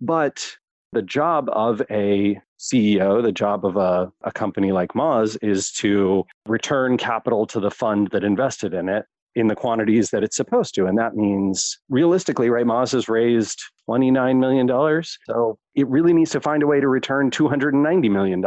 But 0.02 0.44
the 0.92 1.04
job 1.04 1.48
of 1.54 1.84
a 1.92 2.42
CEO, 2.58 3.22
the 3.22 3.32
job 3.32 3.66
of 3.68 3.78
a, 3.78 4.12
a 4.24 4.32
company 4.32 4.72
like 4.72 4.94
Moz 4.94 5.38
is 5.44 5.72
to 5.74 6.26
return 6.48 6.98
capital 6.98 7.46
to 7.46 7.60
the 7.60 7.70
fund 7.70 8.10
that 8.12 8.24
invested 8.24 8.74
in 8.74 8.90
it 8.90 9.06
in 9.36 9.48
the 9.48 9.56
quantities 9.56 10.10
that 10.10 10.24
it's 10.24 10.36
supposed 10.36 10.76
to. 10.76 10.86
And 10.86 10.98
that 10.98 11.16
means 11.16 11.80
realistically, 11.90 12.50
right, 12.50 12.66
Moz 12.66 12.92
has 12.94 13.08
raised 13.08 13.62
$29 13.90 14.40
million. 14.40 15.04
So 15.26 15.58
it 15.76 15.88
really 15.88 16.14
needs 16.14 16.32
to 16.32 16.42
find 16.42 16.64
a 16.64 16.68
way 16.68 16.80
to 16.80 16.88
return 16.88 17.32
$290 17.32 18.12
million. 18.12 18.44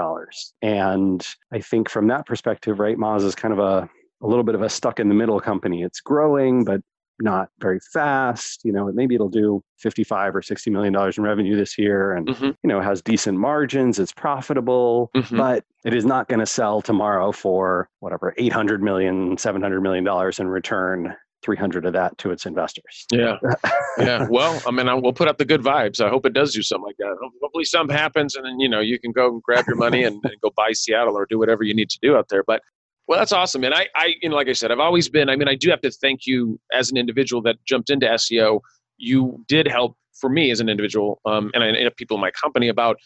And 0.62 1.27
I 1.53 1.61
think 1.61 1.88
from 1.88 2.09
that 2.09 2.27
perspective, 2.27 2.79
right, 2.81 2.97
Moz 2.97 3.23
is 3.23 3.35
kind 3.35 3.53
of 3.53 3.61
a 3.61 3.88
a 4.23 4.27
little 4.27 4.45
bit 4.45 4.55
of 4.55 4.62
a 4.62 4.68
stuck 4.68 5.01
in 5.01 5.09
the 5.09 5.14
middle 5.14 5.40
company. 5.40 5.83
It's 5.83 6.01
growing, 6.01 6.64
but 6.64 6.81
not 7.22 7.48
very 7.61 7.78
fast. 7.92 8.61
You 8.64 8.72
know, 8.72 8.90
maybe 8.92 9.14
it'll 9.14 9.28
do 9.28 9.62
55 9.78 10.37
or 10.37 10.42
60 10.42 10.70
million 10.70 10.92
dollars 10.92 11.16
in 11.18 11.24
revenue 11.24 11.56
this 11.56 11.78
year 11.78 12.12
and 12.12 12.26
Mhm. 12.28 12.56
you 12.62 12.68
know, 12.68 12.80
has 12.80 13.00
decent 13.02 13.38
margins, 13.38 13.98
it's 13.98 14.12
profitable, 14.12 15.11
Mhm. 15.16 15.37
but 15.38 15.64
it 15.85 15.94
is 15.94 16.04
not 16.04 16.28
going 16.28 16.40
to 16.40 16.46
sell 16.46 16.82
tomorrow 16.82 17.32
for 17.32 17.88
whatever 18.00 18.35
800 18.38 18.82
million, 18.82 19.37
700 19.38 19.80
million 19.80 20.04
dollars 20.04 20.38
and 20.38 20.50
return 20.50 21.14
300 21.42 21.85
of 21.87 21.92
that 21.92 22.16
to 22.18 22.30
its 22.30 22.46
investors. 22.46 23.06
Yeah. 23.12 23.38
Yeah. 23.98 24.26
Well, 24.30 24.58
I 24.66 24.70
mean, 24.70 24.88
I, 24.88 24.94
we'll 24.94 25.12
put 25.12 25.28
up 25.28 25.37
the 25.37 25.44
good 25.44 25.61
vibes. 25.61 26.00
I 26.02 26.08
hope 26.08 26.24
it 26.24 26.32
does 26.32 26.54
do 26.54 26.62
something 26.62 26.87
like 26.87 26.96
that. 26.98 27.14
Hopefully, 27.42 27.64
something 27.64 27.94
happens, 27.94 28.35
and 28.35 28.46
then 28.46 28.58
you 28.58 28.66
know 28.66 28.80
you 28.80 28.98
can 28.98 29.12
go 29.12 29.28
and 29.28 29.42
grab 29.42 29.66
your 29.66 29.76
money 29.76 30.02
and, 30.02 30.18
and 30.24 30.40
go 30.40 30.50
buy 30.56 30.72
Seattle 30.72 31.14
or 31.14 31.26
do 31.28 31.38
whatever 31.38 31.62
you 31.62 31.74
need 31.74 31.90
to 31.90 31.98
do 32.00 32.16
out 32.16 32.28
there. 32.30 32.42
But 32.42 32.62
well, 33.08 33.18
that's 33.18 33.32
awesome. 33.32 33.64
And 33.64 33.74
I, 33.74 33.88
I, 33.96 34.14
you 34.22 34.28
know, 34.28 34.36
like 34.36 34.48
I 34.48 34.52
said, 34.52 34.70
I've 34.70 34.78
always 34.78 35.08
been. 35.08 35.28
I 35.28 35.36
mean, 35.36 35.48
I 35.48 35.54
do 35.54 35.70
have 35.70 35.80
to 35.82 35.90
thank 35.90 36.26
you 36.26 36.58
as 36.72 36.90
an 36.90 36.96
individual 36.96 37.42
that 37.42 37.56
jumped 37.66 37.90
into 37.90 38.06
SEO. 38.06 38.60
You 38.96 39.44
did 39.48 39.66
help 39.66 39.96
for 40.14 40.30
me 40.30 40.50
as 40.50 40.60
an 40.60 40.68
individual, 40.68 41.20
um, 41.24 41.50
and 41.54 41.64
I 41.64 41.68
and 41.68 41.96
people 41.96 42.16
in 42.16 42.20
my 42.20 42.30
company 42.30 42.68
about 42.68 42.96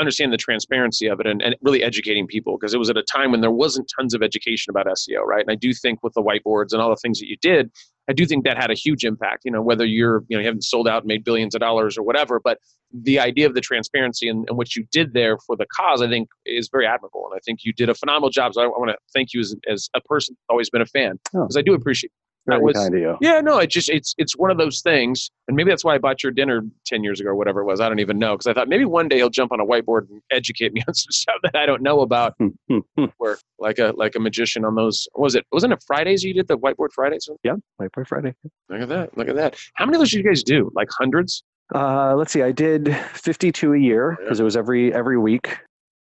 understanding 0.00 0.32
the 0.32 0.36
transparency 0.36 1.06
of 1.06 1.20
it 1.20 1.26
and, 1.26 1.40
and 1.42 1.54
really 1.62 1.82
educating 1.82 2.26
people 2.26 2.56
because 2.58 2.74
it 2.74 2.78
was 2.78 2.90
at 2.90 2.96
a 2.96 3.02
time 3.02 3.30
when 3.30 3.40
there 3.40 3.50
wasn't 3.50 3.90
tons 3.96 4.14
of 4.14 4.22
education 4.22 4.70
about 4.70 4.86
SEO, 4.86 5.24
right? 5.24 5.42
And 5.42 5.50
I 5.50 5.54
do 5.54 5.72
think 5.72 6.02
with 6.02 6.14
the 6.14 6.22
whiteboards 6.22 6.72
and 6.72 6.82
all 6.82 6.90
the 6.90 6.96
things 6.96 7.20
that 7.20 7.28
you 7.28 7.36
did, 7.40 7.70
I 8.08 8.12
do 8.12 8.26
think 8.26 8.44
that 8.44 8.56
had 8.56 8.70
a 8.70 8.74
huge 8.74 9.04
impact. 9.04 9.42
You 9.44 9.52
know, 9.52 9.62
whether 9.62 9.84
you're, 9.84 10.24
you 10.28 10.36
know, 10.36 10.40
you 10.40 10.46
haven't 10.46 10.64
sold 10.64 10.88
out 10.88 11.02
and 11.02 11.06
made 11.08 11.24
billions 11.24 11.54
of 11.54 11.60
dollars 11.60 11.96
or 11.96 12.02
whatever, 12.02 12.40
but 12.42 12.58
the 12.92 13.18
idea 13.18 13.46
of 13.46 13.54
the 13.54 13.60
transparency 13.60 14.28
and, 14.28 14.44
and 14.48 14.56
what 14.58 14.76
you 14.76 14.84
did 14.92 15.14
there 15.14 15.38
for 15.38 15.56
the 15.56 15.66
cause, 15.74 16.02
I 16.02 16.08
think, 16.08 16.28
is 16.44 16.68
very 16.70 16.86
admirable. 16.86 17.26
And 17.30 17.36
I 17.36 17.40
think 17.44 17.60
you 17.64 17.72
did 17.72 17.88
a 17.88 17.94
phenomenal 17.94 18.30
job. 18.30 18.54
So 18.54 18.62
I, 18.62 18.64
I 18.64 18.68
want 18.68 18.90
to 18.90 18.96
thank 19.12 19.32
you 19.32 19.40
as, 19.40 19.54
as 19.68 19.88
a 19.94 20.00
person 20.02 20.36
always 20.48 20.70
been 20.70 20.82
a 20.82 20.86
fan 20.86 21.18
Oh. 21.34 21.42
because 21.42 21.56
I 21.56 21.62
do 21.62 21.72
appreciate. 21.74 22.12
Very 22.46 22.62
was- 22.62 22.74
kind 22.76 22.94
of 22.94 23.00
you. 23.00 23.16
Yeah, 23.20 23.40
no, 23.40 23.58
it 23.58 23.70
just 23.70 23.88
it's 23.88 24.14
it's 24.18 24.36
one 24.36 24.50
of 24.50 24.58
those 24.58 24.80
things, 24.82 25.30
and 25.48 25.56
maybe 25.56 25.70
that's 25.70 25.84
why 25.84 25.94
I 25.94 25.98
bought 25.98 26.22
your 26.22 26.30
dinner 26.32 26.62
ten 26.86 27.02
years 27.02 27.20
ago 27.20 27.30
or 27.30 27.34
whatever 27.36 27.60
it 27.60 27.64
was. 27.64 27.80
I 27.80 27.88
don't 27.88 28.00
even 28.00 28.18
know 28.18 28.34
because 28.34 28.46
I 28.46 28.52
thought 28.52 28.68
maybe 28.68 28.84
one 28.84 29.08
day 29.08 29.16
he'll 29.16 29.30
jump 29.30 29.50
on 29.52 29.60
a 29.60 29.64
whiteboard 29.64 30.08
and 30.10 30.20
educate 30.30 30.72
me 30.72 30.82
on 30.88 30.94
some 30.94 31.10
stuff 31.10 31.36
that 31.42 31.56
I 31.56 31.64
don't 31.66 31.82
know 31.82 32.00
about. 32.00 32.34
Where 33.18 33.38
like 33.58 33.78
a 33.78 33.92
like 33.96 34.14
a 34.14 34.20
magician 34.20 34.64
on 34.64 34.74
those 34.74 35.08
was 35.14 35.34
it 35.34 35.44
wasn't 35.52 35.72
it 35.72 35.82
Fridays 35.86 36.22
you 36.22 36.34
did 36.34 36.48
the 36.48 36.58
whiteboard 36.58 36.92
Fridays? 36.94 37.28
yeah, 37.42 37.54
Whiteboard 37.80 38.06
Friday. 38.08 38.34
Look 38.68 38.80
at 38.82 38.88
that! 38.88 39.16
Look 39.16 39.28
at 39.28 39.36
that! 39.36 39.56
How 39.74 39.86
many 39.86 39.96
of 39.96 40.00
those 40.00 40.10
did 40.10 40.18
you 40.18 40.24
guys 40.24 40.42
do? 40.42 40.70
Like 40.74 40.88
hundreds? 40.90 41.42
Uh, 41.74 42.14
let's 42.14 42.30
see. 42.30 42.42
I 42.42 42.52
did 42.52 42.94
52 43.14 43.72
a 43.72 43.78
year 43.78 44.10
Yeah. 44.18 44.24
because 44.24 44.38
it 44.38 44.44
was 44.44 44.54
every 44.56 44.92
every 44.92 45.16
week. 45.18 45.56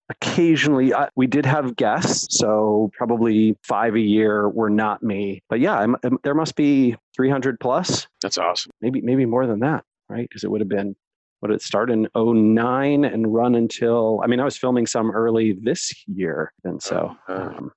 Occasionally, 0.08 0.92
uh, 0.92 1.06
we 1.16 1.26
did 1.26 1.46
have 1.46 1.76
guests, 1.76 2.38
so 2.38 2.90
probably 2.96 3.56
five 3.62 3.94
a 3.94 4.00
year 4.00 4.48
were 4.48 4.68
not 4.70 5.02
me. 5.02 5.42
But 5.48 5.60
yeah, 5.60 5.74
I'm, 5.78 5.96
I'm- 6.04 6.18
there 6.22 6.34
must 6.34 6.54
be 6.56 6.96
300 7.16 7.58
plus, 7.60 8.06
That's 8.20 8.36
awesome. 8.38 8.72
maybe 8.80 9.00
maybe 9.00 9.24
more 9.26 9.46
than 9.46 9.60
that, 9.60 9.84
right? 10.08 10.28
Because 10.28 10.44
it 10.44 10.50
would 10.50 10.60
have 10.60 10.68
been 10.68 10.94
what 11.40 11.48
did 11.48 11.56
it 11.56 11.62
start 11.62 11.90
in 11.90 12.06
09 12.14 13.04
and 13.04 13.32
run 13.34 13.54
until 13.54 14.20
I 14.22 14.26
mean 14.28 14.38
I 14.38 14.44
was 14.44 14.56
filming 14.56 14.86
some 14.86 15.10
early 15.10 15.58
this 15.62 15.92
year, 16.06 16.52
and 16.64 16.80
so 16.82 17.16
Uh, 17.28 17.32
um, 17.56 17.72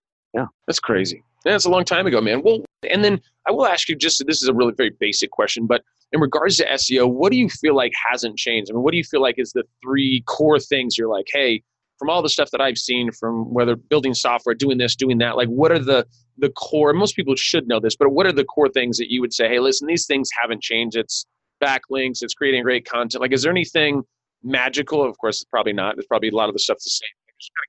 That's 0.68 0.80
crazy. 0.80 1.24
Yeah, 1.46 1.56
it's 1.56 1.66
a 1.66 1.70
long 1.70 1.86
time 1.86 2.08
ago, 2.08 2.20
man. 2.22 2.42
Well, 2.44 2.66
and 2.90 3.04
then 3.04 3.22
I 3.48 3.52
will 3.52 3.68
ask 3.68 3.88
you 3.88 3.96
just 3.96 4.24
this 4.26 4.42
is 4.42 4.48
a 4.50 4.54
really 4.54 4.74
very 4.76 4.92
basic 5.00 5.30
question, 5.32 5.68
but 5.68 5.84
in 6.12 6.20
regards 6.20 6.58
to 6.58 6.66
SEO, 6.66 7.08
what 7.12 7.32
do 7.32 7.38
you 7.38 7.50
feel 7.50 7.76
like 7.76 7.94
hasn't 8.12 8.38
changed? 8.38 8.72
I 8.72 8.74
mean, 8.74 8.84
what 8.84 8.92
do 8.92 8.98
you 8.98 9.04
feel 9.04 9.22
like 9.22 9.36
is 9.38 9.52
the 9.54 9.64
three 9.84 10.24
core 10.28 10.60
things 10.60 10.98
you're 10.98 11.08
like, 11.10 11.28
hey, 11.32 11.62
from 11.98 12.10
all 12.10 12.22
the 12.22 12.30
stuff 12.30 12.52
that 12.52 12.62
I've 12.62 12.78
seen 12.78 13.12
from 13.12 13.54
whether 13.54 13.76
building 13.76 14.14
software, 14.14 14.56
doing 14.56 14.78
this, 14.78 14.96
doing 14.96 15.18
that, 15.20 15.36
like 15.36 15.48
what 15.48 15.72
are 15.72 15.80
the 15.80 16.06
the 16.38 16.50
core 16.50 16.92
most 16.94 17.16
people 17.16 17.36
should 17.36 17.68
know 17.68 17.80
this, 17.80 17.96
but 17.96 18.10
what 18.10 18.26
are 18.26 18.34
the 18.34 18.44
core 18.44 18.68
things 18.70 18.98
that 18.98 19.10
you 19.10 19.22
would 19.22 19.34
say, 19.34 19.48
hey, 19.48 19.60
listen, 19.60 19.88
these 19.88 20.06
things 20.06 20.30
haven't 20.42 20.62
changed. 20.62 20.98
It's 20.98 21.26
backlinks, 21.64 22.22
it's 22.22 22.34
creating 22.34 22.64
great 22.64 22.86
content. 22.86 23.22
Like 23.22 23.32
is 23.32 23.44
there 23.44 23.52
anything 23.52 24.04
magical? 24.44 25.08
Of 25.08 25.18
course, 25.18 25.38
it's 25.38 25.50
probably 25.50 25.74
not. 25.74 25.96
There's 25.96 26.08
probably 26.08 26.30
a 26.30 26.36
lot 26.36 26.50
of 26.50 26.54
the 26.54 26.60
stuff 26.60 26.78
the 26.78 26.90
same. 26.90 27.10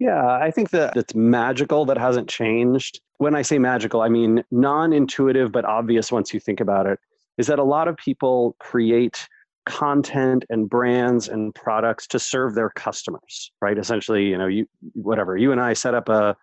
Yeah, 0.00 0.38
I 0.40 0.50
think 0.50 0.70
that 0.70 0.96
it's 0.96 1.14
magical 1.14 1.84
that 1.86 1.98
hasn't 1.98 2.28
changed. 2.28 3.00
When 3.18 3.34
I 3.34 3.42
say 3.42 3.58
magical, 3.58 4.00
I 4.00 4.08
mean 4.08 4.44
non 4.50 4.92
intuitive, 4.92 5.52
but 5.52 5.64
obvious 5.64 6.12
once 6.12 6.32
you 6.32 6.40
think 6.40 6.60
about 6.60 6.86
it, 6.86 6.98
is 7.38 7.46
that 7.48 7.58
a 7.58 7.64
lot 7.64 7.88
of 7.88 7.96
people 7.96 8.56
create 8.58 9.28
content 9.66 10.44
and 10.48 10.70
brands 10.70 11.28
and 11.28 11.54
products 11.54 12.06
to 12.06 12.18
serve 12.18 12.54
their 12.54 12.70
customers, 12.70 13.52
right? 13.60 13.76
Essentially, 13.78 14.26
you 14.26 14.38
know, 14.38 14.46
you 14.46 14.66
whatever 14.94 15.36
you 15.36 15.52
and 15.52 15.60
I 15.60 15.74
set 15.74 15.94
up 15.94 16.08
a 16.08 16.36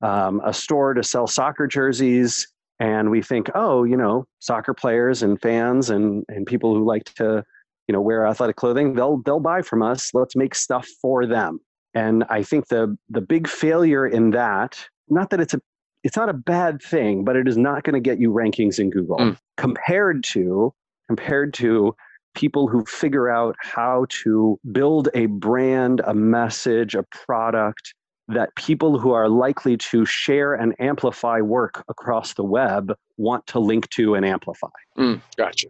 um, 0.00 0.40
a 0.44 0.52
store 0.52 0.94
to 0.94 1.02
sell 1.02 1.26
soccer 1.26 1.66
jerseys, 1.66 2.48
and 2.80 3.10
we 3.10 3.22
think, 3.22 3.50
oh, 3.54 3.84
you 3.84 3.96
know, 3.96 4.26
soccer 4.38 4.74
players 4.74 5.22
and 5.22 5.40
fans 5.40 5.90
and 5.90 6.24
and 6.28 6.46
people 6.46 6.74
who 6.74 6.84
like 6.84 7.04
to, 7.14 7.44
you 7.88 7.92
know, 7.92 8.00
wear 8.00 8.26
athletic 8.26 8.56
clothing, 8.56 8.94
they'll 8.94 9.18
they'll 9.18 9.40
buy 9.40 9.62
from 9.62 9.82
us. 9.82 10.10
Let's 10.14 10.36
make 10.36 10.54
stuff 10.54 10.88
for 11.00 11.26
them. 11.26 11.60
And 11.94 12.24
I 12.30 12.42
think 12.42 12.68
the 12.68 12.96
the 13.10 13.20
big 13.20 13.48
failure 13.48 14.06
in 14.06 14.30
that, 14.30 14.78
not 15.08 15.30
that 15.30 15.40
it's 15.40 15.54
a 15.54 15.60
it's 16.04 16.16
not 16.16 16.28
a 16.28 16.34
bad 16.34 16.82
thing, 16.82 17.24
but 17.24 17.36
it 17.36 17.46
is 17.46 17.56
not 17.56 17.84
going 17.84 17.94
to 17.94 18.00
get 18.00 18.20
you 18.20 18.30
rankings 18.30 18.78
in 18.78 18.90
Google 18.90 19.18
mm. 19.18 19.36
compared 19.56 20.24
to 20.24 20.72
compared 21.06 21.54
to 21.54 21.94
people 22.34 22.68
who 22.68 22.84
figure 22.84 23.30
out 23.30 23.56
how 23.60 24.06
to 24.22 24.58
build 24.70 25.08
a 25.14 25.26
brand, 25.26 26.00
a 26.06 26.14
message, 26.14 26.94
a 26.94 27.04
product 27.04 27.94
that 28.28 28.54
people 28.56 28.98
who 28.98 29.12
are 29.12 29.28
likely 29.28 29.76
to 29.76 30.04
share 30.04 30.54
and 30.54 30.74
amplify 30.78 31.40
work 31.40 31.84
across 31.88 32.34
the 32.34 32.44
web 32.44 32.92
want 33.16 33.46
to 33.48 33.58
link 33.58 33.88
to 33.90 34.14
and 34.14 34.24
amplify. 34.24 34.68
Mm, 34.98 35.20
gotcha. 35.36 35.68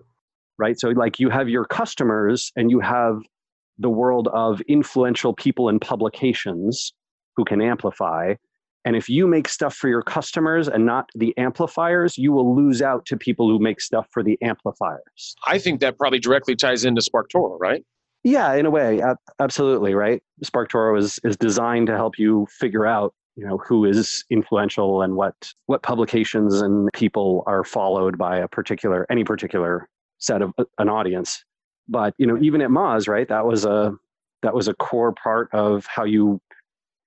Right. 0.58 0.78
So, 0.78 0.90
like, 0.90 1.18
you 1.18 1.30
have 1.30 1.48
your 1.48 1.64
customers 1.64 2.52
and 2.56 2.70
you 2.70 2.80
have 2.80 3.18
the 3.78 3.90
world 3.90 4.28
of 4.28 4.60
influential 4.62 5.32
people 5.32 5.68
and 5.68 5.80
publications 5.80 6.92
who 7.36 7.44
can 7.44 7.60
amplify. 7.60 8.34
And 8.84 8.96
if 8.96 9.08
you 9.08 9.26
make 9.26 9.48
stuff 9.48 9.74
for 9.74 9.88
your 9.88 10.02
customers 10.02 10.68
and 10.68 10.84
not 10.84 11.08
the 11.14 11.36
amplifiers, 11.38 12.18
you 12.18 12.32
will 12.32 12.54
lose 12.54 12.82
out 12.82 13.06
to 13.06 13.16
people 13.16 13.48
who 13.48 13.58
make 13.58 13.80
stuff 13.80 14.06
for 14.10 14.22
the 14.22 14.38
amplifiers. 14.42 15.36
I 15.46 15.58
think 15.58 15.80
that 15.80 15.98
probably 15.98 16.18
directly 16.18 16.56
ties 16.56 16.84
into 16.84 17.00
SparkToro, 17.00 17.58
right? 17.60 17.84
Yeah, 18.24 18.54
in 18.54 18.66
a 18.66 18.70
way, 18.70 19.02
absolutely, 19.40 19.94
right? 19.94 20.22
SparkToro 20.44 20.98
is 20.98 21.18
is 21.24 21.36
designed 21.36 21.88
to 21.88 21.96
help 21.96 22.18
you 22.18 22.46
figure 22.58 22.86
out, 22.86 23.14
you 23.36 23.44
know, 23.44 23.58
who 23.58 23.84
is 23.84 24.24
influential 24.30 25.02
and 25.02 25.16
what 25.16 25.34
what 25.66 25.82
publications 25.82 26.60
and 26.60 26.88
people 26.92 27.42
are 27.46 27.64
followed 27.64 28.16
by 28.18 28.38
a 28.38 28.48
particular 28.48 29.06
any 29.10 29.24
particular 29.24 29.88
set 30.18 30.40
of 30.40 30.52
uh, 30.58 30.64
an 30.78 30.88
audience. 30.88 31.44
But 31.88 32.14
you 32.18 32.26
know, 32.26 32.38
even 32.40 32.62
at 32.62 32.70
Moz, 32.70 33.08
right? 33.08 33.28
That 33.28 33.44
was 33.44 33.64
a 33.64 33.92
that 34.42 34.54
was 34.54 34.68
a 34.68 34.74
core 34.74 35.12
part 35.12 35.48
of 35.52 35.86
how 35.86 36.04
you 36.04 36.40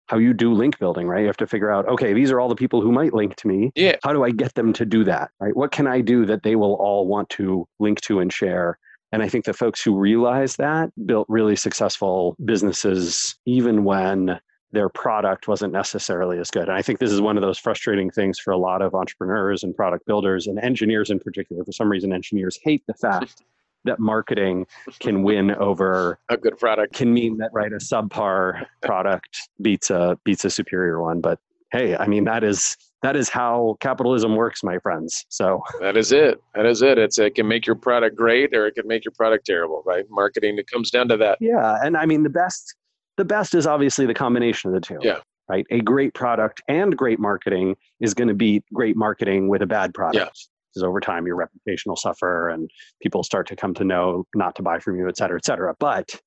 how 0.08 0.18
you 0.18 0.34
do 0.34 0.54
link 0.54 0.78
building, 0.80 1.08
right? 1.08 1.22
You 1.22 1.28
have 1.28 1.38
to 1.38 1.48
figure 1.48 1.72
out, 1.72 1.88
okay, 1.88 2.14
these 2.14 2.32
are 2.32 2.40
all 2.40 2.50
the 2.50 2.56
people 2.56 2.82
who 2.82 2.92
might 2.92 3.14
link 3.14 3.36
to 3.38 3.48
me. 3.48 3.72
Yeah. 3.76 3.96
How 4.04 4.14
do 4.14 4.24
I 4.24 4.32
get 4.32 4.54
them 4.54 4.74
to 4.74 4.86
do 4.86 5.04
that? 5.06 5.32
Right? 5.40 5.56
What 5.56 5.72
can 5.72 5.88
I 5.88 6.02
do 6.02 6.26
that 6.26 6.44
they 6.44 6.56
will 6.56 6.76
all 6.76 7.08
want 7.08 7.30
to 7.32 7.68
link 7.80 8.02
to 8.02 8.20
and 8.20 8.32
share? 8.32 8.78
And 9.12 9.24
I 9.24 9.30
think 9.30 9.46
the 9.46 9.54
folks 9.54 9.82
who 9.82 9.96
realize 9.96 10.58
that 10.58 10.92
built 11.06 11.26
really 11.30 11.56
successful 11.56 12.36
businesses, 12.44 13.36
even 13.46 13.84
when 13.84 14.40
their 14.72 14.90
product 14.90 15.48
wasn't 15.48 15.72
necessarily 15.72 16.38
as 16.38 16.52
good. 16.52 16.64
And 16.64 16.74
I 16.74 16.82
think 16.82 17.00
this 17.00 17.12
is 17.12 17.22
one 17.22 17.38
of 17.38 17.42
those 17.42 17.58
frustrating 17.58 18.12
things 18.12 18.38
for 18.38 18.52
a 18.52 18.58
lot 18.58 18.82
of 18.82 18.94
entrepreneurs 18.94 19.64
and 19.64 19.76
product 19.76 20.06
builders 20.06 20.48
and 20.48 20.60
engineers 20.60 21.10
in 21.10 21.20
particular. 21.20 21.64
For 21.64 21.72
some 21.72 21.90
reason, 21.90 22.12
engineers 22.12 22.60
hate 22.62 22.84
the 22.86 22.94
fact 22.94 23.42
that 23.86 24.00
marketing 24.00 24.66
can 25.00 25.24
win 25.24 25.52
over 25.52 26.20
a 26.30 26.38
good 26.38 26.58
product. 26.58 26.94
can 26.94 27.14
mean 27.14 27.38
that 27.38 27.52
right 27.54 27.72
a 27.72 27.78
subpar 27.78 28.66
product 28.82 29.50
beats 29.62 29.90
a 29.90 30.18
beats 30.24 30.46
a 30.46 30.50
superior 30.50 31.02
one. 31.02 31.22
But 31.22 31.40
hey 31.72 31.96
i 31.96 32.06
mean 32.06 32.24
that 32.26 32.44
is 32.44 32.78
that 33.02 33.16
is 33.16 33.30
how 33.30 33.78
capitalism 33.80 34.36
works 34.36 34.64
my 34.64 34.80
friends. 34.80 35.26
So 35.30 35.62
that 35.80 35.98
is 35.98 36.12
it. 36.12 36.42
That 36.54 36.66
is 36.66 36.82
it. 36.82 36.98
It's 36.98 37.18
it 37.20 37.36
can 37.36 37.48
make 37.48 37.66
your 37.66 37.76
product 37.76 38.16
great 38.16 38.56
or 38.56 38.68
it 38.68 38.76
can 38.76 38.88
make 38.88 39.06
your 39.06 39.14
product 39.14 39.46
terrible 39.46 39.84
right? 39.86 40.06
Marketing 40.10 40.58
it 40.58 40.70
comes 40.70 40.92
down 40.92 41.08
to 41.10 41.18
that. 41.18 41.38
Yeah 41.40 41.78
and 41.84 41.98
i 41.98 42.06
mean 42.06 42.24
the 42.24 42.30
best 42.30 42.76
the 43.18 43.26
best 43.26 43.56
is 43.56 43.66
obviously 43.66 44.06
the 44.06 44.14
combination 44.14 44.70
of 44.70 44.74
the 44.74 44.82
two 44.82 44.98
yeah. 45.02 45.20
right? 45.48 45.66
A 45.72 45.80
great 45.80 46.14
product 46.14 46.62
and 46.68 46.98
great 46.98 47.20
marketing 47.20 47.76
is 48.02 48.14
going 48.14 48.28
to 48.28 48.34
beat 48.34 48.64
great 48.74 48.98
marketing 48.98 49.48
with 49.48 49.62
a 49.62 49.68
bad 49.68 49.94
product. 49.94 50.18
Yeah 50.18 50.52
because 50.76 50.86
over 50.86 51.00
time 51.00 51.26
your 51.26 51.36
reputation 51.36 51.90
will 51.90 51.96
suffer 51.96 52.50
and 52.50 52.70
people 53.02 53.24
start 53.24 53.48
to 53.48 53.56
come 53.56 53.74
to 53.74 53.84
know 53.84 54.26
not 54.36 54.56
to 54.56 54.62
buy 54.62 54.80
from 54.80 54.98
you, 54.98 55.08
et 55.08 55.18
cetera, 55.18 55.38
et 55.38 55.46
cetera. 55.46 55.74
But 55.80 56.20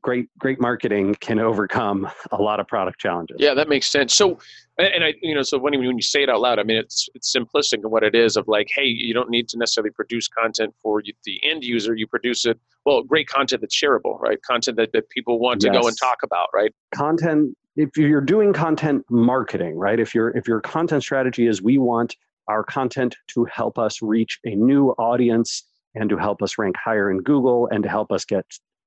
great 0.00 0.28
great 0.38 0.60
marketing 0.60 1.16
can 1.20 1.40
overcome 1.40 2.08
a 2.32 2.40
lot 2.40 2.60
of 2.60 2.68
product 2.68 3.00
challenges. 3.00 3.36
Yeah 3.40 3.54
that 3.54 3.68
makes 3.68 3.88
sense. 3.88 4.14
So 4.14 4.38
and 4.78 5.04
i 5.04 5.14
you 5.20 5.34
know 5.34 5.42
so 5.42 5.58
when, 5.58 5.76
when 5.78 5.96
you 5.96 6.02
say 6.02 6.22
it 6.22 6.30
out 6.30 6.40
loud 6.40 6.58
i 6.58 6.62
mean 6.62 6.78
it's 6.78 7.08
it's 7.14 7.36
simplistic 7.36 7.74
in 7.82 7.90
what 7.90 8.02
it 8.02 8.14
is 8.14 8.36
of 8.36 8.48
like 8.48 8.68
hey 8.74 8.84
you 8.84 9.12
don't 9.12 9.28
need 9.28 9.48
to 9.48 9.58
necessarily 9.58 9.90
produce 9.90 10.26
content 10.26 10.72
for 10.82 11.02
the 11.24 11.40
end 11.42 11.64
user. 11.64 11.94
You 11.94 12.06
produce 12.06 12.46
it 12.46 12.58
well 12.86 13.02
great 13.02 13.28
content 13.28 13.60
that's 13.60 13.78
shareable 13.78 14.18
right? 14.20 14.40
Content 14.42 14.76
that, 14.76 14.92
that 14.92 15.10
people 15.10 15.38
want 15.38 15.60
to 15.62 15.66
yes. 15.72 15.82
go 15.82 15.88
and 15.88 15.98
talk 15.98 16.18
about 16.22 16.48
right? 16.54 16.72
Content 16.94 17.56
if 17.76 17.96
you're 17.96 18.20
doing 18.20 18.52
content 18.52 19.04
marketing 19.10 19.76
right? 19.76 19.98
If 19.98 20.14
your 20.14 20.30
if 20.36 20.46
your 20.46 20.60
content 20.60 21.02
strategy 21.02 21.46
is 21.46 21.60
we 21.60 21.78
want 21.78 22.16
our 22.50 22.64
content 22.64 23.14
to 23.28 23.44
help 23.44 23.78
us 23.78 24.02
reach 24.02 24.40
a 24.44 24.56
new 24.56 24.90
audience 24.98 25.62
and 25.94 26.10
to 26.10 26.16
help 26.16 26.42
us 26.42 26.58
rank 26.58 26.76
higher 26.76 27.08
in 27.08 27.18
Google 27.18 27.68
and 27.70 27.84
to 27.84 27.88
help 27.88 28.10
us 28.10 28.24
get 28.24 28.44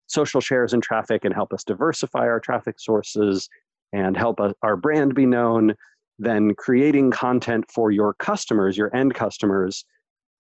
social 0.08 0.42
shares 0.42 0.74
and 0.74 0.84
traffic 0.84 1.24
and 1.24 1.34
help 1.34 1.54
us 1.54 1.64
diversify 1.64 2.28
our 2.28 2.42
traffic 2.42 2.76
sources 2.78 3.48
and 3.94 4.18
help 4.18 4.42
us, 4.42 4.54
our 4.64 4.76
brand 4.76 5.16
be 5.16 5.26
known, 5.26 5.76
then 6.20 6.54
creating 6.56 7.10
content 7.12 7.64
for 7.72 7.90
your 7.90 8.14
customers, 8.16 8.78
your 8.78 8.94
end 8.94 9.16
customers, 9.16 9.86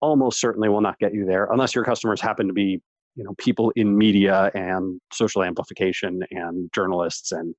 almost 0.01 0.41
certainly 0.41 0.67
will 0.67 0.81
not 0.81 0.99
get 0.99 1.13
you 1.13 1.25
there 1.25 1.47
unless 1.49 1.73
your 1.73 1.85
customers 1.85 2.19
happen 2.19 2.47
to 2.47 2.53
be 2.53 2.81
you 3.15 3.23
know 3.23 3.33
people 3.37 3.71
in 3.77 3.97
media 3.97 4.51
and 4.53 4.99
social 5.13 5.43
amplification 5.43 6.23
and 6.31 6.69
journalists 6.73 7.31
and 7.31 7.55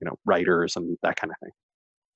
you 0.00 0.06
know 0.06 0.14
writers 0.24 0.76
and 0.76 0.96
that 1.02 1.16
kind 1.16 1.32
of 1.32 1.36
thing 1.42 1.50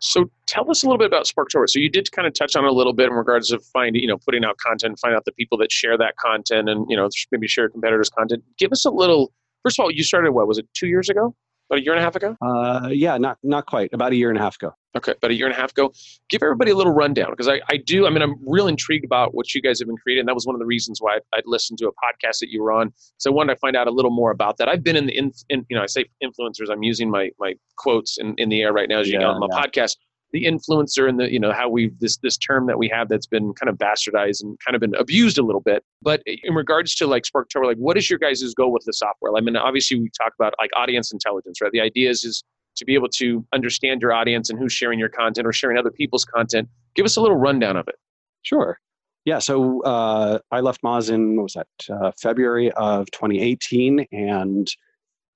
so 0.03 0.29
tell 0.47 0.69
us 0.69 0.83
a 0.83 0.87
little 0.87 0.99
bit 0.99 1.07
about 1.07 1.27
SparkToro. 1.27 1.69
So 1.69 1.79
you 1.79 1.88
did 1.88 2.11
kind 2.11 2.27
of 2.27 2.35
touch 2.35 2.57
on 2.57 2.65
a 2.65 2.73
little 2.73 2.93
bit 2.93 3.07
in 3.07 3.12
regards 3.12 3.53
of 3.53 3.65
finding, 3.67 4.03
you 4.03 4.09
know, 4.09 4.19
putting 4.19 4.45
out 4.45 4.59
content, 4.59 4.99
find 4.99 5.15
out 5.15 5.25
the 5.25 5.33
people 5.33 5.57
that 5.59 5.71
share 5.71 5.97
that 5.97 6.17
content, 6.17 6.69
and 6.69 6.85
you 6.91 6.97
know, 6.97 7.09
maybe 7.31 7.47
share 7.47 7.69
competitors' 7.69 8.11
content. 8.11 8.43
Give 8.59 8.73
us 8.73 8.85
a 8.85 8.91
little. 8.91 9.33
First 9.62 9.79
of 9.79 9.85
all, 9.85 9.91
you 9.93 10.03
started 10.03 10.33
what 10.33 10.49
was 10.49 10.59
it 10.59 10.67
two 10.75 10.88
years 10.88 11.09
ago? 11.09 11.37
About 11.73 11.81
a 11.81 11.85
year 11.85 11.95
and 11.95 12.01
a 12.01 12.05
half 12.05 12.17
ago? 12.17 12.37
Uh, 12.43 12.89
yeah, 12.93 13.17
not 13.17 13.39
not 13.43 13.65
quite. 13.65 13.89
About 13.95 14.13
a 14.13 14.15
year 14.15 14.29
and 14.29 14.39
a 14.39 14.43
half 14.43 14.57
ago. 14.57 14.75
Okay, 14.95 15.13
about 15.13 15.31
a 15.31 15.35
year 15.35 15.47
and 15.47 15.57
a 15.57 15.59
half 15.59 15.71
ago. 15.71 15.91
Give 16.29 16.43
everybody 16.43 16.71
a 16.71 16.77
little 16.77 16.93
rundown 16.93 17.31
because 17.31 17.49
I, 17.49 17.63
I 17.71 17.79
do. 17.79 18.07
I 18.07 18.11
mean, 18.11 18.21
I'm 18.21 18.35
real 18.47 18.67
intrigued 18.67 19.07
about 19.07 19.35
what 19.35 19.55
you 19.55 19.63
guys 19.63 19.79
have 19.79 19.89
been 19.89 19.97
creating. 19.97 20.27
That 20.27 20.35
was 20.35 20.45
one 20.45 20.55
of 20.55 20.59
the 20.59 20.67
reasons 20.67 21.01
why 21.01 21.17
I, 21.33 21.37
would 21.37 21.45
listened 21.47 21.79
to 21.79 21.89
a 21.89 21.93
podcast 21.93 22.41
that 22.41 22.51
you 22.51 22.63
were 22.63 22.73
on. 22.73 22.93
So 23.17 23.31
I 23.31 23.35
wanted 23.35 23.55
to 23.55 23.59
find 23.61 23.75
out 23.75 23.87
a 23.87 23.91
little 23.91 24.11
more 24.11 24.33
about 24.33 24.59
that. 24.59 24.69
I've 24.69 24.85
been 24.85 24.97
in 24.97 25.07
the 25.07 25.17
in, 25.17 25.33
in 25.49 25.65
you 25.71 25.77
know 25.77 25.83
I 25.83 25.87
say 25.87 26.05
influencers. 26.23 26.71
I'm 26.71 26.83
using 26.83 27.11
my 27.11 27.31
my 27.39 27.55
quotes 27.77 28.19
in, 28.19 28.35
in 28.37 28.51
the 28.51 28.61
air 28.61 28.75
right 28.75 28.91
now 28.91 29.01
as 29.01 29.09
you 29.09 29.15
yeah, 29.15 29.21
know 29.21 29.31
on 29.31 29.41
my 29.41 29.49
yeah. 29.51 29.63
podcast 29.63 29.97
the 30.33 30.45
influencer 30.45 31.09
and 31.09 31.21
the 31.21 31.31
you 31.31 31.38
know 31.38 31.53
how 31.53 31.68
we 31.68 31.90
this 32.01 32.16
this 32.18 32.37
term 32.37 32.66
that 32.66 32.79
we 32.79 32.88
have 32.88 33.09
that's 33.09 33.27
been 33.27 33.53
kind 33.53 33.68
of 33.68 33.77
bastardized 33.77 34.42
and 34.42 34.59
kind 34.64 34.75
of 34.75 34.81
been 34.81 34.95
abused 34.95 35.38
a 35.38 35.42
little 35.42 35.61
bit. 35.61 35.85
But 36.01 36.23
in 36.27 36.55
regards 36.55 36.95
to 36.97 37.07
like 37.07 37.25
SparkToro 37.25 37.66
like 37.66 37.77
what 37.77 37.97
is 37.97 38.09
your 38.09 38.18
guys' 38.18 38.55
goal 38.55 38.73
with 38.73 38.85
the 38.85 38.92
software? 38.92 39.33
I 39.37 39.40
mean 39.40 39.57
obviously 39.57 40.01
we 40.01 40.11
talk 40.18 40.33
about 40.38 40.55
like 40.59 40.71
audience 40.77 41.12
intelligence 41.12 41.61
right? 41.61 41.73
The 41.73 41.81
idea 41.81 42.11
is 42.11 42.25
is 42.25 42.42
to 42.77 42.85
be 42.87 42.95
able 42.95 43.09
to 43.09 43.45
understand 43.53 44.01
your 44.01 44.12
audience 44.12 44.49
and 44.49 44.59
who's 44.59 44.73
sharing 44.73 44.99
your 44.99 45.11
content 45.11 45.47
or 45.47 45.53
sharing 45.53 45.77
other 45.77 45.90
people's 45.90 46.25
content. 46.25 46.68
Give 46.95 47.05
us 47.05 47.16
a 47.16 47.21
little 47.21 47.37
rundown 47.37 47.77
of 47.77 47.87
it. 47.87 47.97
Sure. 48.42 48.79
Yeah 49.25 49.38
so 49.38 49.83
uh, 49.83 50.38
i 50.51 50.61
left 50.61 50.83
moz 50.83 51.11
in 51.11 51.37
what 51.37 51.42
was 51.45 51.53
that 51.53 51.68
uh, 51.95 52.11
february 52.21 52.73
of 52.73 53.11
2018 53.11 54.07
and 54.11 54.68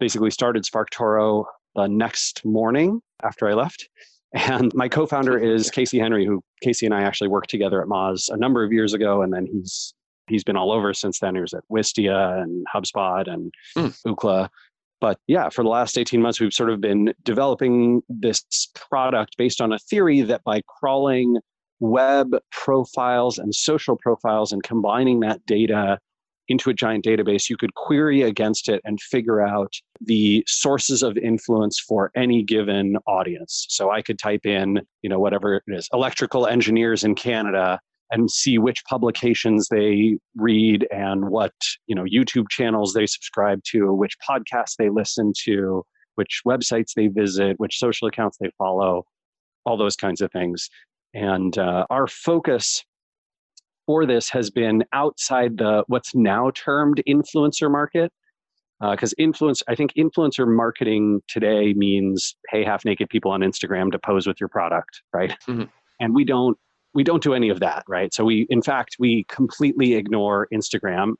basically 0.01 0.31
started 0.31 0.65
SparkToro 0.65 1.45
the 1.75 1.87
next 1.87 2.45
morning 2.45 3.01
after 3.23 3.49
i 3.49 3.53
left 3.53 3.89
and 4.33 4.73
my 4.75 4.89
co-founder 4.89 5.39
is 5.39 5.71
Casey 5.71 5.99
Henry, 5.99 6.27
who 6.27 6.43
Casey 6.63 6.87
and 6.87 6.95
I 6.95 7.03
actually 7.03 7.29
worked 7.29 7.51
together 7.51 7.81
at 7.81 7.89
Moz 7.89 8.29
a 8.29 8.37
number 8.37 8.65
of 8.65 8.73
years 8.73 8.95
ago, 8.95 9.23
and 9.23 9.33
then 9.33 9.47
he's 9.47 9.95
he's 10.27 10.45
been 10.45 10.57
all 10.57 10.73
over 10.73 10.93
since 10.93 11.21
then. 11.21 11.35
He 11.35 11.41
was 11.41 11.55
at 11.55 11.63
Wistia 11.71 12.43
and 12.43 12.67
HubSpot 12.75 13.33
and 13.33 13.53
mm. 13.77 13.97
Ookla. 14.07 14.49
But 15.01 15.19
yeah, 15.27 15.51
for 15.51 15.63
the 15.63 15.69
last 15.69 15.99
18 15.99 16.21
months, 16.23 16.41
we've 16.41 16.55
sort 16.55 16.71
of 16.71 16.81
been 16.81 17.13
developing 17.23 18.03
this 18.09 18.43
product 18.75 19.37
based 19.37 19.61
on 19.61 19.73
a 19.73 19.79
theory 19.79 20.23
that 20.23 20.43
by 20.43 20.63
crawling 20.67 21.39
web 21.81 22.31
profiles 22.51 23.39
and 23.39 23.55
social 23.55 23.97
profiles 23.97 24.53
and 24.53 24.63
combining 24.63 25.21
that 25.21 25.45
data 25.47 25.99
into 26.49 26.71
a 26.71 26.75
giant 26.75 27.05
database, 27.05 27.49
you 27.49 27.57
could 27.57 27.75
query 27.75 28.23
against 28.23 28.69
it 28.69 28.81
and 28.85 29.01
figure 29.01 29.41
out 29.41 29.73
the 30.01 30.45
sources 30.47 31.03
of 31.03 31.17
influence 31.17 31.79
for 31.81 32.11
any 32.15 32.43
given 32.43 32.97
audience. 33.07 33.67
So 33.69 33.91
I 33.91 34.03
could 34.03 34.19
type 34.19 34.47
in, 34.47 34.81
you 35.03 35.11
know, 35.11 35.19
whatever 35.19 35.55
it 35.57 35.63
is, 35.69 35.89
electrical 35.93 36.47
engineers 36.47 37.05
in 37.05 37.15
Canada 37.15 37.81
and 38.11 38.31
see 38.31 38.59
which 38.59 38.85
publications 38.89 39.69
they 39.69 40.17
read 40.37 40.87
and 40.93 41.29
what, 41.29 41.53
you 41.87 41.95
know, 41.95 42.05
YouTube 42.05 42.49
channels 42.51 42.93
they 42.93 43.07
subscribe 43.07 43.61
to, 43.65 43.93
which 43.93 44.17
podcasts 44.29 44.77
they 44.79 44.89
listen 44.89 45.33
to, 45.45 45.85
which 46.15 46.43
websites 46.47 46.93
they 46.95 47.09
visit, 47.09 47.59
which 47.59 47.79
social 47.79 48.07
accounts 48.07 48.37
they 48.41 48.51
follow, 48.59 49.05
all 49.65 49.77
those 49.77 49.97
kinds 49.97 50.21
of 50.21 50.31
things. 50.31 50.69
And 51.15 51.57
uh, 51.59 51.87
our 51.91 52.07
focus 52.07 52.85
for 53.87 54.05
this 54.05 54.29
has 54.29 54.51
been 54.51 54.85
outside 54.93 55.57
the 55.59 55.85
what's 55.87 56.15
now 56.15 56.51
termed 56.55 57.03
influencer 57.09 57.71
market 57.71 58.13
because 58.81 59.13
uh, 59.13 59.23
influence 59.23 59.63
i 59.69 59.75
think 59.75 59.93
influencer 59.95 60.47
marketing 60.47 61.21
today 61.29 61.73
means 61.75 62.37
pay 62.51 62.65
half 62.65 62.85
naked 62.85 63.09
people 63.09 63.31
on 63.31 63.41
instagram 63.41 63.91
to 63.91 63.99
pose 63.99 64.27
with 64.27 64.39
your 64.41 64.49
product 64.49 65.03
right? 65.15 65.37
Mm-hmm. 65.49 65.65
and 66.01 66.15
we 66.15 66.25
don't 66.25 66.59
we 66.95 67.05
don't 67.05 67.23
do 67.23 67.35
any 67.35 67.51
of 67.51 67.61
that 67.61 67.85
right? 67.87 68.13
So 68.15 68.25
we 68.25 68.47
in 68.49 68.63
fact 68.63 68.97
we 68.99 69.25
completely 69.29 69.95
ignore 69.95 70.49
instagram 70.53 71.13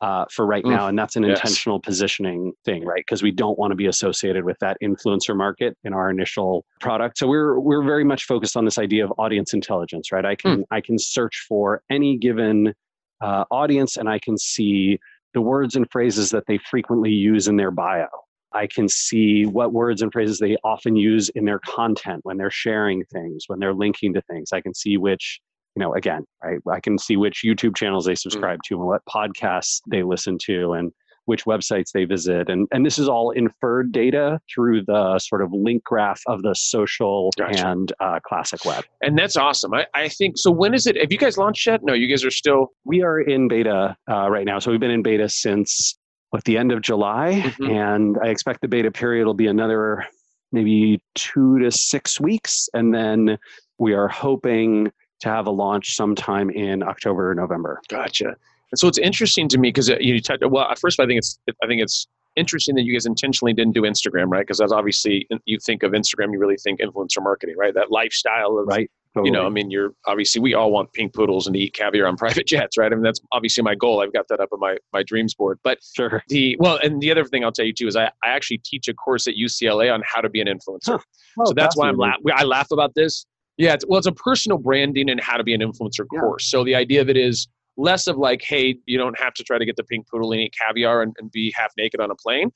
uh, 0.00 0.24
for 0.30 0.46
right 0.46 0.64
now, 0.64 0.88
and 0.88 0.98
that's 0.98 1.16
an 1.16 1.24
yes. 1.24 1.38
intentional 1.38 1.78
positioning 1.78 2.52
thing, 2.64 2.84
right? 2.84 3.00
Because 3.06 3.22
we 3.22 3.30
don't 3.30 3.58
want 3.58 3.70
to 3.70 3.74
be 3.74 3.86
associated 3.86 4.44
with 4.44 4.56
that 4.60 4.78
influencer 4.82 5.36
market 5.36 5.76
in 5.84 5.92
our 5.92 6.08
initial 6.08 6.64
product. 6.80 7.18
So 7.18 7.26
we're 7.26 7.60
we're 7.60 7.82
very 7.82 8.04
much 8.04 8.24
focused 8.24 8.56
on 8.56 8.64
this 8.64 8.78
idea 8.78 9.04
of 9.04 9.12
audience 9.18 9.52
intelligence, 9.52 10.10
right? 10.10 10.24
I 10.24 10.36
can 10.36 10.60
mm. 10.60 10.64
I 10.70 10.80
can 10.80 10.98
search 10.98 11.44
for 11.46 11.82
any 11.90 12.16
given 12.16 12.74
uh, 13.20 13.44
audience, 13.50 13.96
and 13.98 14.08
I 14.08 14.18
can 14.18 14.38
see 14.38 14.98
the 15.34 15.40
words 15.40 15.76
and 15.76 15.86
phrases 15.90 16.30
that 16.30 16.44
they 16.46 16.58
frequently 16.58 17.12
use 17.12 17.46
in 17.46 17.56
their 17.56 17.70
bio. 17.70 18.08
I 18.52 18.66
can 18.66 18.88
see 18.88 19.44
what 19.44 19.72
words 19.72 20.02
and 20.02 20.12
phrases 20.12 20.38
they 20.38 20.56
often 20.64 20.96
use 20.96 21.28
in 21.30 21.44
their 21.44 21.60
content 21.60 22.20
when 22.24 22.36
they're 22.36 22.50
sharing 22.50 23.04
things, 23.04 23.44
when 23.46 23.60
they're 23.60 23.74
linking 23.74 24.12
to 24.14 24.22
things. 24.22 24.52
I 24.52 24.60
can 24.60 24.74
see 24.74 24.96
which 24.96 25.40
you 25.80 25.86
know, 25.86 25.94
again, 25.94 26.26
right, 26.44 26.60
I 26.70 26.80
can 26.80 26.98
see 26.98 27.16
which 27.16 27.42
YouTube 27.42 27.74
channels 27.74 28.04
they 28.04 28.12
mm. 28.12 28.18
subscribe 28.18 28.58
mm. 28.58 28.68
to 28.68 28.74
and 28.76 28.86
what 28.86 29.02
podcasts 29.06 29.80
they 29.90 30.02
listen 30.02 30.36
to 30.44 30.74
and 30.74 30.92
which 31.24 31.44
websites 31.44 31.92
they 31.92 32.04
visit. 32.04 32.50
And, 32.50 32.68
and 32.70 32.84
this 32.84 32.98
is 32.98 33.08
all 33.08 33.30
inferred 33.30 33.92
data 33.92 34.40
through 34.52 34.84
the 34.84 35.18
sort 35.18 35.42
of 35.42 35.52
link 35.52 35.84
graph 35.84 36.20
of 36.26 36.42
the 36.42 36.54
social 36.54 37.30
gotcha. 37.38 37.66
and 37.66 37.92
uh, 38.00 38.20
classic 38.26 38.64
web. 38.64 38.84
And 39.00 39.18
that's 39.18 39.36
awesome. 39.36 39.72
I, 39.72 39.86
I 39.94 40.08
think 40.08 40.36
so. 40.36 40.50
When 40.50 40.74
is 40.74 40.86
it? 40.86 40.96
Have 40.96 41.12
you 41.12 41.18
guys 41.18 41.38
launched 41.38 41.66
yet? 41.66 41.82
No, 41.82 41.94
you 41.94 42.08
guys 42.08 42.24
are 42.24 42.30
still. 42.30 42.72
We 42.84 43.02
are 43.02 43.20
in 43.20 43.48
beta 43.48 43.96
uh, 44.10 44.28
right 44.28 44.44
now. 44.44 44.58
So 44.58 44.70
we've 44.70 44.80
been 44.80 44.90
in 44.90 45.02
beta 45.02 45.28
since 45.28 45.96
what 46.30 46.44
the 46.44 46.58
end 46.58 46.72
of 46.72 46.82
July. 46.82 47.42
Mm-hmm. 47.42 47.70
And 47.70 48.18
I 48.22 48.28
expect 48.28 48.60
the 48.60 48.68
beta 48.68 48.90
period 48.90 49.26
will 49.26 49.34
be 49.34 49.46
another 49.46 50.04
maybe 50.52 51.00
two 51.14 51.58
to 51.60 51.70
six 51.70 52.20
weeks. 52.20 52.68
And 52.74 52.92
then 52.92 53.38
we 53.78 53.94
are 53.94 54.08
hoping 54.08 54.90
to 55.20 55.28
have 55.28 55.46
a 55.46 55.50
launch 55.50 55.94
sometime 55.94 56.50
in 56.50 56.82
October 56.82 57.30
or 57.30 57.34
November. 57.34 57.80
Gotcha. 57.88 58.28
And 58.28 58.78
so 58.78 58.88
it's 58.88 58.98
interesting 58.98 59.48
to 59.48 59.58
me 59.58 59.68
because 59.68 59.90
uh, 59.90 59.96
you 60.00 60.20
talked. 60.20 60.44
Well, 60.46 60.72
first, 60.80 61.00
I 61.00 61.06
think 61.06 61.18
it's 61.18 61.38
I 61.62 61.66
think 61.66 61.82
it's 61.82 62.06
interesting 62.36 62.74
that 62.76 62.82
you 62.82 62.92
guys 62.92 63.06
intentionally 63.06 63.52
didn't 63.52 63.74
do 63.74 63.82
Instagram, 63.82 64.28
right? 64.28 64.40
Because 64.40 64.58
that's 64.58 64.72
obviously 64.72 65.26
you 65.44 65.58
think 65.58 65.82
of 65.82 65.92
Instagram, 65.92 66.32
you 66.32 66.38
really 66.38 66.56
think 66.56 66.80
influencer 66.80 67.22
marketing, 67.22 67.56
right? 67.58 67.74
That 67.74 67.90
lifestyle 67.90 68.58
of 68.58 68.66
right. 68.66 68.90
Totally. 69.12 69.30
You 69.30 69.32
know, 69.32 69.44
I 69.44 69.48
mean, 69.48 69.72
you're 69.72 69.92
obviously 70.06 70.40
we 70.40 70.54
all 70.54 70.70
want 70.70 70.92
pink 70.92 71.12
poodles 71.12 71.48
and 71.48 71.54
to 71.54 71.60
eat 71.60 71.74
caviar 71.74 72.06
on 72.06 72.16
private 72.16 72.46
jets, 72.46 72.78
right? 72.78 72.92
I 72.92 72.94
mean, 72.94 73.02
that's 73.02 73.20
obviously 73.32 73.64
my 73.64 73.74
goal. 73.74 74.00
I've 74.00 74.12
got 74.12 74.28
that 74.28 74.38
up 74.38 74.50
on 74.52 74.60
my 74.60 74.76
my 74.92 75.02
dreams 75.02 75.34
board. 75.34 75.58
But 75.64 75.78
sure. 75.82 76.22
the 76.28 76.56
well, 76.60 76.78
and 76.80 77.00
the 77.00 77.10
other 77.10 77.24
thing 77.24 77.44
I'll 77.44 77.50
tell 77.50 77.64
you 77.64 77.72
too 77.72 77.88
is 77.88 77.96
I, 77.96 78.04
I 78.22 78.28
actually 78.28 78.58
teach 78.58 78.86
a 78.86 78.94
course 78.94 79.26
at 79.26 79.34
UCLA 79.34 79.92
on 79.92 80.00
how 80.06 80.20
to 80.20 80.28
be 80.28 80.40
an 80.40 80.46
influencer. 80.46 80.92
Huh. 80.92 80.98
Oh, 81.40 81.44
so 81.46 81.52
that's 81.54 81.76
why 81.76 81.88
I'm 81.88 81.96
la- 81.96 82.14
I 82.32 82.44
laugh 82.44 82.70
about 82.70 82.94
this 82.94 83.26
yeah, 83.60 83.74
it's, 83.74 83.84
well, 83.86 83.98
it's 83.98 84.06
a 84.06 84.12
personal 84.12 84.56
branding 84.56 85.10
and 85.10 85.20
how 85.20 85.36
to 85.36 85.44
be 85.44 85.52
an 85.52 85.60
influencer 85.60 86.06
yeah. 86.12 86.20
course. 86.20 86.50
So 86.50 86.64
the 86.64 86.74
idea 86.74 87.02
of 87.02 87.10
it 87.10 87.16
is 87.18 87.46
less 87.76 88.06
of 88.06 88.16
like, 88.16 88.40
hey, 88.42 88.76
you 88.86 88.96
don't 88.96 89.18
have 89.18 89.34
to 89.34 89.44
try 89.44 89.58
to 89.58 89.66
get 89.66 89.76
the 89.76 89.84
pink 89.84 90.06
poodle 90.08 90.32
and 90.32 90.40
eat 90.40 90.54
caviar 90.58 91.02
and, 91.02 91.14
and 91.18 91.30
be 91.30 91.52
half 91.54 91.72
naked 91.76 92.00
on 92.00 92.10
a 92.10 92.14
plane. 92.14 92.50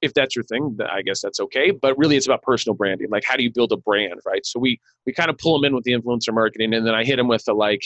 If 0.00 0.14
that's 0.14 0.36
your 0.36 0.44
thing, 0.44 0.76
I 0.88 1.02
guess 1.02 1.20
that's 1.20 1.40
okay. 1.40 1.72
But 1.72 1.98
really, 1.98 2.16
it's 2.16 2.26
about 2.26 2.42
personal 2.42 2.76
branding. 2.76 3.08
Like, 3.10 3.24
how 3.26 3.36
do 3.36 3.42
you 3.42 3.50
build 3.50 3.72
a 3.72 3.76
brand, 3.76 4.20
right? 4.26 4.44
So 4.46 4.60
we 4.60 4.78
we 5.06 5.12
kind 5.12 5.30
of 5.30 5.38
pull 5.38 5.58
them 5.58 5.64
in 5.64 5.74
with 5.74 5.84
the 5.84 5.92
influencer 5.92 6.32
marketing, 6.32 6.74
and 6.74 6.86
then 6.86 6.94
I 6.94 7.04
hit 7.04 7.16
them 7.16 7.26
with 7.26 7.44
the 7.46 7.54
like, 7.54 7.80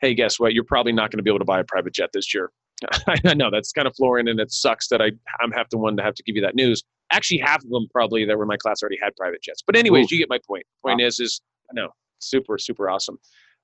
hey, 0.00 0.12
guess 0.14 0.40
what? 0.40 0.52
You're 0.52 0.64
probably 0.64 0.92
not 0.92 1.10
going 1.10 1.18
to 1.18 1.22
be 1.22 1.30
able 1.30 1.38
to 1.38 1.44
buy 1.44 1.60
a 1.60 1.64
private 1.64 1.94
jet 1.94 2.10
this 2.12 2.34
year. 2.34 2.50
I 3.24 3.34
know 3.34 3.50
that's 3.50 3.72
kind 3.72 3.86
of 3.86 3.94
flooring, 3.94 4.28
and 4.28 4.40
it 4.40 4.50
sucks 4.50 4.88
that 4.88 5.00
I 5.00 5.12
I'm 5.40 5.52
have 5.52 5.68
to 5.68 5.78
one 5.78 5.96
to 5.96 6.02
have 6.02 6.14
to 6.14 6.22
give 6.24 6.34
you 6.34 6.42
that 6.42 6.56
news. 6.56 6.82
Actually, 7.12 7.38
half 7.38 7.62
of 7.62 7.70
them 7.70 7.86
probably 7.92 8.24
that 8.24 8.36
were 8.36 8.44
in 8.44 8.48
my 8.48 8.56
class 8.56 8.82
already 8.82 8.98
had 9.00 9.14
private 9.16 9.42
jets. 9.42 9.62
But 9.64 9.76
anyways, 9.76 10.06
Ooh. 10.06 10.16
you 10.16 10.18
get 10.22 10.28
my 10.28 10.40
point. 10.46 10.64
Point 10.84 11.00
wow. 11.00 11.06
is, 11.06 11.20
is 11.20 11.40
no, 11.72 11.90
super 12.20 12.58
super 12.58 12.88
awesome. 12.88 13.18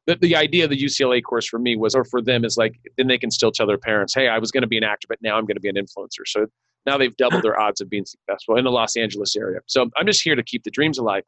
The, 0.07 0.17
the 0.17 0.37
idea 0.37 0.65
of 0.65 0.71
the 0.71 0.81
ucla 0.81 1.23
course 1.23 1.47
for 1.47 1.59
me 1.59 1.77
was 1.77 1.95
or 1.95 2.05
for 2.05 2.23
them 2.23 2.45
is 2.45 2.57
like 2.57 2.79
then 2.97 3.09
they 3.09 3.19
can 3.19 3.31
still 3.31 3.51
tell 3.51 3.67
their 3.67 3.79
parents 3.79 4.15
hey 4.15 4.29
i 4.29 4.39
was 4.39 4.51
going 4.51 4.63
to 4.63 4.69
be 4.69 4.79
an 4.79 4.85
actor 4.85 5.07
but 5.09 5.19
now 5.21 5.37
i'm 5.37 5.45
going 5.45 5.57
to 5.57 5.61
be 5.61 5.69
an 5.69 5.77
influencer. 5.77 6.27
So 6.27 6.47
now 6.85 6.97
they've 6.97 7.17
doubled 7.17 7.43
their 7.43 7.61
odds 7.61 7.81
of 7.81 7.91
being 7.91 8.05
successful 8.05 8.57
in 8.57 8.65
the 8.65 8.71
los 8.71 8.97
angeles 8.97 9.37
area. 9.37 9.61
So 9.67 9.91
i'm 9.97 10.07
just 10.07 10.23
here 10.23 10.37
to 10.37 10.43
keep 10.43 10.65
the 10.65 10.71
dreams 10.71 10.99
alive. 10.99 11.25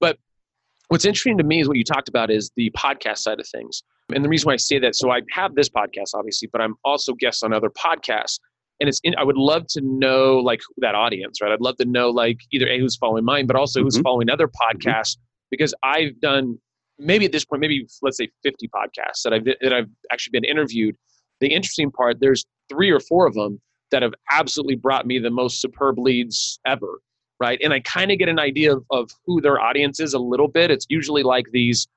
But 0.00 0.18
what's 0.88 1.04
interesting 1.04 1.38
to 1.38 1.44
me 1.44 1.60
is 1.60 1.68
what 1.68 1.76
you 1.76 1.84
talked 1.84 2.08
about 2.08 2.30
is 2.30 2.50
the 2.56 2.70
podcast 2.70 3.18
side 3.18 3.38
of 3.40 3.48
things. 3.48 3.82
And 4.14 4.24
the 4.24 4.28
reason 4.28 4.46
why 4.46 4.54
i 4.54 4.56
say 4.56 4.78
that 4.78 4.94
so 4.94 5.10
i 5.10 5.20
have 5.30 5.54
this 5.54 5.68
podcast 5.68 6.14
obviously 6.14 6.48
but 6.52 6.60
i'm 6.60 6.74
also 6.84 7.14
guest 7.14 7.44
on 7.44 7.52
other 7.52 7.70
podcasts. 7.70 8.38
And 8.80 8.88
it's 8.88 9.00
in, 9.02 9.14
i 9.18 9.24
would 9.24 9.36
love 9.36 9.66
to 9.70 9.80
know 9.82 10.38
like 10.38 10.60
that 10.78 10.94
audience 10.94 11.40
right? 11.40 11.52
I'd 11.52 11.60
love 11.60 11.76
to 11.78 11.84
know 11.84 12.10
like 12.10 12.38
either 12.52 12.68
a 12.68 12.78
who's 12.78 12.96
following 12.96 13.24
mine 13.24 13.46
but 13.46 13.56
also 13.56 13.80
mm-hmm. 13.80 13.86
who's 13.86 13.98
following 13.98 14.30
other 14.30 14.48
podcasts 14.48 15.16
because 15.50 15.74
i've 15.82 16.18
done 16.20 16.58
maybe 17.00 17.24
at 17.24 17.32
this 17.32 17.44
point, 17.44 17.60
maybe 17.60 17.86
let's 18.02 18.16
say 18.16 18.28
50 18.42 18.68
podcasts 18.68 19.22
that 19.24 19.32
I've 19.32 19.44
that 19.44 19.72
I've 19.72 19.88
actually 20.12 20.32
been 20.32 20.44
interviewed. 20.44 20.96
The 21.40 21.48
interesting 21.48 21.90
part, 21.90 22.18
there's 22.20 22.44
three 22.68 22.90
or 22.90 23.00
four 23.00 23.26
of 23.26 23.34
them 23.34 23.60
that 23.90 24.02
have 24.02 24.14
absolutely 24.30 24.76
brought 24.76 25.06
me 25.06 25.18
the 25.18 25.30
most 25.30 25.60
superb 25.60 25.98
leads 25.98 26.60
ever, 26.66 27.00
right? 27.40 27.58
And 27.62 27.72
I 27.72 27.80
kind 27.80 28.12
of 28.12 28.18
get 28.18 28.28
an 28.28 28.38
idea 28.38 28.74
of, 28.74 28.84
of 28.90 29.10
who 29.26 29.40
their 29.40 29.60
audience 29.60 30.00
is 30.00 30.14
a 30.14 30.18
little 30.18 30.48
bit. 30.48 30.70
It's 30.70 30.86
usually 30.88 31.22
like 31.22 31.46
these 31.52 31.88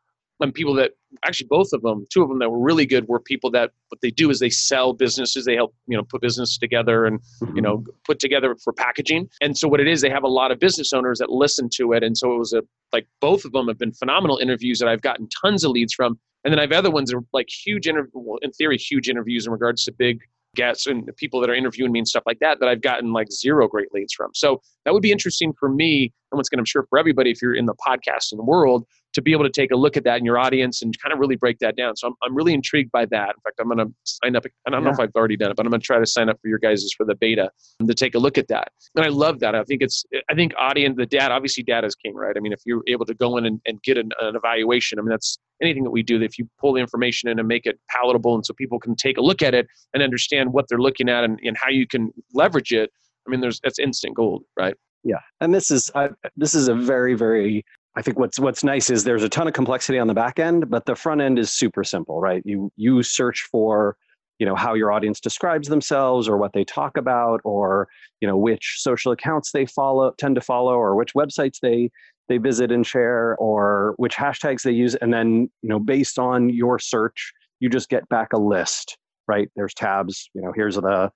and 0.44 0.54
people 0.54 0.74
that 0.74 0.92
actually 1.26 1.48
both 1.48 1.70
of 1.74 1.82
them 1.82 2.06
two 2.12 2.22
of 2.22 2.30
them 2.30 2.40
that 2.40 2.50
were 2.50 2.60
really 2.60 2.86
good 2.86 3.08
were 3.08 3.20
people 3.20 3.50
that 3.50 3.72
what 3.90 4.02
they 4.02 4.12
do 4.12 4.30
is 4.30 4.40
they 4.40 4.50
sell 4.50 4.94
businesses 4.94 5.46
they 5.46 5.56
help 5.56 5.74
you 5.88 5.98
know 5.98 6.04
put 6.04 6.22
business 6.22 6.58
together 6.58 7.06
and 7.06 7.20
you 7.56 7.62
know 7.62 7.78
mm-hmm. 7.78 7.90
put 8.06 8.20
together 8.20 8.56
for 8.64 8.74
packaging 8.74 9.28
and 9.42 9.58
so 9.58 9.68
what 9.68 9.80
it 9.80 9.88
is 9.88 10.02
they 10.02 10.10
have 10.10 10.24
a 10.24 10.28
lot 10.28 10.52
of 10.52 10.60
business 10.60 10.94
owners 10.94 11.20
that 11.20 11.30
listen 11.30 11.70
to 11.74 11.94
it 11.94 12.04
and 12.04 12.18
so 12.18 12.34
it 12.34 12.38
was 12.38 12.54
a 12.54 12.62
like 12.92 13.08
both 13.22 13.46
of 13.46 13.52
them 13.54 13.68
have 13.68 13.78
been 13.78 13.94
phenomenal 13.94 14.38
interviews 14.38 14.80
that 14.80 14.88
i've 14.88 15.02
gotten 15.02 15.28
tons 15.42 15.64
of 15.64 15.72
leads 15.72 15.94
from 15.94 16.20
and 16.44 16.52
then 16.52 16.60
i 16.60 16.64
have 16.64 16.72
other 16.74 16.92
ones 16.92 17.10
that 17.10 17.18
are 17.18 17.24
like 17.32 17.48
huge 17.50 17.88
interview 17.88 18.12
well, 18.14 18.40
in 18.42 18.52
theory 18.52 18.78
huge 18.78 19.08
interviews 19.10 19.46
in 19.46 19.52
regards 19.52 19.84
to 19.86 19.92
big 19.92 20.20
guests 20.56 20.88
and 20.88 21.10
people 21.18 21.40
that 21.42 21.50
are 21.50 21.56
interviewing 21.56 21.92
me 21.92 22.00
and 22.00 22.08
stuff 22.08 22.24
like 22.26 22.40
that 22.40 22.60
that 22.60 22.70
I've 22.70 22.82
gotten 22.82 23.12
like 23.12 23.32
zero 23.32 23.68
great 23.68 23.94
leads 23.94 24.14
from. 24.14 24.32
So 24.34 24.62
that 24.86 24.94
would 24.94 25.02
be 25.02 25.12
interesting 25.12 25.54
for 25.60 25.70
me 25.70 26.14
and 26.32 26.38
what's 26.38 26.50
going 26.50 26.58
to 26.58 26.62
I'm 26.62 26.66
sure 26.66 26.86
for 26.90 27.00
everybody 27.00 27.32
if 27.32 27.42
you're 27.42 27.56
in 27.56 27.66
the 27.66 27.76
podcasting 27.76 28.44
world 28.46 28.86
to 29.14 29.22
be 29.22 29.32
able 29.32 29.44
to 29.44 29.50
take 29.50 29.72
a 29.72 29.76
look 29.76 29.96
at 29.96 30.04
that 30.04 30.18
in 30.18 30.26
your 30.26 30.38
audience 30.38 30.82
and 30.82 30.94
kind 31.00 31.14
of 31.14 31.20
really 31.20 31.36
break 31.36 31.60
that 31.60 31.76
down. 31.76 31.96
So 31.96 32.08
I'm, 32.08 32.14
I'm 32.24 32.36
really 32.36 32.54
intrigued 32.54 32.92
by 32.92 33.06
that. 33.06 33.30
In 33.30 33.42
fact, 33.44 33.60
I'm 33.60 33.68
going 33.68 33.78
to 33.78 33.94
sign 34.04 34.36
up. 34.36 34.44
I 34.66 34.72
don't 34.72 34.82
yeah. 34.82 34.86
know 34.86 34.94
if 34.94 35.00
I've 35.00 35.16
already 35.16 35.38
done 35.38 35.52
it, 35.52 35.58
but 35.58 35.66
I'm 35.66 35.70
going 35.70 35.82
to 35.82 35.86
try 35.86 36.00
to 36.00 36.06
sign 36.06 36.30
up 36.30 36.40
for 36.42 36.48
your 36.48 36.60
guys' 36.60 36.92
for 36.98 37.06
the 37.06 37.16
beta 37.16 37.50
to 37.86 37.94
take 37.94 38.16
a 38.16 38.20
look 38.20 38.38
at 38.38 38.48
that. 38.50 38.70
And 38.96 39.06
I 39.06 39.10
love 39.10 39.40
that. 39.40 39.56
I 39.56 39.64
think 39.64 39.82
it's, 39.82 40.04
I 40.30 40.36
think 40.36 40.54
audience, 40.58 40.96
the 40.98 41.06
data, 41.06 41.34
obviously 41.34 41.64
data 41.64 41.88
is 41.88 41.96
king, 41.96 42.16
right? 42.16 42.36
I 42.36 42.40
mean, 42.40 42.54
if 42.54 42.62
you're 42.66 42.84
able 42.88 43.06
to 43.06 43.14
go 43.14 43.38
in 43.38 43.46
and, 43.46 43.62
and 43.66 43.82
get 43.84 43.98
an, 43.98 44.12
an 44.20 44.36
evaluation, 44.36 45.00
I 45.00 45.04
mean, 45.04 45.10
that's 45.10 45.38
anything 45.62 45.84
that 45.84 45.92
we 45.92 46.04
do. 46.04 46.20
That 46.20 46.26
if 46.26 46.40
you 46.40 46.50
pull 46.60 46.74
the 46.74 46.82
information 46.82 47.30
in 47.30 47.40
and 47.40 47.48
make 47.48 47.66
it 47.66 47.80
palatable 47.90 48.36
and 48.36 48.46
so 48.46 48.54
people 48.54 48.80
can 48.80 48.96
take 48.96 49.18
a 49.18 49.22
look 49.22 49.42
at 49.42 49.54
it 49.54 49.68
and 49.94 50.02
understand 50.02 50.52
what 50.52 50.66
they're 50.68 50.80
looking 50.80 51.10
at 51.10 51.24
and, 51.24 51.40
and 51.44 51.56
how 51.58 51.70
you 51.70 51.88
can 51.88 52.12
leverage 52.34 52.72
it. 52.72 52.90
I 53.28 53.32
mean, 53.32 53.42
there's, 53.42 53.60
that's 53.64 53.80
instant 53.80 54.16
gold, 54.16 54.44
right? 54.58 54.76
Yeah, 55.06 55.20
and 55.42 55.54
this 55.54 55.70
is 55.70 55.92
uh, 55.96 56.08
this 56.38 56.56
is 56.56 56.70
a 56.70 56.74
very 56.74 57.14
very 57.14 57.66
I 57.96 58.02
think 58.02 58.18
what's 58.18 58.40
what's 58.40 58.64
nice 58.64 58.90
is 58.90 59.04
there's 59.04 59.24
a 59.24 59.30
ton 59.30 59.48
of 59.48 59.54
complexity 59.54 60.00
on 60.00 60.08
the 60.08 60.14
back 60.14 60.40
end, 60.40 60.70
but 60.70 60.86
the 60.86 60.96
front 60.96 61.22
end 61.22 61.38
is 61.38 61.52
super 61.52 61.84
simple, 61.84 62.20
right? 62.20 62.42
You 62.46 62.72
you 62.76 63.04
search 63.04 63.48
for 63.52 63.96
you 64.40 64.46
know 64.46 64.56
how 64.56 64.74
your 64.74 64.92
audience 64.92 65.20
describes 65.20 65.68
themselves 65.68 66.28
or 66.28 66.38
what 66.38 66.54
they 66.54 66.64
talk 66.64 66.98
about 66.98 67.40
or 67.44 67.88
you 68.20 68.28
know 68.28 68.36
which 68.36 68.78
social 68.80 69.12
accounts 69.12 69.52
they 69.52 69.66
follow 69.66 70.12
tend 70.18 70.36
to 70.36 70.42
follow 70.42 70.74
or 70.74 70.96
which 70.96 71.14
websites 71.14 71.60
they 71.62 71.90
they 72.30 72.38
visit 72.38 72.72
and 72.72 72.86
share 72.88 73.36
or 73.38 73.94
which 73.98 74.16
hashtags 74.16 74.64
they 74.64 74.72
use 74.72 74.96
and 74.96 75.14
then 75.14 75.50
you 75.62 75.70
know 75.70 75.80
based 75.80 76.18
on 76.18 76.50
your 76.50 76.80
search 76.80 77.32
you 77.60 77.70
just 77.70 77.90
get 77.90 78.08
back 78.10 78.34
a 78.34 78.38
list 78.38 78.98
right 79.28 79.50
there's 79.56 79.74
tabs 79.74 80.30
you 80.34 80.42
know 80.42 80.52
here's 80.56 80.76
the 80.76 81.12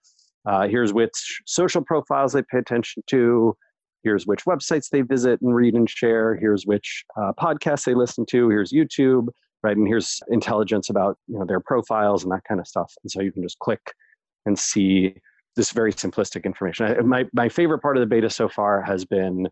uh, 0.45 0.65
here's 0.67 0.93
which 0.93 1.41
social 1.45 1.82
profiles 1.82 2.32
they 2.32 2.43
pay 2.43 2.59
attention 2.59 3.03
to 3.07 3.53
here's 4.08 4.26
which 4.26 4.45
websites 4.45 4.89
they 4.89 5.01
visit 5.01 5.41
and 5.41 5.53
read 5.53 5.76
and 5.76 5.89
share. 5.89 6.36
Here's 6.36 6.66
which 6.66 7.03
uh, 7.20 7.34
podcasts 7.39 7.86
they 7.86 7.93
listen 7.93 8.26
to. 8.28 8.49
Here's 8.49 8.72
youtube 8.72 9.28
right? 9.64 9.78
And 9.78 9.88
here's 9.88 10.22
intelligence 10.30 10.89
about 10.89 11.18
you 11.28 11.38
know 11.38 11.45
their 11.45 11.60
profiles 11.60 12.24
and 12.24 12.32
that 12.32 12.43
kind 12.47 12.60
of 12.60 12.68
stuff. 12.68 12.93
And 13.03 13.12
so 13.12 13.22
you 13.22 13.32
can 13.32 13.43
just 13.43 13.60
click 13.60 13.93
and 14.45 14.58
see 14.58 15.16
this 15.55 15.72
very 15.72 15.93
simplistic 15.93 16.43
information. 16.43 16.86
I, 16.86 17.01
my 17.01 17.26
my 17.34 17.49
favorite 17.49 17.80
part 17.80 17.97
of 17.97 18.01
the 18.01 18.08
beta 18.08 18.30
so 18.30 18.47
far 18.47 18.82
has 18.82 19.05
been 19.05 19.47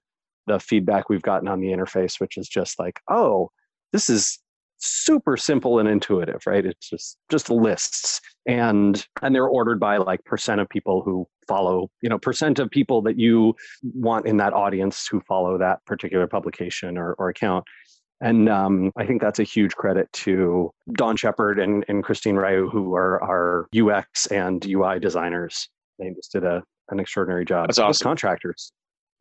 the 0.47 0.59
feedback 0.59 1.09
we've 1.09 1.21
gotten 1.21 1.47
on 1.47 1.59
the 1.59 1.69
interface, 1.69 2.19
which 2.19 2.37
is 2.37 2.47
just 2.47 2.77
like, 2.79 2.99
oh, 3.09 3.49
this 3.91 4.09
is 4.09 4.39
super 4.85 5.37
simple 5.37 5.79
and 5.79 5.89
intuitive, 5.89 6.41
right? 6.45 6.65
It's 6.65 6.89
just 6.89 7.17
just 7.29 7.49
lists, 7.49 8.21
and 8.45 9.05
and 9.21 9.33
they're 9.33 9.47
ordered 9.47 9.79
by 9.79 9.97
like 9.97 10.23
percent 10.25 10.61
of 10.61 10.69
people 10.69 11.01
who 11.01 11.27
follow, 11.47 11.89
you 12.01 12.09
know, 12.09 12.17
percent 12.17 12.59
of 12.59 12.69
people 12.69 13.01
that 13.03 13.19
you 13.19 13.55
want 13.83 14.25
in 14.25 14.37
that 14.37 14.53
audience 14.53 15.07
who 15.09 15.21
follow 15.21 15.57
that 15.57 15.83
particular 15.85 16.27
publication 16.27 16.97
or, 16.97 17.13
or 17.13 17.29
account. 17.29 17.63
And 18.21 18.49
um, 18.49 18.91
I 18.97 19.05
think 19.05 19.21
that's 19.21 19.39
a 19.39 19.43
huge 19.43 19.75
credit 19.75 20.11
to 20.13 20.71
Don 20.93 21.17
Shepard 21.17 21.59
and, 21.59 21.83
and 21.89 22.03
Christine 22.03 22.35
Ryu, 22.35 22.69
who 22.69 22.95
are 22.95 23.21
our 23.21 23.67
UX 23.77 24.25
and 24.27 24.65
UI 24.65 24.99
designers. 24.99 25.67
They 25.99 26.11
just 26.11 26.31
did 26.31 26.43
a, 26.43 26.63
an 26.89 26.99
extraordinary 26.99 27.45
job. 27.45 27.67
That's 27.67 27.79
awesome. 27.79 28.05
contractors. 28.05 28.71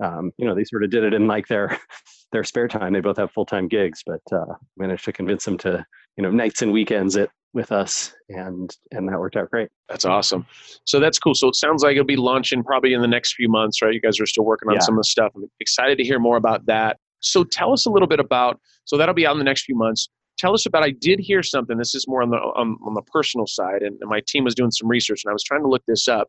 Um, 0.02 0.32
you 0.38 0.46
know, 0.46 0.54
they 0.54 0.64
sort 0.64 0.84
of 0.84 0.90
did 0.90 1.04
it 1.04 1.14
in 1.14 1.26
like 1.26 1.48
their 1.48 1.78
their 2.34 2.44
spare 2.44 2.68
time. 2.68 2.92
They 2.92 3.00
both 3.00 3.16
have 3.16 3.30
full 3.30 3.46
time 3.46 3.68
gigs, 3.68 4.02
but 4.04 4.20
uh, 4.30 4.44
managed 4.76 5.04
to 5.06 5.12
convince 5.12 5.44
them 5.46 5.56
to, 5.58 5.84
you 6.16 6.22
know, 6.22 6.30
nights 6.30 6.60
and 6.60 6.72
weekends 6.72 7.16
it 7.16 7.30
with 7.54 7.72
us, 7.72 8.12
and 8.28 8.76
and 8.90 9.08
that 9.08 9.18
worked 9.18 9.36
out 9.36 9.50
great. 9.50 9.70
That's 9.88 10.04
awesome. 10.04 10.44
So 10.84 11.00
that's 11.00 11.18
cool. 11.18 11.34
So 11.34 11.48
it 11.48 11.54
sounds 11.54 11.82
like 11.82 11.92
it'll 11.92 12.04
be 12.04 12.16
launching 12.16 12.62
probably 12.62 12.92
in 12.92 13.00
the 13.00 13.08
next 13.08 13.34
few 13.34 13.48
months, 13.48 13.80
right? 13.80 13.94
You 13.94 14.00
guys 14.00 14.20
are 14.20 14.26
still 14.26 14.44
working 14.44 14.68
on 14.68 14.74
Yeah. 14.74 14.80
some 14.80 14.94
of 14.94 14.98
the 14.98 15.04
stuff. 15.04 15.32
I'm 15.36 15.48
excited 15.60 15.96
to 15.98 16.04
hear 16.04 16.18
more 16.18 16.36
about 16.36 16.66
that. 16.66 16.98
So 17.20 17.44
tell 17.44 17.72
us 17.72 17.86
a 17.86 17.90
little 17.90 18.08
bit 18.08 18.20
about. 18.20 18.60
So 18.84 18.98
that'll 18.98 19.14
be 19.14 19.26
out 19.26 19.32
in 19.32 19.38
the 19.38 19.44
next 19.44 19.64
few 19.64 19.76
months. 19.76 20.08
Tell 20.36 20.52
us 20.52 20.66
about. 20.66 20.82
I 20.82 20.90
did 20.90 21.20
hear 21.20 21.42
something. 21.44 21.78
This 21.78 21.94
is 21.94 22.06
more 22.08 22.22
on 22.22 22.30
the 22.30 22.36
on, 22.36 22.76
on 22.84 22.94
the 22.94 23.02
personal 23.02 23.46
side, 23.46 23.82
and, 23.82 23.96
and 24.00 24.10
my 24.10 24.20
team 24.26 24.44
was 24.44 24.54
doing 24.56 24.72
some 24.72 24.88
research, 24.88 25.22
and 25.24 25.30
I 25.30 25.32
was 25.32 25.44
trying 25.44 25.62
to 25.62 25.68
look 25.68 25.82
this 25.86 26.08
up. 26.08 26.28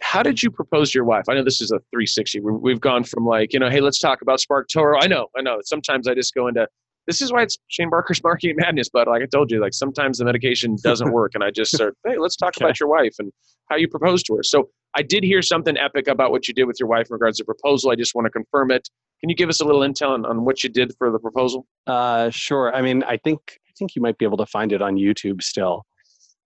How 0.00 0.22
did 0.22 0.42
you 0.42 0.50
propose 0.50 0.90
to 0.92 0.98
your 0.98 1.04
wife? 1.04 1.24
I 1.28 1.34
know 1.34 1.44
this 1.44 1.60
is 1.60 1.70
a 1.70 1.78
360. 1.90 2.40
We- 2.40 2.52
We've 2.52 2.80
gone 2.80 3.04
from 3.04 3.26
like, 3.26 3.52
you 3.52 3.58
know, 3.58 3.68
hey, 3.68 3.80
let's 3.80 3.98
talk 3.98 4.22
about 4.22 4.40
SparkToro. 4.40 4.96
I 5.00 5.06
know, 5.06 5.26
I 5.36 5.42
know. 5.42 5.58
Sometimes 5.64 6.08
I 6.08 6.14
just 6.14 6.34
go 6.34 6.48
into 6.48 6.66
this 7.08 7.20
is 7.20 7.32
why 7.32 7.42
it's 7.42 7.58
Shane 7.68 7.90
Barker's 7.90 8.22
marketing 8.24 8.56
madness. 8.58 8.88
But 8.88 9.08
like 9.08 9.22
I 9.22 9.26
told 9.26 9.50
you, 9.50 9.60
like 9.60 9.74
sometimes 9.74 10.18
the 10.18 10.24
medication 10.24 10.76
doesn't 10.82 11.10
work, 11.12 11.32
and 11.34 11.42
I 11.44 11.50
just 11.50 11.72
start, 11.74 11.94
hey, 12.06 12.16
let's 12.18 12.36
talk 12.36 12.54
Okay. 12.56 12.64
about 12.64 12.78
your 12.80 12.88
wife 12.88 13.14
and 13.18 13.32
how 13.70 13.76
you 13.76 13.88
proposed 13.88 14.26
to 14.26 14.36
her. 14.36 14.42
So 14.42 14.70
I 14.94 15.02
did 15.02 15.24
hear 15.24 15.42
something 15.42 15.76
epic 15.76 16.06
about 16.08 16.30
what 16.30 16.46
you 16.48 16.54
did 16.54 16.64
with 16.64 16.76
your 16.78 16.88
wife 16.88 17.06
in 17.10 17.14
regards 17.14 17.38
to 17.38 17.44
proposal. 17.44 17.90
I 17.90 17.96
just 17.96 18.14
want 18.14 18.26
to 18.26 18.30
confirm 18.30 18.70
it. 18.70 18.88
Can 19.20 19.28
you 19.30 19.34
give 19.36 19.48
us 19.48 19.60
a 19.60 19.64
little 19.64 19.80
intel 19.82 20.10
on, 20.10 20.24
on 20.26 20.44
what 20.44 20.62
you 20.62 20.68
did 20.70 20.92
for 20.98 21.10
the 21.10 21.18
proposal? 21.18 21.66
Uh, 21.86 22.28
sure. 22.30 22.74
I 22.74 22.82
mean, 22.82 23.02
I 23.04 23.16
think 23.18 23.38
I 23.68 23.72
think 23.78 23.94
you 23.96 24.02
might 24.02 24.18
be 24.18 24.24
able 24.24 24.36
to 24.36 24.46
find 24.46 24.72
it 24.72 24.82
on 24.82 24.96
YouTube 24.96 25.42
still. 25.42 25.84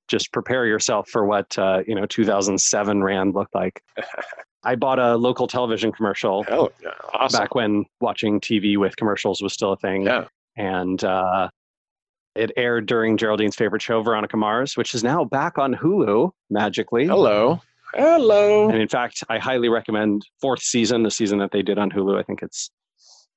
Just 0.09 0.33
prepare 0.33 0.67
yourself 0.67 1.09
for 1.09 1.25
what 1.25 1.59
uh, 1.59 1.83
you 1.87 1.95
know 1.95 2.07
2007 2.07 3.03
Rand 3.03 3.35
looked 3.35 3.55
like. 3.55 3.83
I 4.65 4.75
bought 4.75 4.99
a 4.99 5.17
local 5.17 5.47
television 5.47 5.93
commercial 5.93 6.43
Hell, 6.45 6.73
yeah, 6.83 6.91
awesome. 7.15 7.39
back 7.41 7.55
when 7.55 7.85
watching 8.01 8.41
TV 8.41 8.77
with 8.77 8.97
commercials 8.97 9.41
was 9.41 9.53
still 9.53 9.73
a 9.73 9.77
thing, 9.77 10.03
Yeah. 10.03 10.25
and 10.57 11.03
uh, 11.05 11.49
it 12.35 12.51
aired 12.57 12.87
during 12.87 13.17
Geraldine's 13.17 13.55
favorite 13.55 13.81
show, 13.81 14.03
Veronica 14.03 14.37
Mars, 14.37 14.77
which 14.77 14.93
is 14.95 15.05
now 15.05 15.25
back 15.25 15.57
on 15.59 15.73
Hulu 15.75 16.31
magically. 16.51 17.07
Hello. 17.07 17.61
Hello. 17.95 18.69
And 18.69 18.79
in 18.83 18.89
fact, 18.89 19.23
I 19.29 19.39
highly 19.39 19.69
recommend 19.69 20.27
fourth 20.41 20.61
season, 20.63 21.03
the 21.05 21.11
season 21.13 21.39
that 21.39 21.53
they 21.53 21.63
did 21.63 21.79
on 21.79 21.91
Hulu. 21.91 22.19
I 22.19 22.25
think 22.25 22.43
it's 22.43 22.69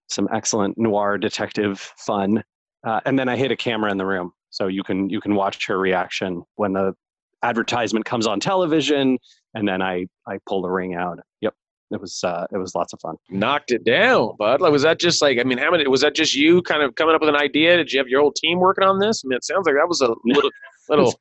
some 0.10 0.28
excellent 0.34 0.78
noir 0.80 1.18
detective 1.20 1.80
fun. 1.98 2.44
Uh, 2.84 3.00
and 3.06 3.18
then 3.20 3.30
I 3.30 3.38
hid 3.38 3.52
a 3.52 3.56
camera 3.56 3.92
in 3.92 3.98
the 3.98 4.06
room, 4.06 4.32
so 4.60 4.68
you 4.68 4.84
can 4.84 5.10
you 5.10 5.22
can 5.22 5.36
watch 5.36 5.66
her 5.68 5.80
reaction 5.80 6.44
when 6.56 6.74
the 6.74 6.94
advertisement 7.44 8.06
comes 8.06 8.28
on 8.28 8.40
television, 8.40 9.18
and 9.54 9.68
then 9.68 9.82
I 9.82 10.06
I 10.28 10.40
pull 10.48 10.62
the 10.62 10.70
ring 10.70 10.96
out. 10.96 11.20
Yep, 11.40 11.54
it 11.92 12.02
was 12.02 12.22
uh, 12.24 12.46
it 12.52 12.58
was 12.58 12.76
lots 12.76 12.92
of 12.92 13.00
fun. 13.00 13.16
Knocked 13.30 13.72
it 13.72 13.86
down, 13.86 14.36
bud. 14.38 14.60
Like, 14.60 14.72
was 14.72 14.82
that 14.82 15.00
just 15.00 15.22
like, 15.22 15.40
I 15.40 15.44
mean, 15.44 15.58
how 15.58 15.72
many, 15.72 15.88
was 15.88 16.02
that 16.02 16.14
just 16.14 16.36
you 16.36 16.62
kind 16.62 16.84
of 16.84 16.96
coming 16.96 17.16
up 17.16 17.22
with 17.22 17.30
an 17.30 17.38
idea? 17.38 17.78
Did 17.78 17.92
you 17.92 18.00
have 18.00 18.10
your 18.10 18.20
whole 18.20 18.34
team 18.34 18.60
working 18.60 18.84
on 18.84 19.00
this? 19.00 19.24
I 19.24 19.30
mean, 19.30 19.38
it 19.38 19.46
sounds 19.46 19.66
like 19.66 19.76
that 19.76 19.88
was 19.88 20.02
a 20.02 20.14
little, 20.26 20.52
little, 20.90 21.20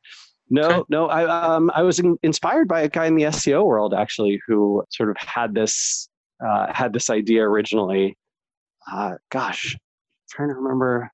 No, 0.51 0.85
no, 0.89 1.09
I 1.09 1.55
um 1.55 1.71
I 1.75 1.83
was 1.83 2.01
in, 2.01 2.19
inspired 2.25 2.67
by 2.67 2.81
a 2.81 2.89
guy 2.89 3.07
in 3.07 3.15
the 3.15 3.25
SEO 3.25 3.65
world 3.65 3.95
actually 3.95 4.41
who 4.49 4.83
sort 4.91 5.11
of 5.11 5.17
had 5.19 5.55
this 5.55 6.09
uh, 6.45 6.73
had 6.73 6.93
this 6.93 7.09
idea 7.09 7.43
originally. 7.43 8.17
Uh, 8.91 9.13
gosh, 9.31 9.77
trying 10.29 10.49
to 10.49 10.55
remember. 10.55 11.13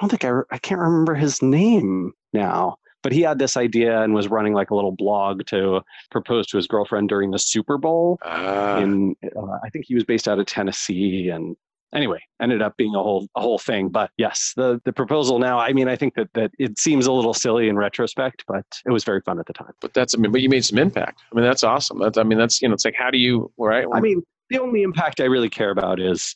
I 0.00 0.02
don't 0.06 0.10
think 0.10 0.24
I 0.24 0.40
I 0.54 0.58
can't 0.58 0.80
remember 0.80 1.14
his 1.14 1.40
name 1.42 2.12
now, 2.32 2.76
but 3.02 3.12
he 3.12 3.20
had 3.22 3.38
this 3.38 3.56
idea 3.56 4.02
and 4.02 4.14
was 4.14 4.28
running 4.28 4.52
like 4.54 4.70
a 4.70 4.74
little 4.74 4.92
blog 4.92 5.46
to 5.46 5.82
propose 6.10 6.46
to 6.48 6.56
his 6.56 6.66
girlfriend 6.66 7.08
during 7.08 7.30
the 7.30 7.38
Super 7.38 7.78
Bowl. 7.78 8.18
uh, 8.22 8.80
in 8.82 9.14
uh, 9.36 9.58
I 9.62 9.68
think 9.70 9.84
he 9.86 9.94
was 9.94 10.04
based 10.04 10.26
out 10.28 10.38
of 10.38 10.46
Tennessee 10.46 11.28
and 11.30 11.56
anyway 11.94 12.18
ended 12.42 12.60
up 12.60 12.76
being 12.76 12.92
a 12.96 13.00
whole 13.00 13.28
a 13.36 13.40
whole 13.40 13.56
thing 13.58 13.88
but 13.88 14.10
yes 14.16 14.52
the 14.56 14.80
the 14.84 14.92
proposal 14.92 15.38
now 15.38 15.60
I 15.60 15.72
mean 15.72 15.86
I 15.88 15.94
think 15.94 16.14
that 16.16 16.28
that 16.34 16.50
it 16.58 16.76
seems 16.76 17.06
a 17.06 17.12
little 17.12 17.32
silly 17.34 17.68
in 17.68 17.76
retrospect 17.76 18.42
but 18.48 18.64
it 18.84 18.90
was 18.90 19.04
very 19.04 19.20
fun 19.20 19.38
at 19.38 19.46
the 19.46 19.52
time 19.52 19.70
but 19.80 19.94
that's, 19.94 20.12
I 20.12 20.18
mean, 20.18 20.32
but 20.32 20.40
you 20.40 20.48
made 20.48 20.64
some 20.64 20.78
impact. 20.78 21.22
I 21.30 21.36
mean, 21.36 21.44
that's 21.44 21.62
awesome. 21.62 22.00
That's, 22.00 22.18
I 22.18 22.24
mean, 22.24 22.36
that's, 22.36 22.60
you 22.60 22.66
know, 22.66 22.74
it's 22.74 22.84
like, 22.84 22.96
how 22.96 23.10
do 23.12 23.18
you, 23.18 23.52
right? 23.58 23.86
I 23.94 24.00
mean 24.00 24.24
the 24.50 24.58
only 24.58 24.82
impact 24.82 25.20
I 25.20 25.26
really 25.26 25.48
care 25.48 25.70
about 25.70 26.00
is 26.00 26.34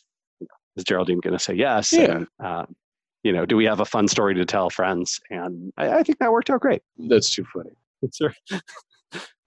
is 0.76 0.84
Geraldine 0.84 1.18
going 1.18 1.36
to 1.36 1.42
say 1.42 1.54
yes 1.54 1.92
Yeah. 1.92 2.04
and 2.18 2.26
uh, 2.38 2.66
you 3.29 3.35
know 3.35 3.45
do 3.45 3.57
we 3.57 3.66
have 3.66 3.81
a 3.81 3.85
fun 3.85 4.09
story 4.09 4.35
to 4.35 4.47
tell 4.47 4.70
friends 4.70 5.20
and 5.29 5.70
I, 5.76 5.99
I 5.99 6.03
think 6.03 6.18
that 6.18 6.33
worked 6.33 6.49
out 6.49 6.61
great 6.61 6.83
that's 6.97 7.29
too 7.31 7.45
funny. 7.53 7.70
Sure. 8.14 8.33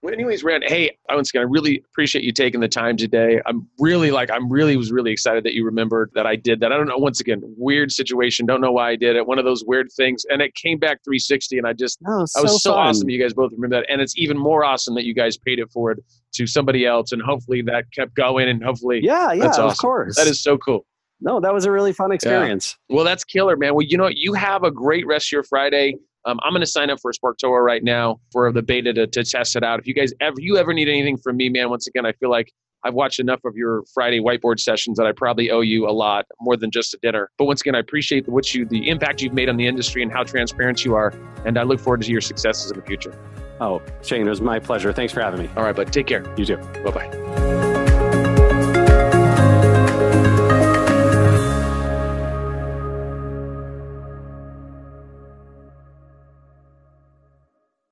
Well, 0.02 0.12
anyways, 0.12 0.42
Rand, 0.42 0.64
hey, 0.66 0.98
once 1.08 1.30
again, 1.30 1.42
I 1.42 1.44
really 1.44 1.80
appreciate 1.92 2.24
you 2.24 2.32
taking 2.32 2.60
the 2.60 2.66
time 2.66 2.96
today. 2.96 3.40
I'm 3.46 3.68
really 3.78 4.10
like, 4.10 4.32
I'm 4.32 4.50
really 4.50 4.76
was 4.76 4.90
really 4.90 5.12
excited 5.12 5.44
that 5.44 5.54
you 5.54 5.64
remembered 5.64 6.10
that 6.14 6.26
I 6.26 6.34
did 6.34 6.58
that. 6.58 6.72
I 6.72 6.76
don't 6.76 6.88
know. 6.88 6.96
Once 6.96 7.20
again, 7.20 7.40
weird 7.56 7.92
situation. 7.92 8.44
Don't 8.44 8.60
know 8.60 8.72
why 8.72 8.90
I 8.90 8.96
did 8.96 9.14
it. 9.14 9.24
One 9.24 9.38
of 9.38 9.44
those 9.44 9.62
weird 9.64 9.92
things, 9.96 10.24
and 10.28 10.42
it 10.42 10.56
came 10.56 10.80
back 10.80 11.04
360, 11.04 11.58
and 11.58 11.68
I 11.68 11.72
just, 11.72 11.98
no, 12.02 12.26
I 12.36 12.40
was 12.40 12.60
so 12.64 12.74
awesome. 12.74 13.08
You 13.08 13.22
guys 13.22 13.32
both 13.32 13.52
remember 13.52 13.76
that, 13.76 13.86
and 13.88 14.00
it's 14.00 14.18
even 14.18 14.36
more 14.36 14.64
awesome 14.64 14.96
that 14.96 15.04
you 15.04 15.14
guys 15.14 15.38
paid 15.38 15.60
it 15.60 15.70
forward 15.70 16.02
to 16.32 16.48
somebody 16.48 16.84
else, 16.84 17.12
and 17.12 17.22
hopefully 17.22 17.62
that 17.62 17.84
kept 17.92 18.16
going, 18.16 18.48
and 18.48 18.60
hopefully 18.60 18.98
yeah 19.04 19.32
yeah 19.32 19.44
That's 19.44 19.58
of 19.58 19.78
course 19.78 20.16
that 20.16 20.26
is 20.26 20.42
so 20.42 20.58
cool. 20.58 20.84
No 21.22 21.40
that 21.40 21.54
was 21.54 21.64
a 21.64 21.70
really 21.70 21.92
fun 21.92 22.12
experience 22.12 22.76
Well, 22.90 23.04
that's 23.04 23.24
killer, 23.24 23.56
man. 23.56 23.74
Well, 23.74 23.86
you 23.86 23.96
know, 23.96 24.04
what? 24.04 24.16
you 24.16 24.34
have 24.34 24.62
a 24.64 24.70
great 24.70 25.06
rest 25.06 25.28
of 25.28 25.32
your 25.32 25.44
Friday. 25.44 25.96
Um, 26.24 26.38
I'm 26.44 26.52
going 26.52 26.60
to 26.60 26.66
sign 26.66 26.88
up 26.90 26.98
for 27.00 27.12
SparkToro 27.12 27.64
right 27.64 27.82
now 27.82 28.20
for 28.30 28.52
the 28.52 28.62
beta 28.62 28.92
to, 28.92 29.06
to 29.08 29.24
test 29.24 29.56
it 29.56 29.64
out. 29.64 29.80
If 29.80 29.86
you 29.88 29.94
guys 29.94 30.12
ever 30.20 30.36
you 30.38 30.56
ever 30.56 30.72
need 30.72 30.88
anything 30.88 31.16
from 31.16 31.36
me, 31.36 31.48
man, 31.48 31.68
once 31.70 31.86
again, 31.86 32.06
I 32.06 32.12
feel 32.12 32.30
like 32.30 32.52
I've 32.84 32.94
watched 32.94 33.20
enough 33.20 33.40
of 33.44 33.54
your 33.56 33.82
Friday 33.94 34.18
whiteboard 34.20 34.58
sessions 34.60 34.98
that 34.98 35.06
I 35.06 35.12
probably 35.12 35.50
owe 35.52 35.60
you 35.60 35.88
a 35.88 35.92
lot 35.92 36.26
more 36.40 36.56
than 36.56 36.70
just 36.72 36.94
a 36.94 36.98
dinner. 37.02 37.30
But 37.38 37.44
once 37.44 37.60
again, 37.60 37.74
I 37.76 37.78
appreciate 37.78 38.28
what 38.28 38.52
you 38.54 38.64
the 38.66 38.88
impact 38.88 39.22
you've 39.22 39.34
made 39.34 39.48
on 39.48 39.56
the 39.56 39.66
industry 39.66 40.02
and 40.02 40.12
how 40.12 40.22
transparent 40.24 40.84
you 40.84 40.94
are, 40.94 41.12
and 41.44 41.58
I 41.58 41.62
look 41.62 41.78
forward 41.80 42.02
to 42.02 42.10
your 42.10 42.20
successes 42.20 42.70
in 42.72 42.78
the 42.78 42.84
future. 42.84 43.16
oh 43.60 43.80
Shane 44.02 44.26
it 44.26 44.30
was 44.30 44.40
my 44.40 44.58
pleasure 44.58 44.92
thanks 44.92 45.12
for 45.12 45.20
having 45.20 45.40
me 45.42 45.48
All 45.56 45.62
right, 45.62 45.76
but 45.76 45.92
take 45.92 46.06
care. 46.08 46.24
you 46.36 46.44
too 46.44 46.56
Bye 46.84 46.90
bye. 46.90 47.71